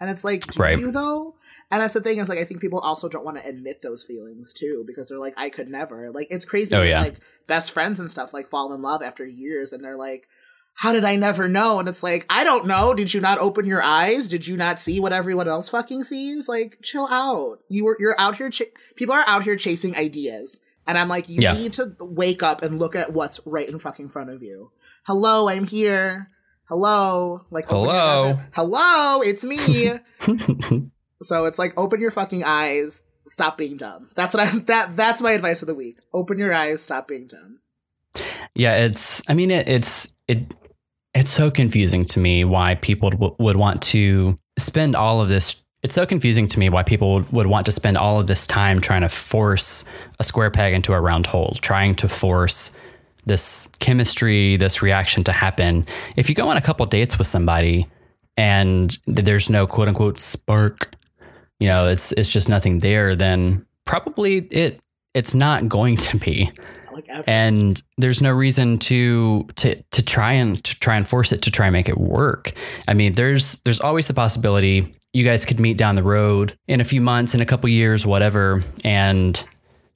And 0.00 0.10
it's 0.10 0.24
like, 0.24 0.46
do 0.46 0.62
right. 0.62 0.78
you 0.78 0.90
though? 0.90 1.34
And 1.70 1.80
that's 1.80 1.94
the 1.94 2.00
thing 2.00 2.18
is 2.18 2.28
like 2.28 2.38
I 2.38 2.44
think 2.44 2.60
people 2.60 2.78
also 2.78 3.08
don't 3.08 3.24
want 3.24 3.42
to 3.42 3.48
admit 3.48 3.80
those 3.82 4.04
feelings 4.04 4.52
too 4.52 4.84
because 4.86 5.08
they're 5.08 5.18
like 5.18 5.34
I 5.36 5.48
could 5.48 5.68
never 5.68 6.10
like 6.12 6.28
it's 6.30 6.44
crazy 6.44 6.76
oh, 6.76 6.82
yeah. 6.82 7.00
like 7.00 7.14
best 7.48 7.72
friends 7.72 7.98
and 7.98 8.10
stuff 8.10 8.34
like 8.34 8.48
fall 8.48 8.72
in 8.74 8.82
love 8.82 9.02
after 9.02 9.26
years 9.26 9.72
and 9.72 9.82
they're 9.82 9.96
like 9.96 10.28
how 10.74 10.92
did 10.92 11.04
I 11.04 11.16
never 11.16 11.48
know? 11.48 11.78
And 11.78 11.88
it's 11.88 12.02
like, 12.02 12.26
I 12.28 12.42
don't 12.44 12.66
know. 12.66 12.94
Did 12.94 13.14
you 13.14 13.20
not 13.20 13.38
open 13.38 13.64
your 13.64 13.82
eyes? 13.82 14.28
Did 14.28 14.46
you 14.46 14.56
not 14.56 14.80
see 14.80 14.98
what 14.98 15.12
everyone 15.12 15.48
else 15.48 15.68
fucking 15.68 16.04
sees? 16.04 16.48
Like, 16.48 16.78
chill 16.82 17.06
out. 17.08 17.60
You 17.68 17.84
were, 17.84 17.96
you're 18.00 18.20
out 18.20 18.36
here, 18.36 18.50
ch- 18.50 18.62
people 18.96 19.14
are 19.14 19.24
out 19.26 19.44
here 19.44 19.56
chasing 19.56 19.96
ideas. 19.96 20.60
And 20.86 20.98
I'm 20.98 21.08
like, 21.08 21.28
you 21.28 21.40
yeah. 21.40 21.54
need 21.54 21.74
to 21.74 21.96
wake 22.00 22.42
up 22.42 22.62
and 22.62 22.78
look 22.78 22.96
at 22.96 23.12
what's 23.12 23.40
right 23.46 23.68
in 23.68 23.78
fucking 23.78 24.10
front 24.10 24.30
of 24.30 24.42
you. 24.42 24.72
Hello, 25.06 25.48
I'm 25.48 25.66
here. 25.66 26.30
Hello. 26.64 27.46
Like, 27.50 27.68
hello. 27.68 28.38
hello, 28.52 29.22
it's 29.22 29.44
me. 29.44 29.58
so 31.22 31.46
it's 31.46 31.58
like, 31.58 31.78
open 31.78 32.00
your 32.00 32.10
fucking 32.10 32.42
eyes. 32.44 33.04
Stop 33.26 33.56
being 33.56 33.76
dumb. 33.76 34.10
That's 34.16 34.34
what 34.34 34.48
I, 34.48 34.58
that, 34.58 34.96
that's 34.96 35.22
my 35.22 35.32
advice 35.32 35.62
of 35.62 35.68
the 35.68 35.74
week. 35.74 35.98
Open 36.12 36.38
your 36.38 36.52
eyes. 36.52 36.82
Stop 36.82 37.08
being 37.08 37.28
dumb. 37.28 37.60
Yeah. 38.54 38.84
It's, 38.84 39.22
I 39.28 39.34
mean, 39.34 39.50
it, 39.50 39.68
it's, 39.68 40.14
it, 40.28 40.52
it's 41.14 41.30
so 41.30 41.50
confusing 41.50 42.04
to 42.06 42.18
me 42.18 42.44
why 42.44 42.74
people 42.74 43.10
w- 43.10 43.34
would 43.38 43.56
want 43.56 43.82
to 43.82 44.36
spend 44.58 44.96
all 44.96 45.20
of 45.20 45.28
this. 45.28 45.62
It's 45.82 45.94
so 45.94 46.06
confusing 46.06 46.46
to 46.48 46.58
me 46.58 46.68
why 46.68 46.82
people 46.82 47.14
would, 47.14 47.32
would 47.32 47.46
want 47.46 47.66
to 47.66 47.72
spend 47.72 47.96
all 47.96 48.20
of 48.20 48.26
this 48.26 48.46
time 48.46 48.80
trying 48.80 49.02
to 49.02 49.08
force 49.08 49.84
a 50.18 50.24
square 50.24 50.50
peg 50.50 50.74
into 50.74 50.92
a 50.92 51.00
round 51.00 51.26
hole, 51.26 51.56
trying 51.60 51.94
to 51.96 52.08
force 52.08 52.72
this 53.26 53.68
chemistry, 53.78 54.56
this 54.56 54.82
reaction 54.82 55.24
to 55.24 55.32
happen. 55.32 55.86
If 56.16 56.28
you 56.28 56.34
go 56.34 56.48
on 56.48 56.56
a 56.56 56.60
couple 56.60 56.84
dates 56.86 57.16
with 57.16 57.26
somebody 57.26 57.86
and 58.36 58.96
there's 59.06 59.48
no 59.48 59.66
quote 59.66 59.88
unquote 59.88 60.18
spark, 60.18 60.94
you 61.60 61.68
know, 61.68 61.86
it's 61.88 62.12
it's 62.12 62.32
just 62.32 62.48
nothing 62.48 62.80
there, 62.80 63.14
then 63.14 63.64
probably 63.84 64.38
it 64.50 64.80
it's 65.14 65.34
not 65.34 65.68
going 65.68 65.96
to 66.08 66.18
be 66.18 66.50
like 66.94 67.08
ever. 67.08 67.24
And 67.26 67.80
there's 67.98 68.22
no 68.22 68.32
reason 68.32 68.78
to 68.80 69.46
to 69.56 69.82
to 69.82 70.04
try 70.04 70.32
and 70.32 70.62
to 70.64 70.78
try 70.80 70.96
and 70.96 71.06
force 71.06 71.32
it 71.32 71.42
to 71.42 71.50
try 71.50 71.66
and 71.66 71.72
make 71.72 71.88
it 71.88 71.98
work. 71.98 72.52
I 72.88 72.94
mean, 72.94 73.14
there's 73.14 73.60
there's 73.64 73.80
always 73.80 74.08
the 74.08 74.14
possibility 74.14 74.92
you 75.12 75.24
guys 75.24 75.44
could 75.44 75.60
meet 75.60 75.76
down 75.76 75.94
the 75.94 76.02
road 76.02 76.58
in 76.66 76.80
a 76.80 76.84
few 76.84 77.00
months, 77.00 77.34
in 77.34 77.40
a 77.40 77.46
couple 77.46 77.68
years, 77.70 78.04
whatever, 78.04 78.62
and 78.84 79.42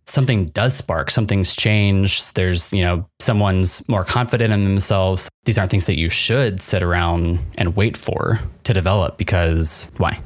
something 0.08 0.46
does 0.46 0.76
spark, 0.76 1.10
something's 1.10 1.54
changed. 1.54 2.34
There's, 2.34 2.72
you 2.72 2.82
know, 2.82 3.08
someone's 3.20 3.86
more 3.88 4.04
confident 4.04 4.52
in 4.52 4.64
themselves. 4.64 5.28
These 5.44 5.58
aren't 5.58 5.70
things 5.70 5.86
that 5.86 5.98
you 5.98 6.08
should 6.08 6.60
sit 6.60 6.82
around 6.82 7.40
and 7.58 7.76
wait 7.76 7.96
for 7.96 8.40
to 8.64 8.72
develop 8.72 9.18
because 9.18 9.90
why? 9.98 10.20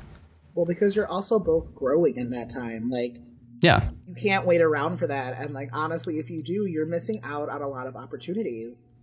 Well, 0.54 0.66
because 0.66 0.94
you're 0.94 1.08
also 1.08 1.38
both 1.38 1.74
growing 1.74 2.16
in 2.16 2.30
that 2.30 2.50
time. 2.50 2.88
Like 2.90 3.16
yeah. 3.62 3.88
You 4.06 4.14
can't 4.14 4.46
wait 4.46 4.60
around 4.60 4.98
for 4.98 5.06
that. 5.06 5.38
And 5.38 5.54
like 5.54 5.70
honestly, 5.72 6.18
if 6.18 6.30
you 6.30 6.42
do, 6.42 6.66
you're 6.66 6.86
missing 6.86 7.20
out 7.22 7.48
on 7.48 7.62
a 7.62 7.68
lot 7.68 7.86
of 7.86 7.96
opportunities 7.96 8.94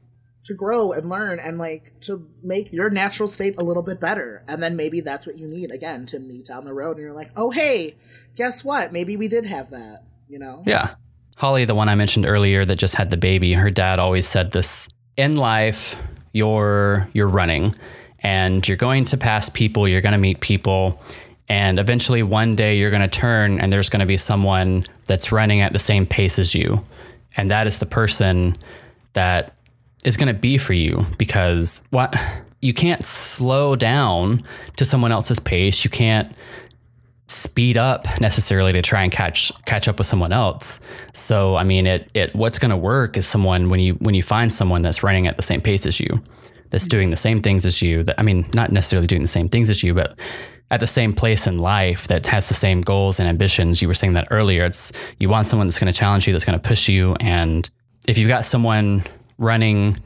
to 0.45 0.53
grow 0.53 0.91
and 0.91 1.09
learn 1.09 1.39
and 1.39 1.57
like 1.57 1.99
to 2.01 2.27
make 2.43 2.71
your 2.71 2.89
natural 2.89 3.27
state 3.27 3.55
a 3.57 3.63
little 3.63 3.83
bit 3.83 3.99
better. 3.99 4.43
And 4.47 4.61
then 4.61 4.75
maybe 4.75 5.01
that's 5.01 5.25
what 5.25 5.37
you 5.37 5.47
need 5.47 5.71
again 5.71 6.05
to 6.07 6.19
meet 6.19 6.45
down 6.47 6.65
the 6.65 6.73
road 6.73 6.97
and 6.97 7.05
you're 7.05 7.13
like, 7.13 7.31
"Oh, 7.35 7.51
hey, 7.51 7.95
guess 8.35 8.63
what? 8.63 8.93
Maybe 8.93 9.17
we 9.17 9.27
did 9.27 9.45
have 9.45 9.69
that." 9.71 10.03
You 10.27 10.39
know? 10.39 10.63
Yeah. 10.65 10.95
Holly, 11.37 11.65
the 11.65 11.75
one 11.75 11.87
I 11.87 11.95
mentioned 11.95 12.27
earlier 12.27 12.65
that 12.65 12.77
just 12.77 12.95
had 12.95 13.09
the 13.09 13.17
baby, 13.17 13.53
her 13.53 13.69
dad 13.69 13.97
always 13.97 14.27
said 14.27 14.51
this 14.51 14.89
in 15.15 15.37
life, 15.37 15.95
you're 16.33 17.09
you're 17.13 17.29
running 17.29 17.73
and 18.19 18.67
you're 18.67 18.77
going 18.77 19.05
to 19.05 19.17
pass 19.17 19.49
people, 19.49 19.87
you're 19.87 20.01
going 20.01 20.13
to 20.13 20.19
meet 20.19 20.41
people 20.41 21.01
and 21.49 21.79
eventually, 21.79 22.21
one 22.21 22.55
day, 22.55 22.77
you're 22.77 22.91
going 22.91 23.01
to 23.01 23.07
turn 23.07 23.59
and 23.59 23.73
there's 23.73 23.89
going 23.89 24.01
to 24.01 24.05
be 24.05 24.17
someone 24.17 24.85
that's 25.05 25.31
running 25.31 25.61
at 25.61 25.73
the 25.73 25.79
same 25.79 26.05
pace 26.05 26.37
as 26.37 26.53
you. 26.53 26.83
And 27.35 27.49
that 27.49 27.65
is 27.65 27.79
the 27.79 27.87
person 27.87 28.55
that 29.13 29.57
is 30.03 30.15
going 30.15 30.27
to 30.27 30.39
be 30.39 30.57
for 30.57 30.73
you 30.73 31.05
because 31.17 31.83
what 31.89 32.15
you 32.61 32.73
can't 32.73 33.05
slow 33.05 33.75
down 33.75 34.41
to 34.77 34.85
someone 34.85 35.11
else's 35.11 35.39
pace. 35.39 35.83
You 35.83 35.89
can't 35.89 36.35
speed 37.27 37.77
up 37.77 38.07
necessarily 38.19 38.73
to 38.73 38.81
try 38.81 39.03
and 39.03 39.11
catch 39.11 39.51
catch 39.65 39.87
up 39.87 39.97
with 39.97 40.07
someone 40.07 40.31
else. 40.31 40.79
So 41.13 41.55
I 41.55 41.63
mean 41.63 41.87
it 41.87 42.11
it 42.13 42.35
what's 42.35 42.59
going 42.59 42.71
to 42.71 42.77
work 42.77 43.17
is 43.17 43.25
someone 43.25 43.69
when 43.69 43.79
you 43.79 43.93
when 43.95 44.15
you 44.15 44.23
find 44.23 44.53
someone 44.53 44.81
that's 44.81 45.03
running 45.03 45.27
at 45.27 45.35
the 45.35 45.43
same 45.43 45.61
pace 45.61 45.85
as 45.85 45.99
you, 45.99 46.21
that's 46.69 46.87
doing 46.87 47.09
the 47.09 47.15
same 47.15 47.41
things 47.41 47.65
as 47.65 47.81
you. 47.81 48.03
That 48.03 48.19
I 48.19 48.23
mean 48.23 48.45
not 48.53 48.71
necessarily 48.71 49.07
doing 49.07 49.21
the 49.21 49.27
same 49.27 49.47
things 49.49 49.69
as 49.69 49.83
you, 49.83 49.93
but 49.93 50.17
at 50.71 50.79
the 50.79 50.87
same 50.87 51.13
place 51.13 51.47
in 51.47 51.57
life 51.57 52.07
that 52.07 52.27
has 52.27 52.47
the 52.47 52.53
same 52.53 52.81
goals 52.81 53.19
and 53.19 53.27
ambitions. 53.27 53.81
You 53.81 53.87
were 53.87 53.93
saying 53.93 54.13
that 54.13 54.27
earlier. 54.31 54.65
It's 54.65 54.91
you 55.19 55.29
want 55.29 55.47
someone 55.47 55.67
that's 55.67 55.79
going 55.79 55.91
to 55.91 55.97
challenge 55.97 56.27
you, 56.27 56.33
that's 56.33 56.45
going 56.45 56.59
to 56.59 56.67
push 56.67 56.87
you. 56.87 57.15
And 57.19 57.69
if 58.07 58.17
you've 58.17 58.27
got 58.27 58.45
someone 58.45 59.03
running 59.37 59.97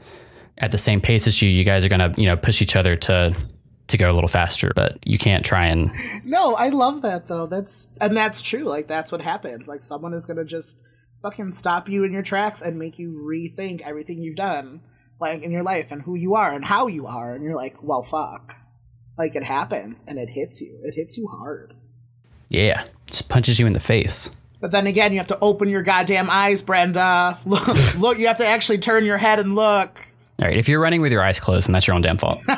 at 0.58 0.70
the 0.70 0.78
same 0.78 1.00
pace 1.00 1.26
as 1.26 1.42
you, 1.42 1.48
you 1.48 1.64
guys 1.64 1.84
are 1.84 1.88
going 1.88 2.12
to, 2.12 2.20
you 2.20 2.26
know, 2.26 2.36
push 2.36 2.62
each 2.62 2.76
other 2.76 2.96
to 2.96 3.34
to 3.86 3.98
go 3.98 4.10
a 4.10 4.14
little 4.14 4.28
faster, 4.28 4.72
but 4.74 4.98
you 5.06 5.18
can't 5.18 5.44
try 5.44 5.66
and 5.66 5.92
No, 6.24 6.54
I 6.54 6.70
love 6.70 7.02
that 7.02 7.28
though. 7.28 7.46
That's 7.46 7.88
and 8.00 8.16
that's 8.16 8.40
true. 8.40 8.64
Like 8.64 8.88
that's 8.88 9.12
what 9.12 9.20
happens. 9.20 9.68
Like 9.68 9.82
someone 9.82 10.14
is 10.14 10.24
going 10.24 10.38
to 10.38 10.44
just 10.44 10.78
fucking 11.22 11.52
stop 11.52 11.88
you 11.88 12.04
in 12.04 12.12
your 12.12 12.22
tracks 12.22 12.62
and 12.62 12.78
make 12.78 12.98
you 12.98 13.12
rethink 13.12 13.82
everything 13.82 14.22
you've 14.22 14.36
done 14.36 14.80
like 15.20 15.42
in 15.42 15.50
your 15.50 15.62
life 15.62 15.90
and 15.90 16.02
who 16.02 16.14
you 16.14 16.34
are 16.34 16.52
and 16.52 16.64
how 16.64 16.86
you 16.86 17.06
are 17.06 17.34
and 17.34 17.44
you're 17.44 17.56
like, 17.56 17.82
"Well, 17.82 18.02
fuck." 18.02 18.56
Like 19.16 19.36
it 19.36 19.44
happens 19.44 20.04
and 20.06 20.18
it 20.18 20.30
hits 20.30 20.60
you. 20.60 20.78
It 20.82 20.94
hits 20.94 21.16
you 21.16 21.28
hard. 21.28 21.74
Yeah, 22.48 22.84
just 23.06 23.28
punches 23.28 23.58
you 23.58 23.66
in 23.66 23.72
the 23.72 23.80
face. 23.80 24.30
But 24.60 24.70
then 24.70 24.86
again, 24.86 25.12
you 25.12 25.18
have 25.18 25.28
to 25.28 25.38
open 25.40 25.68
your 25.68 25.82
goddamn 25.82 26.28
eyes, 26.30 26.62
Brenda. 26.62 27.38
Look, 27.46 27.66
look, 27.98 28.18
you 28.18 28.28
have 28.28 28.38
to 28.38 28.46
actually 28.46 28.78
turn 28.78 29.04
your 29.04 29.18
head 29.18 29.38
and 29.38 29.54
look. 29.54 30.06
All 30.40 30.48
right, 30.48 30.56
if 30.56 30.68
you're 30.68 30.80
running 30.80 31.02
with 31.02 31.12
your 31.12 31.22
eyes 31.22 31.38
closed, 31.38 31.68
then 31.68 31.74
that's 31.74 31.86
your 31.86 31.94
own 31.94 32.02
damn 32.02 32.18
fault. 32.18 32.38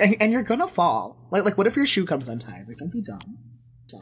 and, 0.00 0.16
and, 0.20 0.32
you're 0.32 0.42
gonna 0.42 0.66
fall. 0.66 1.16
Like, 1.30 1.44
like, 1.44 1.56
what 1.56 1.66
if 1.66 1.74
your 1.76 1.86
shoe 1.86 2.04
comes 2.04 2.28
untied? 2.28 2.66
Like, 2.68 2.76
don't 2.76 2.92
be 2.92 3.00
dumb. 3.00 3.38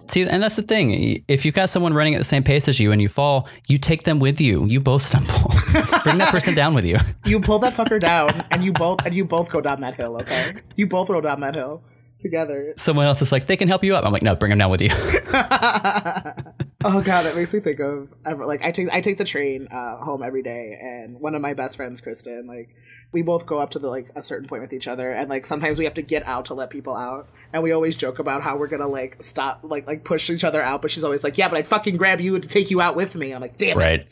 See, 0.07 0.23
and 0.23 0.43
that's 0.43 0.57
the 0.57 0.63
thing. 0.63 1.23
If 1.29 1.45
you've 1.45 1.55
got 1.55 1.71
someone 1.71 1.95
running 1.95 2.15
at 2.15 2.19
the 2.19 2.25
same 2.25 2.43
pace 2.43 2.69
as 2.69 2.81
you 2.81 2.93
and 2.93 3.01
you 3.01 3.09
fall, 3.09 3.49
you 3.69 3.79
take 3.79 4.05
them 4.05 4.19
with 4.19 4.41
you. 4.41 4.65
You 4.67 4.81
both 4.81 5.03
stumble. 5.03 5.33
Bring 6.05 6.19
that 6.19 6.29
person 6.31 6.55
down 6.55 6.75
with 6.75 6.85
you. 6.85 6.97
You 7.25 7.41
pull 7.41 7.59
that 7.61 7.73
fucker 7.73 8.01
down, 8.01 8.45
and 8.51 8.65
you 8.65 8.73
both 8.73 9.05
and 9.05 9.15
you 9.15 9.25
both 9.25 9.51
go 9.51 9.61
down 9.61 9.81
that 9.83 9.95
hill. 9.95 10.17
Okay, 10.17 10.53
you 10.77 10.87
both 10.87 11.11
roll 11.11 11.21
down 11.21 11.41
that 11.41 11.55
hill 11.55 11.83
together. 12.19 12.75
Someone 12.77 13.07
else 13.07 13.23
is 13.23 13.33
like, 13.33 13.47
they 13.47 13.57
can 13.57 13.69
help 13.69 13.85
you 13.85 13.95
up. 13.95 14.05
I'm 14.05 14.13
like, 14.13 14.23
no, 14.23 14.35
bring 14.37 14.51
them 14.51 14.59
down 14.59 14.71
with 14.71 14.83
you. 14.83 14.91
oh 16.85 17.01
god, 17.01 17.27
it 17.27 17.35
makes 17.37 17.53
me 17.53 17.61
think 17.61 17.81
of 17.81 18.13
ever 18.25 18.47
like 18.47 18.63
I 18.63 18.71
take 18.71 18.89
I 18.93 19.01
take 19.01 19.19
the 19.19 19.25
train 19.25 19.69
uh, 19.69 19.97
home 19.97 20.23
every 20.23 20.43
day, 20.43 20.79
and 20.81 21.21
one 21.21 21.35
of 21.35 21.43
my 21.43 21.55
best 21.55 21.77
friends, 21.77 22.01
Kristen, 22.01 22.47
like 22.47 22.75
we 23.13 23.23
both 23.23 23.47
go 23.47 23.61
up 23.61 23.71
to 23.73 23.79
the 23.79 23.89
like 23.89 24.11
a 24.15 24.23
certain 24.23 24.49
point 24.49 24.63
with 24.63 24.73
each 24.73 24.89
other, 24.89 25.11
and 25.11 25.29
like 25.29 25.47
sometimes 25.47 25.79
we 25.79 25.85
have 25.85 25.95
to 25.95 26.03
get 26.03 26.27
out 26.27 26.47
to 26.47 26.55
let 26.55 26.71
people 26.71 26.95
out, 26.95 27.29
and 27.53 27.63
we 27.63 27.73
always 27.73 27.97
joke 27.97 28.19
about 28.19 28.43
how 28.43 28.57
we're 28.57 28.69
gonna 28.69 28.87
like 28.87 29.23
stop 29.23 29.61
like 29.63 29.87
like 29.87 30.05
push 30.05 30.31
each 30.31 30.45
other 30.45 30.63
out, 30.63 30.83
but 30.83 30.91
she's 30.91 31.05
always 31.05 31.25
like, 31.25 31.39
yeah, 31.39 31.49
but 31.49 31.59
I'd 31.59 31.67
fucking 31.67 31.97
grab 31.97 32.21
you 32.21 32.39
to 32.39 32.49
take 32.49 32.71
you 32.71 32.81
out 32.81 32.97
with 32.97 33.17
me. 33.17 33.33
I'm 33.33 33.41
like, 33.41 33.59
damn 33.59 33.79
right. 33.79 34.01
it. 34.01 34.07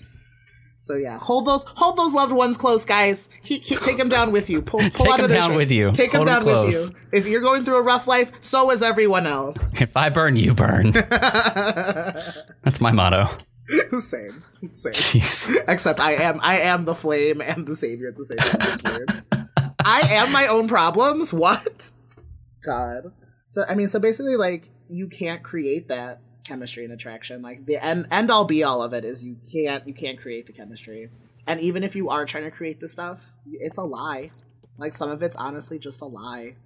So 0.85 0.97
yeah, 0.97 1.19
hold 1.19 1.47
those 1.47 1.65
hold 1.67 1.97
those 1.97 2.13
loved 2.13 2.35
ones 2.35 2.59
close, 2.59 2.85
guys. 2.85 3.31
He, 3.43 3.57
he, 3.57 3.75
take 3.75 3.97
them 3.97 4.11
down 4.11 4.33
with 4.33 4.51
you. 4.51 4.61
Pull, 4.61 4.81
pull 4.81 5.07
take 5.07 5.17
them 5.17 5.29
down 5.29 5.55
with 5.55 5.71
you. 5.71 5.91
Take 5.93 6.13
hold 6.13 6.29
them 6.29 6.35
down 6.35 6.43
close. 6.43 6.91
with 6.91 6.95
you. 6.95 7.19
If 7.19 7.27
you're 7.27 7.41
going 7.41 7.65
through 7.65 7.79
a 7.79 7.83
rough 7.83 8.07
life, 8.07 8.31
so 8.43 8.71
is 8.71 8.83
everyone 8.83 9.27
else. 9.27 9.57
If 9.81 9.97
I 9.97 10.11
burn, 10.11 10.37
you 10.37 10.53
burn. 10.53 10.91
That's 10.93 12.83
my 12.83 12.93
motto. 12.93 13.29
same, 13.99 14.45
same. 14.73 14.93
Jeez. 14.93 15.65
Except 15.67 16.01
I 16.01 16.17
am 16.17 16.39
I 16.43 16.59
am 16.59 16.85
the 16.85 16.95
flame 16.95 17.41
and 17.41 17.67
the 17.67 17.77
savior 17.77 18.09
at 18.09 18.17
the 18.17 18.27
same 18.27 18.37
time. 18.37 19.47
I 19.83 20.01
am 20.03 20.33
my 20.33 20.49
own 20.49 20.69
problems. 20.69 21.33
What? 21.33 21.93
God. 22.63 23.05
So 23.49 23.65
I 23.67 23.75
mean, 23.75 23.89
so 23.89 24.01
basically, 24.01 24.37
like 24.37 24.69
you 24.89 25.09
can't 25.09 25.43
create 25.43 25.89
that 25.89 26.21
chemistry 26.45 26.85
and 26.85 26.93
attraction. 26.93 27.43
Like 27.43 27.67
the 27.67 27.83
end 27.85 28.07
end 28.11 28.31
all 28.31 28.45
be 28.45 28.63
all 28.63 28.83
of 28.83 28.93
it 28.93 29.05
is 29.05 29.23
you 29.25 29.37
can't 29.53 29.87
you 29.87 29.95
can't 29.95 30.19
create 30.19 30.47
the 30.47 30.53
chemistry. 30.53 31.11
And 31.47 31.61
even 31.61 31.85
if 31.85 31.95
you 31.95 32.09
are 32.11 32.25
trying 32.25 32.45
to 32.45 32.51
create 32.51 32.81
the 32.81 32.89
stuff, 32.89 33.37
it's 33.51 33.79
a 33.79 33.83
lie. 33.83 34.31
Like 34.79 34.95
some 34.95 35.11
of 35.11 35.23
it's 35.23 35.37
honestly 35.37 35.79
just 35.79 36.01
a 36.01 36.07
lie. 36.07 36.57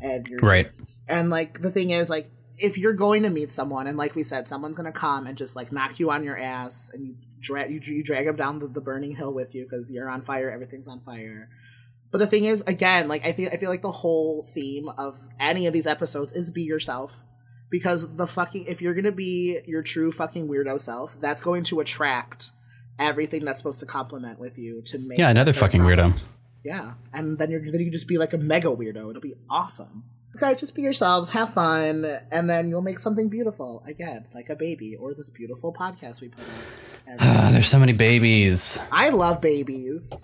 And 0.00 0.26
you're 0.26 0.40
Right. 0.40 0.64
just, 0.64 1.02
and 1.08 1.30
like 1.30 1.62
the 1.62 1.70
thing 1.70 1.90
is 1.90 2.10
like 2.10 2.28
if 2.58 2.76
you're 2.76 2.92
going 2.92 3.22
to 3.22 3.30
meet 3.30 3.50
someone 3.50 3.86
and 3.86 3.96
like 3.96 4.14
we 4.14 4.22
said 4.22 4.46
someone's 4.46 4.76
going 4.76 4.90
to 4.90 4.98
come 4.98 5.26
and 5.26 5.38
just 5.38 5.56
like 5.56 5.72
knock 5.72 5.98
you 5.98 6.10
on 6.10 6.24
your 6.24 6.38
ass 6.38 6.90
and 6.92 7.06
you 7.06 7.16
drag 7.40 7.70
you, 7.70 7.80
you 7.94 8.04
drag 8.04 8.26
them 8.26 8.36
down 8.36 8.58
the, 8.58 8.68
the 8.68 8.80
burning 8.80 9.16
hill 9.16 9.32
with 9.32 9.54
you 9.54 9.64
because 9.64 9.90
you're 9.90 10.08
on 10.08 10.22
fire 10.22 10.50
everything's 10.50 10.86
on 10.86 11.00
fire 11.00 11.48
but 12.10 12.18
the 12.18 12.26
thing 12.26 12.44
is 12.44 12.62
again 12.66 13.08
like 13.08 13.24
i 13.24 13.32
feel 13.32 13.48
i 13.52 13.56
feel 13.56 13.70
like 13.70 13.82
the 13.82 13.90
whole 13.90 14.42
theme 14.42 14.88
of 14.98 15.18
any 15.40 15.66
of 15.66 15.72
these 15.72 15.86
episodes 15.86 16.32
is 16.34 16.50
be 16.50 16.62
yourself 16.62 17.22
because 17.72 18.14
the 18.16 18.26
fucking 18.28 18.66
if 18.68 18.80
you're 18.80 18.94
to 19.02 19.10
be 19.10 19.58
your 19.66 19.82
true 19.82 20.12
fucking 20.12 20.46
weirdo 20.48 20.80
self 20.80 21.18
that's 21.20 21.42
going 21.42 21.64
to 21.64 21.80
attract 21.80 22.50
everything 23.00 23.44
that's 23.44 23.58
supposed 23.58 23.80
to 23.80 23.86
complement 23.86 24.38
with 24.38 24.56
you 24.58 24.82
to 24.82 24.98
make 24.98 25.18
Yeah, 25.18 25.30
another 25.30 25.52
fucking 25.52 25.80
weirdo. 25.80 26.22
yeah. 26.64 26.92
And 27.12 27.36
then 27.38 27.50
you're 27.50 27.64
then 27.72 27.80
you 27.80 27.90
just 27.90 28.06
be 28.06 28.18
like 28.18 28.32
a 28.34 28.38
mega 28.38 28.68
weirdo. 28.68 29.10
It'll 29.10 29.20
be 29.20 29.34
awesome. 29.50 30.04
Guys 30.38 30.60
just 30.60 30.74
be 30.74 30.82
yourselves. 30.82 31.30
Have 31.30 31.52
fun. 31.52 32.04
And 32.30 32.48
then 32.48 32.68
you'll 32.70 32.80
make 32.90 32.98
something 32.98 33.28
beautiful 33.28 33.82
again 33.86 34.26
like 34.34 34.48
a 34.50 34.56
baby 34.56 34.94
or 34.96 35.12
this 35.14 35.28
beautiful 35.30 35.72
podcast 35.74 36.20
we 36.20 36.28
put 36.28 36.44
out 37.08 37.16
Ah, 37.20 37.48
there's 37.52 37.68
so 37.68 37.78
many 37.80 37.92
babies. 37.92 38.78
i 38.92 39.08
love 39.10 39.40
babies. 39.40 40.22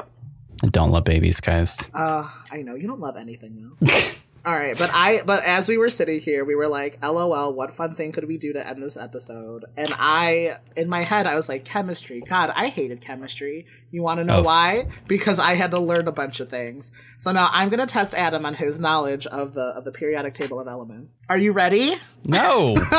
I 0.64 0.68
don't 0.68 0.90
love 0.90 1.04
babies, 1.04 1.40
guys. 1.40 1.90
uh 1.94 2.24
i 2.52 2.62
know. 2.62 2.74
You 2.74 2.86
don't 2.86 3.00
love 3.00 3.16
anything 3.16 3.52
though 3.80 3.88
all 4.48 4.54
right 4.54 4.78
but 4.78 4.90
i 4.94 5.20
but 5.26 5.44
as 5.44 5.68
we 5.68 5.76
were 5.76 5.90
sitting 5.90 6.18
here 6.20 6.42
we 6.42 6.54
were 6.54 6.68
like 6.68 6.96
lol 7.02 7.52
what 7.52 7.70
fun 7.70 7.94
thing 7.94 8.12
could 8.12 8.26
we 8.26 8.38
do 8.38 8.52
to 8.54 8.66
end 8.66 8.82
this 8.82 8.96
episode? 8.96 9.66
And 9.76 9.92
i 9.98 10.56
in 10.74 10.88
my 10.88 11.02
head 11.02 11.26
i 11.26 11.34
was 11.34 11.48
like 11.50 11.66
chemistry. 11.66 12.22
God 12.22 12.50
i 12.56 12.68
hated 12.68 13.02
chemistry. 13.02 13.66
You 13.90 14.02
want 14.02 14.18
to 14.20 14.24
know 14.24 14.38
Oh. 14.38 14.42
why? 14.44 14.88
Because 15.06 15.38
i 15.38 15.52
had 15.54 15.70
to 15.72 15.80
learn 15.80 16.08
a 16.08 16.12
bunch 16.12 16.40
of 16.40 16.48
things. 16.48 16.90
So 17.18 17.30
now 17.30 17.50
i'm 17.52 17.68
going 17.68 17.80
to 17.86 17.92
test 17.92 18.14
adam 18.14 18.46
on 18.46 18.54
his 18.54 18.80
knowledge 18.80 19.26
of 19.26 19.52
the 19.52 19.66
of 19.76 19.84
the 19.84 19.92
periodic 19.92 20.32
table 20.34 20.58
of 20.60 20.66
elements. 20.66 21.20
Are 21.28 21.36
you 21.38 21.52
ready? 21.52 21.96
No. 22.24 22.74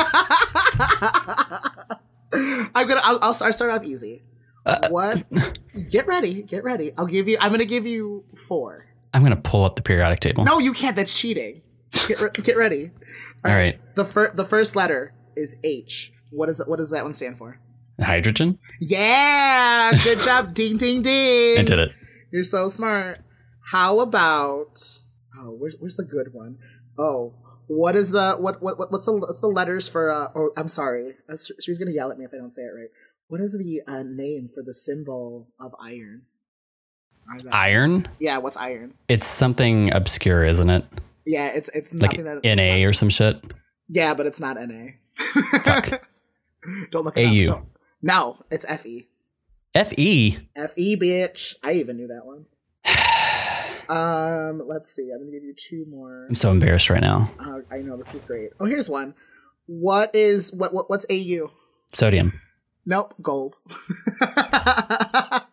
i'm 2.32 2.86
gonna 2.86 3.00
i'll, 3.02 3.18
I'll 3.22 3.34
start, 3.34 3.54
start 3.54 3.72
off 3.72 3.82
easy. 3.84 4.22
Uh, 4.64 4.88
what? 4.90 5.24
Get 5.90 6.06
ready 6.06 6.42
get 6.42 6.62
ready. 6.64 6.92
I'll 6.96 7.06
give 7.06 7.26
you 7.28 7.38
i'm 7.40 7.50
gonna 7.50 7.64
give 7.64 7.86
you 7.86 8.24
four 8.36 8.86
I'm 9.12 9.22
gonna 9.22 9.36
pull 9.36 9.64
up 9.64 9.76
the 9.76 9.82
periodic 9.82 10.20
table. 10.20 10.44
no 10.44 10.58
you 10.58 10.72
can't 10.72 10.96
that's 10.96 11.18
cheating 11.18 11.62
get, 12.08 12.20
re- 12.20 12.30
get 12.32 12.56
ready 12.56 12.90
All 13.44 13.52
right. 13.54 13.80
The 13.96 14.04
fir- 14.04 14.32
the 14.34 14.44
first 14.44 14.76
letter 14.76 15.14
is 15.34 15.56
H. 15.64 16.12
What 16.30 16.48
is? 16.50 16.62
What 16.66 16.76
does 16.78 16.90
that 16.90 17.04
one 17.04 17.14
stand 17.14 17.38
for? 17.38 17.58
Hydrogen. 18.00 18.58
Yeah, 18.80 19.92
good 20.04 20.20
job. 20.24 20.52
ding 20.54 20.76
ding 20.76 21.00
ding. 21.02 21.58
I 21.58 21.62
did 21.62 21.78
it. 21.78 21.92
You're 22.30 22.42
so 22.42 22.68
smart. 22.68 23.20
How 23.72 24.00
about? 24.00 24.78
Oh, 25.38 25.56
where's 25.58 25.74
where's 25.80 25.96
the 25.96 26.04
good 26.04 26.28
one? 26.32 26.58
Oh, 26.98 27.34
what 27.66 27.96
is 27.96 28.10
the 28.10 28.34
what 28.38 28.62
what, 28.62 28.78
what 28.78 28.92
what's 28.92 29.06
the 29.06 29.12
what's 29.16 29.40
the 29.40 29.46
letters 29.48 29.88
for? 29.88 30.10
Uh, 30.10 30.28
oh, 30.34 30.50
I'm 30.56 30.68
sorry. 30.68 31.14
Uh, 31.28 31.36
She's 31.60 31.78
gonna 31.78 31.92
yell 31.92 32.10
at 32.12 32.18
me 32.18 32.26
if 32.26 32.32
I 32.34 32.36
don't 32.36 32.50
say 32.50 32.62
it 32.62 32.74
right. 32.78 32.90
What 33.28 33.40
is 33.40 33.52
the 33.58 33.80
uh, 33.90 34.02
name 34.04 34.48
for 34.54 34.62
the 34.62 34.74
symbol 34.74 35.48
of 35.58 35.72
iron? 35.82 36.22
Iron. 37.52 38.06
Yeah, 38.18 38.38
what's 38.38 38.56
iron? 38.56 38.94
It's 39.08 39.26
something 39.26 39.92
obscure, 39.92 40.44
isn't 40.44 40.68
it? 40.70 40.84
Yeah, 41.26 41.46
it's 41.48 41.68
it's 41.74 41.92
Like. 41.92 42.18
Na 42.18 42.74
or 42.86 42.92
some 42.92 43.08
shit. 43.10 43.42
Yeah, 43.88 44.14
but 44.14 44.26
it's 44.26 44.40
not 44.40 44.56
Na. 44.60 44.90
Don't 46.90 47.04
look 47.04 47.16
it 47.16 47.26
up. 47.26 47.32
AU. 47.32 47.44
Don't- 47.46 47.66
No, 48.02 48.36
it's 48.50 48.64
Fe. 48.64 49.06
Fe. 49.74 50.38
Fe, 50.56 50.96
bitch. 50.96 51.54
I 51.62 51.72
even 51.74 51.96
knew 51.96 52.08
that 52.08 52.24
one. 52.26 52.46
Um, 53.88 54.62
let's 54.68 54.88
see. 54.88 55.10
I'm 55.10 55.18
gonna 55.18 55.32
give 55.32 55.42
you 55.42 55.52
two 55.52 55.84
more. 55.90 56.26
I'm 56.28 56.36
so 56.36 56.52
embarrassed 56.52 56.90
right 56.90 57.00
now. 57.00 57.28
Uh, 57.40 57.62
I 57.72 57.78
know 57.78 57.96
this 57.96 58.14
is 58.14 58.22
great. 58.22 58.50
Oh, 58.60 58.64
here's 58.64 58.88
one. 58.88 59.14
What 59.66 60.14
is 60.14 60.52
what? 60.52 60.72
what 60.72 60.88
what's 60.88 61.04
AU? 61.10 61.50
Sodium. 61.92 62.40
Nope, 62.86 63.14
gold. 63.20 63.58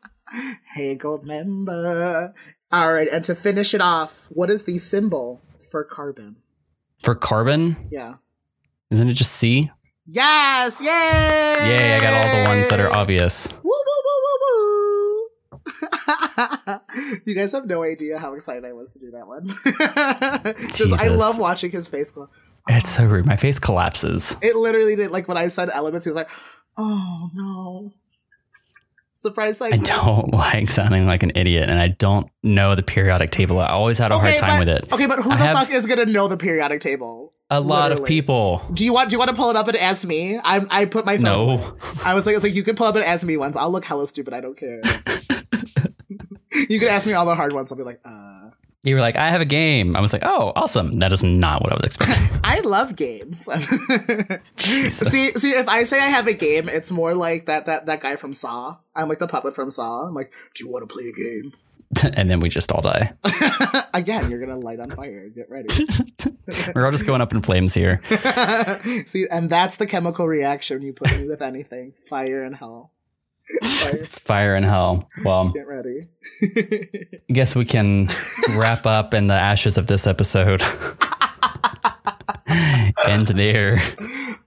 hey, 0.74 0.96
gold 0.96 1.26
member. 1.26 2.34
All 2.72 2.94
right, 2.94 3.08
and 3.08 3.24
to 3.26 3.36
finish 3.36 3.74
it 3.74 3.82
off, 3.82 4.28
what 4.30 4.50
is 4.50 4.64
the 4.66 4.78
symbol 4.78 5.42
for 5.72 5.84
carbon? 5.84 6.38
For 7.02 7.16
carbon, 7.16 7.88
Yeah. 7.92 8.16
isn't 8.92 9.10
it 9.10 9.14
just 9.14 9.32
C? 9.34 9.72
Yes! 10.06 10.80
Yay! 10.82 10.88
Yay! 10.88 11.96
I 11.98 12.02
got 12.02 12.14
all 12.14 12.44
the 12.44 12.50
ones 12.50 12.70
that 12.70 12.80
are 12.80 12.96
obvious. 12.96 13.50
Woo, 13.52 13.60
woo, 13.64 14.02
woo, 14.06 14.20
woo, 14.24 14.38
woo. 14.44 14.48
you 17.26 17.36
guys 17.36 17.52
have 17.52 17.66
no 17.68 17.84
idea 17.84 18.18
how 18.18 18.34
excited 18.34 18.66
I 18.66 18.74
was 18.74 18.94
to 18.94 19.00
do 19.00 19.12
that 19.12 19.28
one. 19.28 19.48
Just, 20.70 21.02
I 21.04 21.08
love 21.10 21.38
watching 21.40 21.72
his 21.72 21.88
face 21.88 22.12
glow. 22.12 22.30
It's 22.70 22.90
so 22.90 23.06
rude. 23.06 23.26
My 23.26 23.36
face 23.36 23.60
collapses. 23.60 24.36
It 24.42 24.56
literally 24.56 24.96
did. 24.96 25.12
Like 25.12 25.28
when 25.28 25.38
I 25.38 25.48
said 25.48 25.70
elements, 25.74 26.06
he 26.06 26.10
was 26.10 26.16
like, 26.16 26.30
"Oh 26.78 27.30
no!" 27.34 27.94
Surprise! 29.18 29.60
I 29.62 29.72
don't 29.72 30.32
like 30.34 30.70
sounding 30.70 31.08
like 31.08 31.24
an 31.24 31.32
idiot, 31.34 31.70
and 31.70 31.80
I 31.80 31.88
don't 31.88 32.30
know 32.44 32.76
the 32.76 32.84
periodic 32.84 33.32
table. 33.32 33.58
I 33.58 33.66
always 33.66 33.98
had 33.98 34.12
a 34.12 34.20
hard 34.20 34.36
time 34.36 34.60
but, 34.60 34.68
with 34.68 34.70
it. 34.70 34.94
Okay, 34.94 35.08
but 35.08 35.24
who 35.24 35.32
I 35.32 35.38
the 35.38 35.60
fuck 35.60 35.72
is 35.72 35.88
gonna 35.88 36.06
know 36.06 36.28
the 36.28 36.38
periodic 36.38 36.82
table? 36.82 37.34
A 37.50 37.60
lot 37.60 37.92
of 37.92 38.06
people. 38.06 38.62
Do 38.72 38.86
you 38.86 38.94
want? 38.94 39.10
Do 39.10 39.16
you 39.16 39.18
want 39.18 39.32
to 39.32 39.36
pull 39.36 39.50
it 39.50 39.56
up 39.56 39.68
and 39.68 39.76
ask 39.76 40.06
me? 40.06 40.38
I 40.38 40.64
I 40.70 40.86
put 40.86 41.08
my 41.08 41.18
phone. 41.18 41.24
No. 41.24 41.78
I 42.06 42.14
was 42.14 42.28
like, 42.28 42.34
I 42.34 42.38
was 42.38 42.44
like, 42.44 42.54
you 42.54 42.62
can 42.62 42.76
pull 42.76 42.86
up 42.86 42.94
and 42.94 43.04
ask 43.04 43.26
me 43.26 43.38
once. 43.38 43.56
I'll 43.56 43.72
look 43.72 43.86
hella 43.86 44.06
stupid. 44.08 44.36
I 44.36 44.40
don't 44.40 44.56
care. 44.56 44.82
you 46.70 46.80
can 46.80 46.90
ask 46.90 47.08
me 47.08 47.14
all 47.14 47.26
the 47.26 47.34
hard 47.34 47.54
ones. 47.54 47.72
I'll 47.72 47.78
be 47.78 47.84
like, 47.84 48.00
uh. 48.06 48.47
You 48.84 48.96
were 48.96 49.02
like, 49.02 49.16
I 49.18 49.30
have 49.30 49.42
a 49.42 49.46
game. 49.46 49.96
I 49.96 50.02
was 50.02 50.14
like, 50.14 50.24
oh, 50.24 50.54
awesome. 50.56 51.00
That 51.00 51.12
is 51.12 51.24
not 51.24 51.62
what 51.62 51.74
I 51.74 51.76
was 51.76 51.84
expecting. 51.86 52.40
I 52.44 52.60
love 52.62 52.96
games. 52.96 53.42
See, 54.58 55.30
see, 55.32 55.52
if 55.52 55.68
I 55.68 55.84
say 55.84 56.00
I 56.00 56.08
have 56.08 56.28
a 56.28 56.34
game, 56.34 56.70
it's 56.70 56.92
more 56.92 57.14
like 57.14 57.48
that 57.48 57.66
that 57.66 57.88
that 57.88 58.02
guy 58.02 58.16
from 58.16 58.34
Saw. 58.34 58.78
I'm 58.96 59.10
like 59.10 59.20
the 59.20 59.28
puppet 59.28 59.56
from 59.56 59.72
Saw. 59.72 60.08
I'm 60.08 60.14
like, 60.14 60.32
do 60.56 60.64
you 60.64 60.72
want 60.72 60.88
to 60.88 60.94
play 60.94 61.10
a 61.10 61.12
game? 61.12 61.52
and 62.14 62.30
then 62.30 62.40
we 62.40 62.50
just 62.50 62.72
all 62.72 62.82
die. 62.82 63.14
Again, 63.94 64.30
you're 64.30 64.40
gonna 64.40 64.58
light 64.58 64.80
on 64.80 64.92
fire. 64.92 65.30
Get 65.30 65.50
ready. 65.50 65.68
We're 66.76 66.86
all 66.86 66.92
just 66.92 67.06
going 67.06 67.22
up 67.22 67.34
in 67.34 67.42
flames 67.42 67.74
here. 67.74 68.02
see, 69.06 69.28
and 69.30 69.50
that's 69.50 69.78
the 69.78 69.88
chemical 69.88 70.28
reaction 70.28 70.82
you 70.82 70.94
put 70.94 71.12
me 71.18 71.28
with 71.28 71.42
anything. 71.42 71.94
Fire 72.08 72.44
and 72.44 72.56
hell. 72.56 72.92
Fire. 73.64 74.06
Fire 74.06 74.56
in 74.56 74.64
hell. 74.64 75.10
Well, 75.24 75.50
Get 75.52 75.68
ready. 75.68 76.08
I 76.42 77.08
guess 77.34 77.56
we 77.56 77.66
can 77.66 78.10
wrap 78.56 78.86
up 78.86 79.14
in 79.14 79.28
the 79.28 79.34
ashes 79.36 79.78
of 79.78 79.88
this 79.88 80.06
episode. 80.08 80.62
End 83.08 83.28
there. 83.28 83.80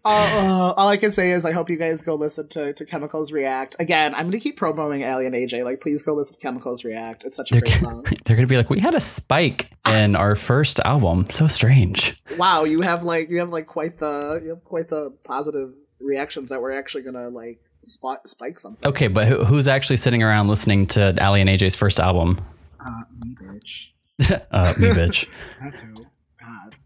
all, 0.05 0.71
uh, 0.71 0.73
all 0.77 0.89
I 0.89 0.97
can 0.97 1.13
say 1.13 1.31
is 1.31 1.45
I 1.47 1.53
hope 1.53 1.71
you 1.71 1.77
guys 1.77 2.03
go 2.03 2.15
listen 2.15 2.49
to, 2.49 2.73
to 2.73 2.85
Chemicals 2.85 3.33
React. 3.33 3.77
Again, 3.79 4.15
I'm 4.15 4.27
gonna 4.27 4.41
keep 4.41 4.57
promoting 4.57 5.03
Aly 5.03 5.25
& 5.31 5.31
AJ. 5.31 5.65
Like, 5.65 5.81
please 5.81 6.03
go 6.03 6.15
listen 6.15 6.39
to 6.39 6.43
Chemicals 6.43 6.85
React. 6.85 7.25
It's 7.25 7.37
such 7.37 7.51
a 7.51 7.55
They're, 7.55 7.61
great 7.63 7.75
song. 7.81 8.05
they're 8.25 8.37
gonna 8.37 8.47
be 8.47 8.57
like, 8.57 8.71
we 8.71 8.81
had 8.81 8.95
a 8.95 9.01
spike 9.01 9.71
in 9.91 10.17
our 10.17 10.35
first 10.37 10.79
album. 10.81 11.27
So 11.31 11.47
strange. 11.47 12.17
Wow, 12.39 12.65
you 12.65 12.81
have 12.83 13.03
like 13.05 13.31
you 13.31 13.39
have 13.39 13.51
like 13.51 13.67
quite 13.67 13.99
the 13.99 14.41
you 14.43 14.51
have 14.51 14.65
quite 14.65 14.89
the 14.89 15.15
positive 15.25 15.73
reactions 16.01 16.49
that 16.49 16.61
we're 16.61 16.73
actually 16.73 17.03
gonna 17.03 17.29
like 17.29 17.61
spot 17.83 18.29
spike 18.29 18.59
something. 18.59 18.89
Okay, 18.89 19.09
but 19.09 19.27
who, 19.29 19.45
who's 19.45 19.67
actually 19.67 19.97
sitting 19.97 20.23
around 20.23 20.49
listening 20.49 20.87
to 20.89 21.15
Aly 21.21 21.45
& 21.45 21.45
AJ's 21.45 21.77
first 21.77 21.99
album? 21.99 22.41
Uh, 22.79 23.03
me 23.19 23.35
bitch. 23.35 23.89
uh, 24.51 24.75
me, 24.79 24.89
bitch. 24.89 25.27
That's 25.61 25.81
who. 25.81 25.95
God. 26.41 26.77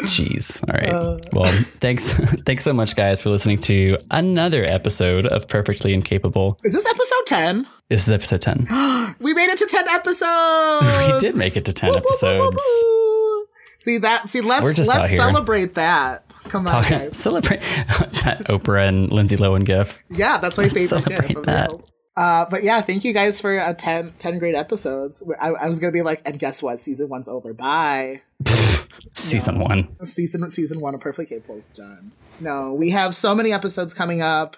Jeez. 0.00 0.62
All 0.68 0.74
right. 0.74 0.94
Uh. 0.94 1.18
well, 1.32 1.52
thanks. 1.80 2.12
thanks 2.44 2.62
so 2.64 2.72
much, 2.72 2.94
guys, 2.96 3.20
for 3.20 3.30
listening 3.30 3.58
to 3.60 3.96
another 4.10 4.64
episode 4.64 5.26
of 5.26 5.48
Perfectly 5.48 5.92
Incapable. 5.94 6.58
Is 6.64 6.72
this 6.72 6.86
episode 6.86 7.26
ten? 7.26 7.66
This 7.88 8.06
is 8.06 8.12
episode 8.12 8.40
ten. 8.42 8.66
We 9.20 9.34
made 9.34 9.48
it 9.48 9.58
to 9.58 9.66
ten 9.66 9.88
episodes. 9.88 10.86
we 11.12 11.18
did 11.18 11.34
make 11.36 11.56
it 11.56 11.64
to 11.64 11.72
ten 11.72 11.90
Woo, 11.90 11.96
woo, 11.96 12.02
woo, 12.02 12.28
woo, 12.28 12.46
episodes. 12.46 12.62
woo. 12.84 13.46
See 13.78 13.98
that? 13.98 14.28
See, 14.28 14.40
let's 14.42 14.62
We're 14.62 14.74
just 14.74 14.88
let's 14.90 15.14
celebrate 15.14 15.74
that. 15.74 16.27
Come 16.48 16.66
on, 16.66 16.72
Talk, 16.82 16.88
guys. 16.88 17.16
celebrate 17.16 17.60
that 18.24 18.42
Oprah 18.48 18.86
and 18.88 19.10
Lindsay 19.10 19.36
Lohan 19.36 19.64
gif. 19.64 20.02
Yeah, 20.10 20.38
that's 20.38 20.56
my 20.58 20.64
favorite 20.68 20.88
Celebrate 20.88 21.18
gift. 21.28 21.36
of 21.36 21.44
that. 21.46 21.72
Uh, 22.16 22.44
but 22.50 22.64
yeah, 22.64 22.80
thank 22.80 23.04
you 23.04 23.12
guys 23.12 23.40
for 23.40 23.60
uh, 23.60 23.72
10, 23.74 24.14
10 24.18 24.38
great 24.40 24.56
episodes. 24.56 25.22
I, 25.40 25.50
I 25.50 25.68
was 25.68 25.78
gonna 25.78 25.92
be 25.92 26.02
like, 26.02 26.20
and 26.24 26.36
guess 26.38 26.62
what? 26.62 26.78
Season 26.80 27.08
one's 27.08 27.28
over. 27.28 27.52
Bye. 27.54 28.22
Season 29.14 29.58
one. 29.60 29.88
season 30.04 30.48
season 30.50 30.80
one 30.80 30.94
of 30.94 31.00
Perfectly 31.00 31.36
Capable 31.36 31.56
is 31.56 31.68
done. 31.68 32.12
No, 32.40 32.74
we 32.74 32.90
have 32.90 33.14
so 33.14 33.34
many 33.34 33.52
episodes 33.52 33.94
coming 33.94 34.22
up. 34.22 34.56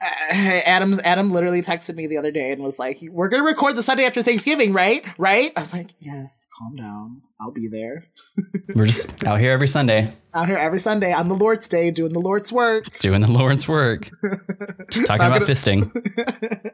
Uh, 0.00 0.04
Adam's 0.30 1.00
Adam 1.00 1.30
literally 1.30 1.60
texted 1.62 1.94
me 1.96 2.06
the 2.06 2.18
other 2.18 2.30
day 2.30 2.52
and 2.52 2.62
was 2.62 2.78
like, 2.78 2.98
"We're 3.10 3.28
gonna 3.28 3.42
record 3.42 3.74
the 3.76 3.82
Sunday 3.82 4.04
after 4.04 4.22
Thanksgiving, 4.22 4.72
right? 4.72 5.04
Right?" 5.18 5.52
I 5.56 5.60
was 5.60 5.72
like, 5.72 5.90
"Yes, 5.98 6.48
calm 6.58 6.76
down. 6.76 7.22
I'll 7.40 7.50
be 7.50 7.66
there. 7.68 8.04
We're 8.76 8.86
just 8.86 9.24
out 9.26 9.40
here 9.40 9.50
every 9.52 9.68
Sunday, 9.68 10.12
Out 10.34 10.46
here 10.46 10.56
every 10.56 10.78
Sunday 10.80 11.12
on 11.12 11.28
the 11.28 11.34
Lord's 11.34 11.68
Day, 11.68 11.90
doing 11.90 12.12
the 12.12 12.20
Lord's 12.20 12.52
work." 12.52 12.84
doing 13.00 13.20
the 13.22 13.30
Lord's 13.30 13.66
work, 13.68 14.08
just 14.90 15.06
talking 15.06 15.26
about 15.26 15.40
Talking- 15.40 15.54
fisting. 15.54 16.72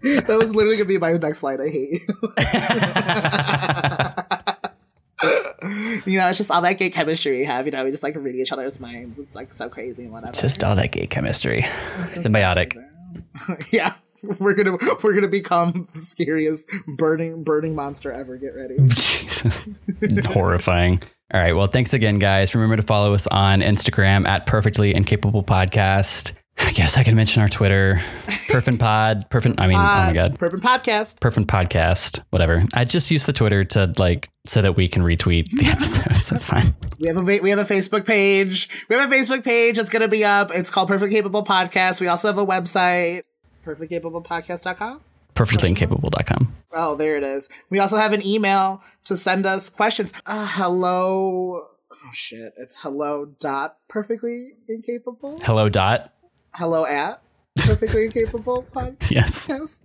That 0.00 0.28
was 0.38 0.54
literally 0.54 0.76
gonna 0.76 0.88
be 0.88 0.98
my 0.98 1.12
next 1.12 1.42
line. 1.42 1.60
I 1.60 1.68
hate 1.68 1.90
you. 1.92 1.98
You 5.62 6.18
know, 6.18 6.28
it's 6.28 6.38
just 6.38 6.50
all 6.50 6.62
that 6.62 6.78
gay 6.78 6.90
chemistry 6.90 7.38
we 7.38 7.44
have. 7.44 7.66
You 7.66 7.72
know, 7.72 7.84
we 7.84 7.90
just 7.90 8.02
like 8.02 8.14
read 8.16 8.36
each 8.36 8.52
other's 8.52 8.78
minds. 8.80 9.18
It's 9.18 9.34
like 9.34 9.52
so 9.52 9.68
crazy 9.68 10.04
and 10.04 10.12
whatever. 10.12 10.32
Just 10.32 10.62
all 10.62 10.76
that 10.76 10.92
gay 10.92 11.06
chemistry, 11.06 11.62
symbiotic. 12.06 12.76
yeah, 13.72 13.94
we're 14.22 14.54
gonna 14.54 14.76
we're 15.02 15.14
gonna 15.14 15.28
become 15.28 15.88
the 15.94 16.00
scariest 16.00 16.70
burning 16.86 17.44
burning 17.44 17.74
monster 17.74 18.12
ever. 18.12 18.36
Get 18.36 18.54
ready. 18.54 18.76
Jesus. 18.88 19.66
Horrifying. 20.26 21.02
All 21.32 21.40
right. 21.40 21.54
Well, 21.54 21.66
thanks 21.66 21.92
again, 21.92 22.18
guys. 22.18 22.54
Remember 22.54 22.76
to 22.76 22.82
follow 22.82 23.12
us 23.14 23.26
on 23.26 23.60
Instagram 23.60 24.26
at 24.26 24.46
Perfectly 24.46 24.94
Incapable 24.94 25.42
Podcast. 25.42 26.32
I 26.68 26.72
guess 26.72 26.98
I 26.98 27.02
can 27.02 27.16
mention 27.16 27.40
our 27.40 27.48
Twitter, 27.48 27.94
Perfin 28.50 28.78
Pod, 28.78 29.30
Perfin. 29.30 29.54
I 29.58 29.68
mean, 29.68 29.78
oh 29.78 29.80
my 29.80 30.12
god, 30.12 30.38
Perfect 30.38 30.62
podcast. 30.62 31.18
Perfin 31.18 31.46
Podcast, 31.46 32.20
whatever. 32.28 32.62
I 32.74 32.84
just 32.84 33.10
use 33.10 33.24
the 33.24 33.32
Twitter 33.32 33.64
to 33.64 33.90
like 33.96 34.28
so 34.44 34.60
that 34.60 34.76
we 34.76 34.86
can 34.86 35.02
retweet 35.02 35.48
the 35.48 35.64
episodes. 35.72 36.28
That's 36.28 36.44
fine. 36.44 36.74
We 36.98 37.08
have 37.08 37.16
a 37.16 37.22
we 37.40 37.48
have 37.48 37.58
a 37.58 37.64
Facebook 37.64 38.04
page. 38.04 38.68
We 38.90 38.96
have 38.96 39.10
a 39.10 39.14
Facebook 39.14 39.44
page. 39.44 39.78
It's 39.78 39.88
gonna 39.88 40.08
be 40.08 40.26
up. 40.26 40.50
It's 40.50 40.68
called 40.68 40.88
Perfect 40.88 41.10
Capable 41.10 41.42
Podcast. 41.42 42.02
We 42.02 42.06
also 42.06 42.28
have 42.28 42.36
a 42.36 42.44
website, 42.44 43.22
perfectcapablepodcast.com. 43.64 45.00
Perfectlyincapable.com. 45.34 46.54
Oh, 46.74 46.96
there 46.96 47.16
it 47.16 47.22
is. 47.22 47.48
We 47.70 47.78
also 47.78 47.96
have 47.96 48.12
an 48.12 48.24
email 48.26 48.82
to 49.04 49.16
send 49.16 49.46
us 49.46 49.70
questions. 49.70 50.12
Uh, 50.26 50.46
hello. 50.46 51.62
Oh 51.90 52.10
shit! 52.12 52.52
It's 52.58 52.76
hello 52.82 53.24
dot 53.40 53.78
perfectly 53.88 54.52
incapable. 54.68 55.38
Hello, 55.42 55.70
Dot. 55.70 56.12
Hello 56.58 56.84
at 56.84 57.22
perfectly 57.56 58.04
incapable 58.06 58.64
podcast. 58.74 59.10
Yes. 59.12 59.82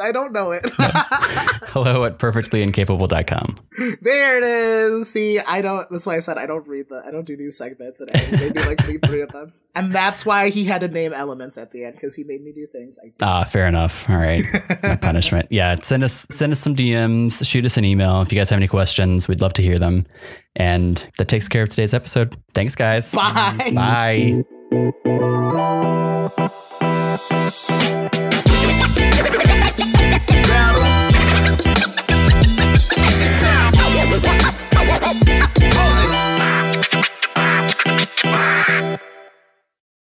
I 0.00 0.12
don't 0.12 0.32
know 0.32 0.52
it. 0.52 0.62
Hello 0.78 2.04
at 2.04 2.18
perfectlyincapable.com. 2.18 3.58
there 4.02 4.36
it 4.38 4.44
is. 4.44 5.10
See, 5.10 5.40
I 5.40 5.62
don't. 5.62 5.88
That's 5.90 6.06
why 6.06 6.14
I 6.16 6.20
said 6.20 6.38
I 6.38 6.46
don't 6.46 6.64
read 6.68 6.90
the. 6.90 7.02
I 7.04 7.10
don't 7.10 7.24
do 7.24 7.36
these 7.36 7.58
segments, 7.58 8.00
and 8.00 8.10
I 8.14 8.30
maybe 8.30 8.60
like 8.60 8.86
read 8.86 9.04
three 9.04 9.22
of 9.22 9.30
them. 9.32 9.52
And 9.74 9.92
that's 9.94 10.24
why 10.24 10.50
he 10.50 10.64
had 10.64 10.82
to 10.82 10.88
name 10.88 11.12
elements 11.12 11.58
at 11.58 11.70
the 11.72 11.84
end 11.84 11.94
because 11.94 12.14
he 12.14 12.22
made 12.24 12.42
me 12.44 12.52
do 12.52 12.66
things. 12.66 12.98
I. 13.04 13.12
Ah, 13.20 13.42
fair 13.44 13.66
enough. 13.66 14.08
All 14.08 14.16
right. 14.16 14.44
My 14.82 14.96
punishment. 15.02 15.48
Yeah. 15.50 15.74
Send 15.82 16.04
us 16.04 16.26
send 16.30 16.52
us 16.52 16.60
some 16.60 16.76
DMs, 16.76 17.44
shoot 17.44 17.64
us 17.66 17.76
an 17.76 17.84
email. 17.84 18.22
If 18.22 18.30
you 18.30 18.38
guys 18.38 18.50
have 18.50 18.58
any 18.58 18.68
questions, 18.68 19.26
we'd 19.28 19.40
love 19.40 19.54
to 19.54 19.62
hear 19.62 19.78
them. 19.78 20.06
And 20.54 21.04
that 21.18 21.28
takes 21.28 21.48
care 21.48 21.62
of 21.64 21.70
today's 21.70 21.94
episode. 21.94 22.36
Thanks, 22.54 22.74
guys. 22.76 23.12
Bye. 23.12 23.72
Bye. 23.74 24.44
Música 24.70 26.05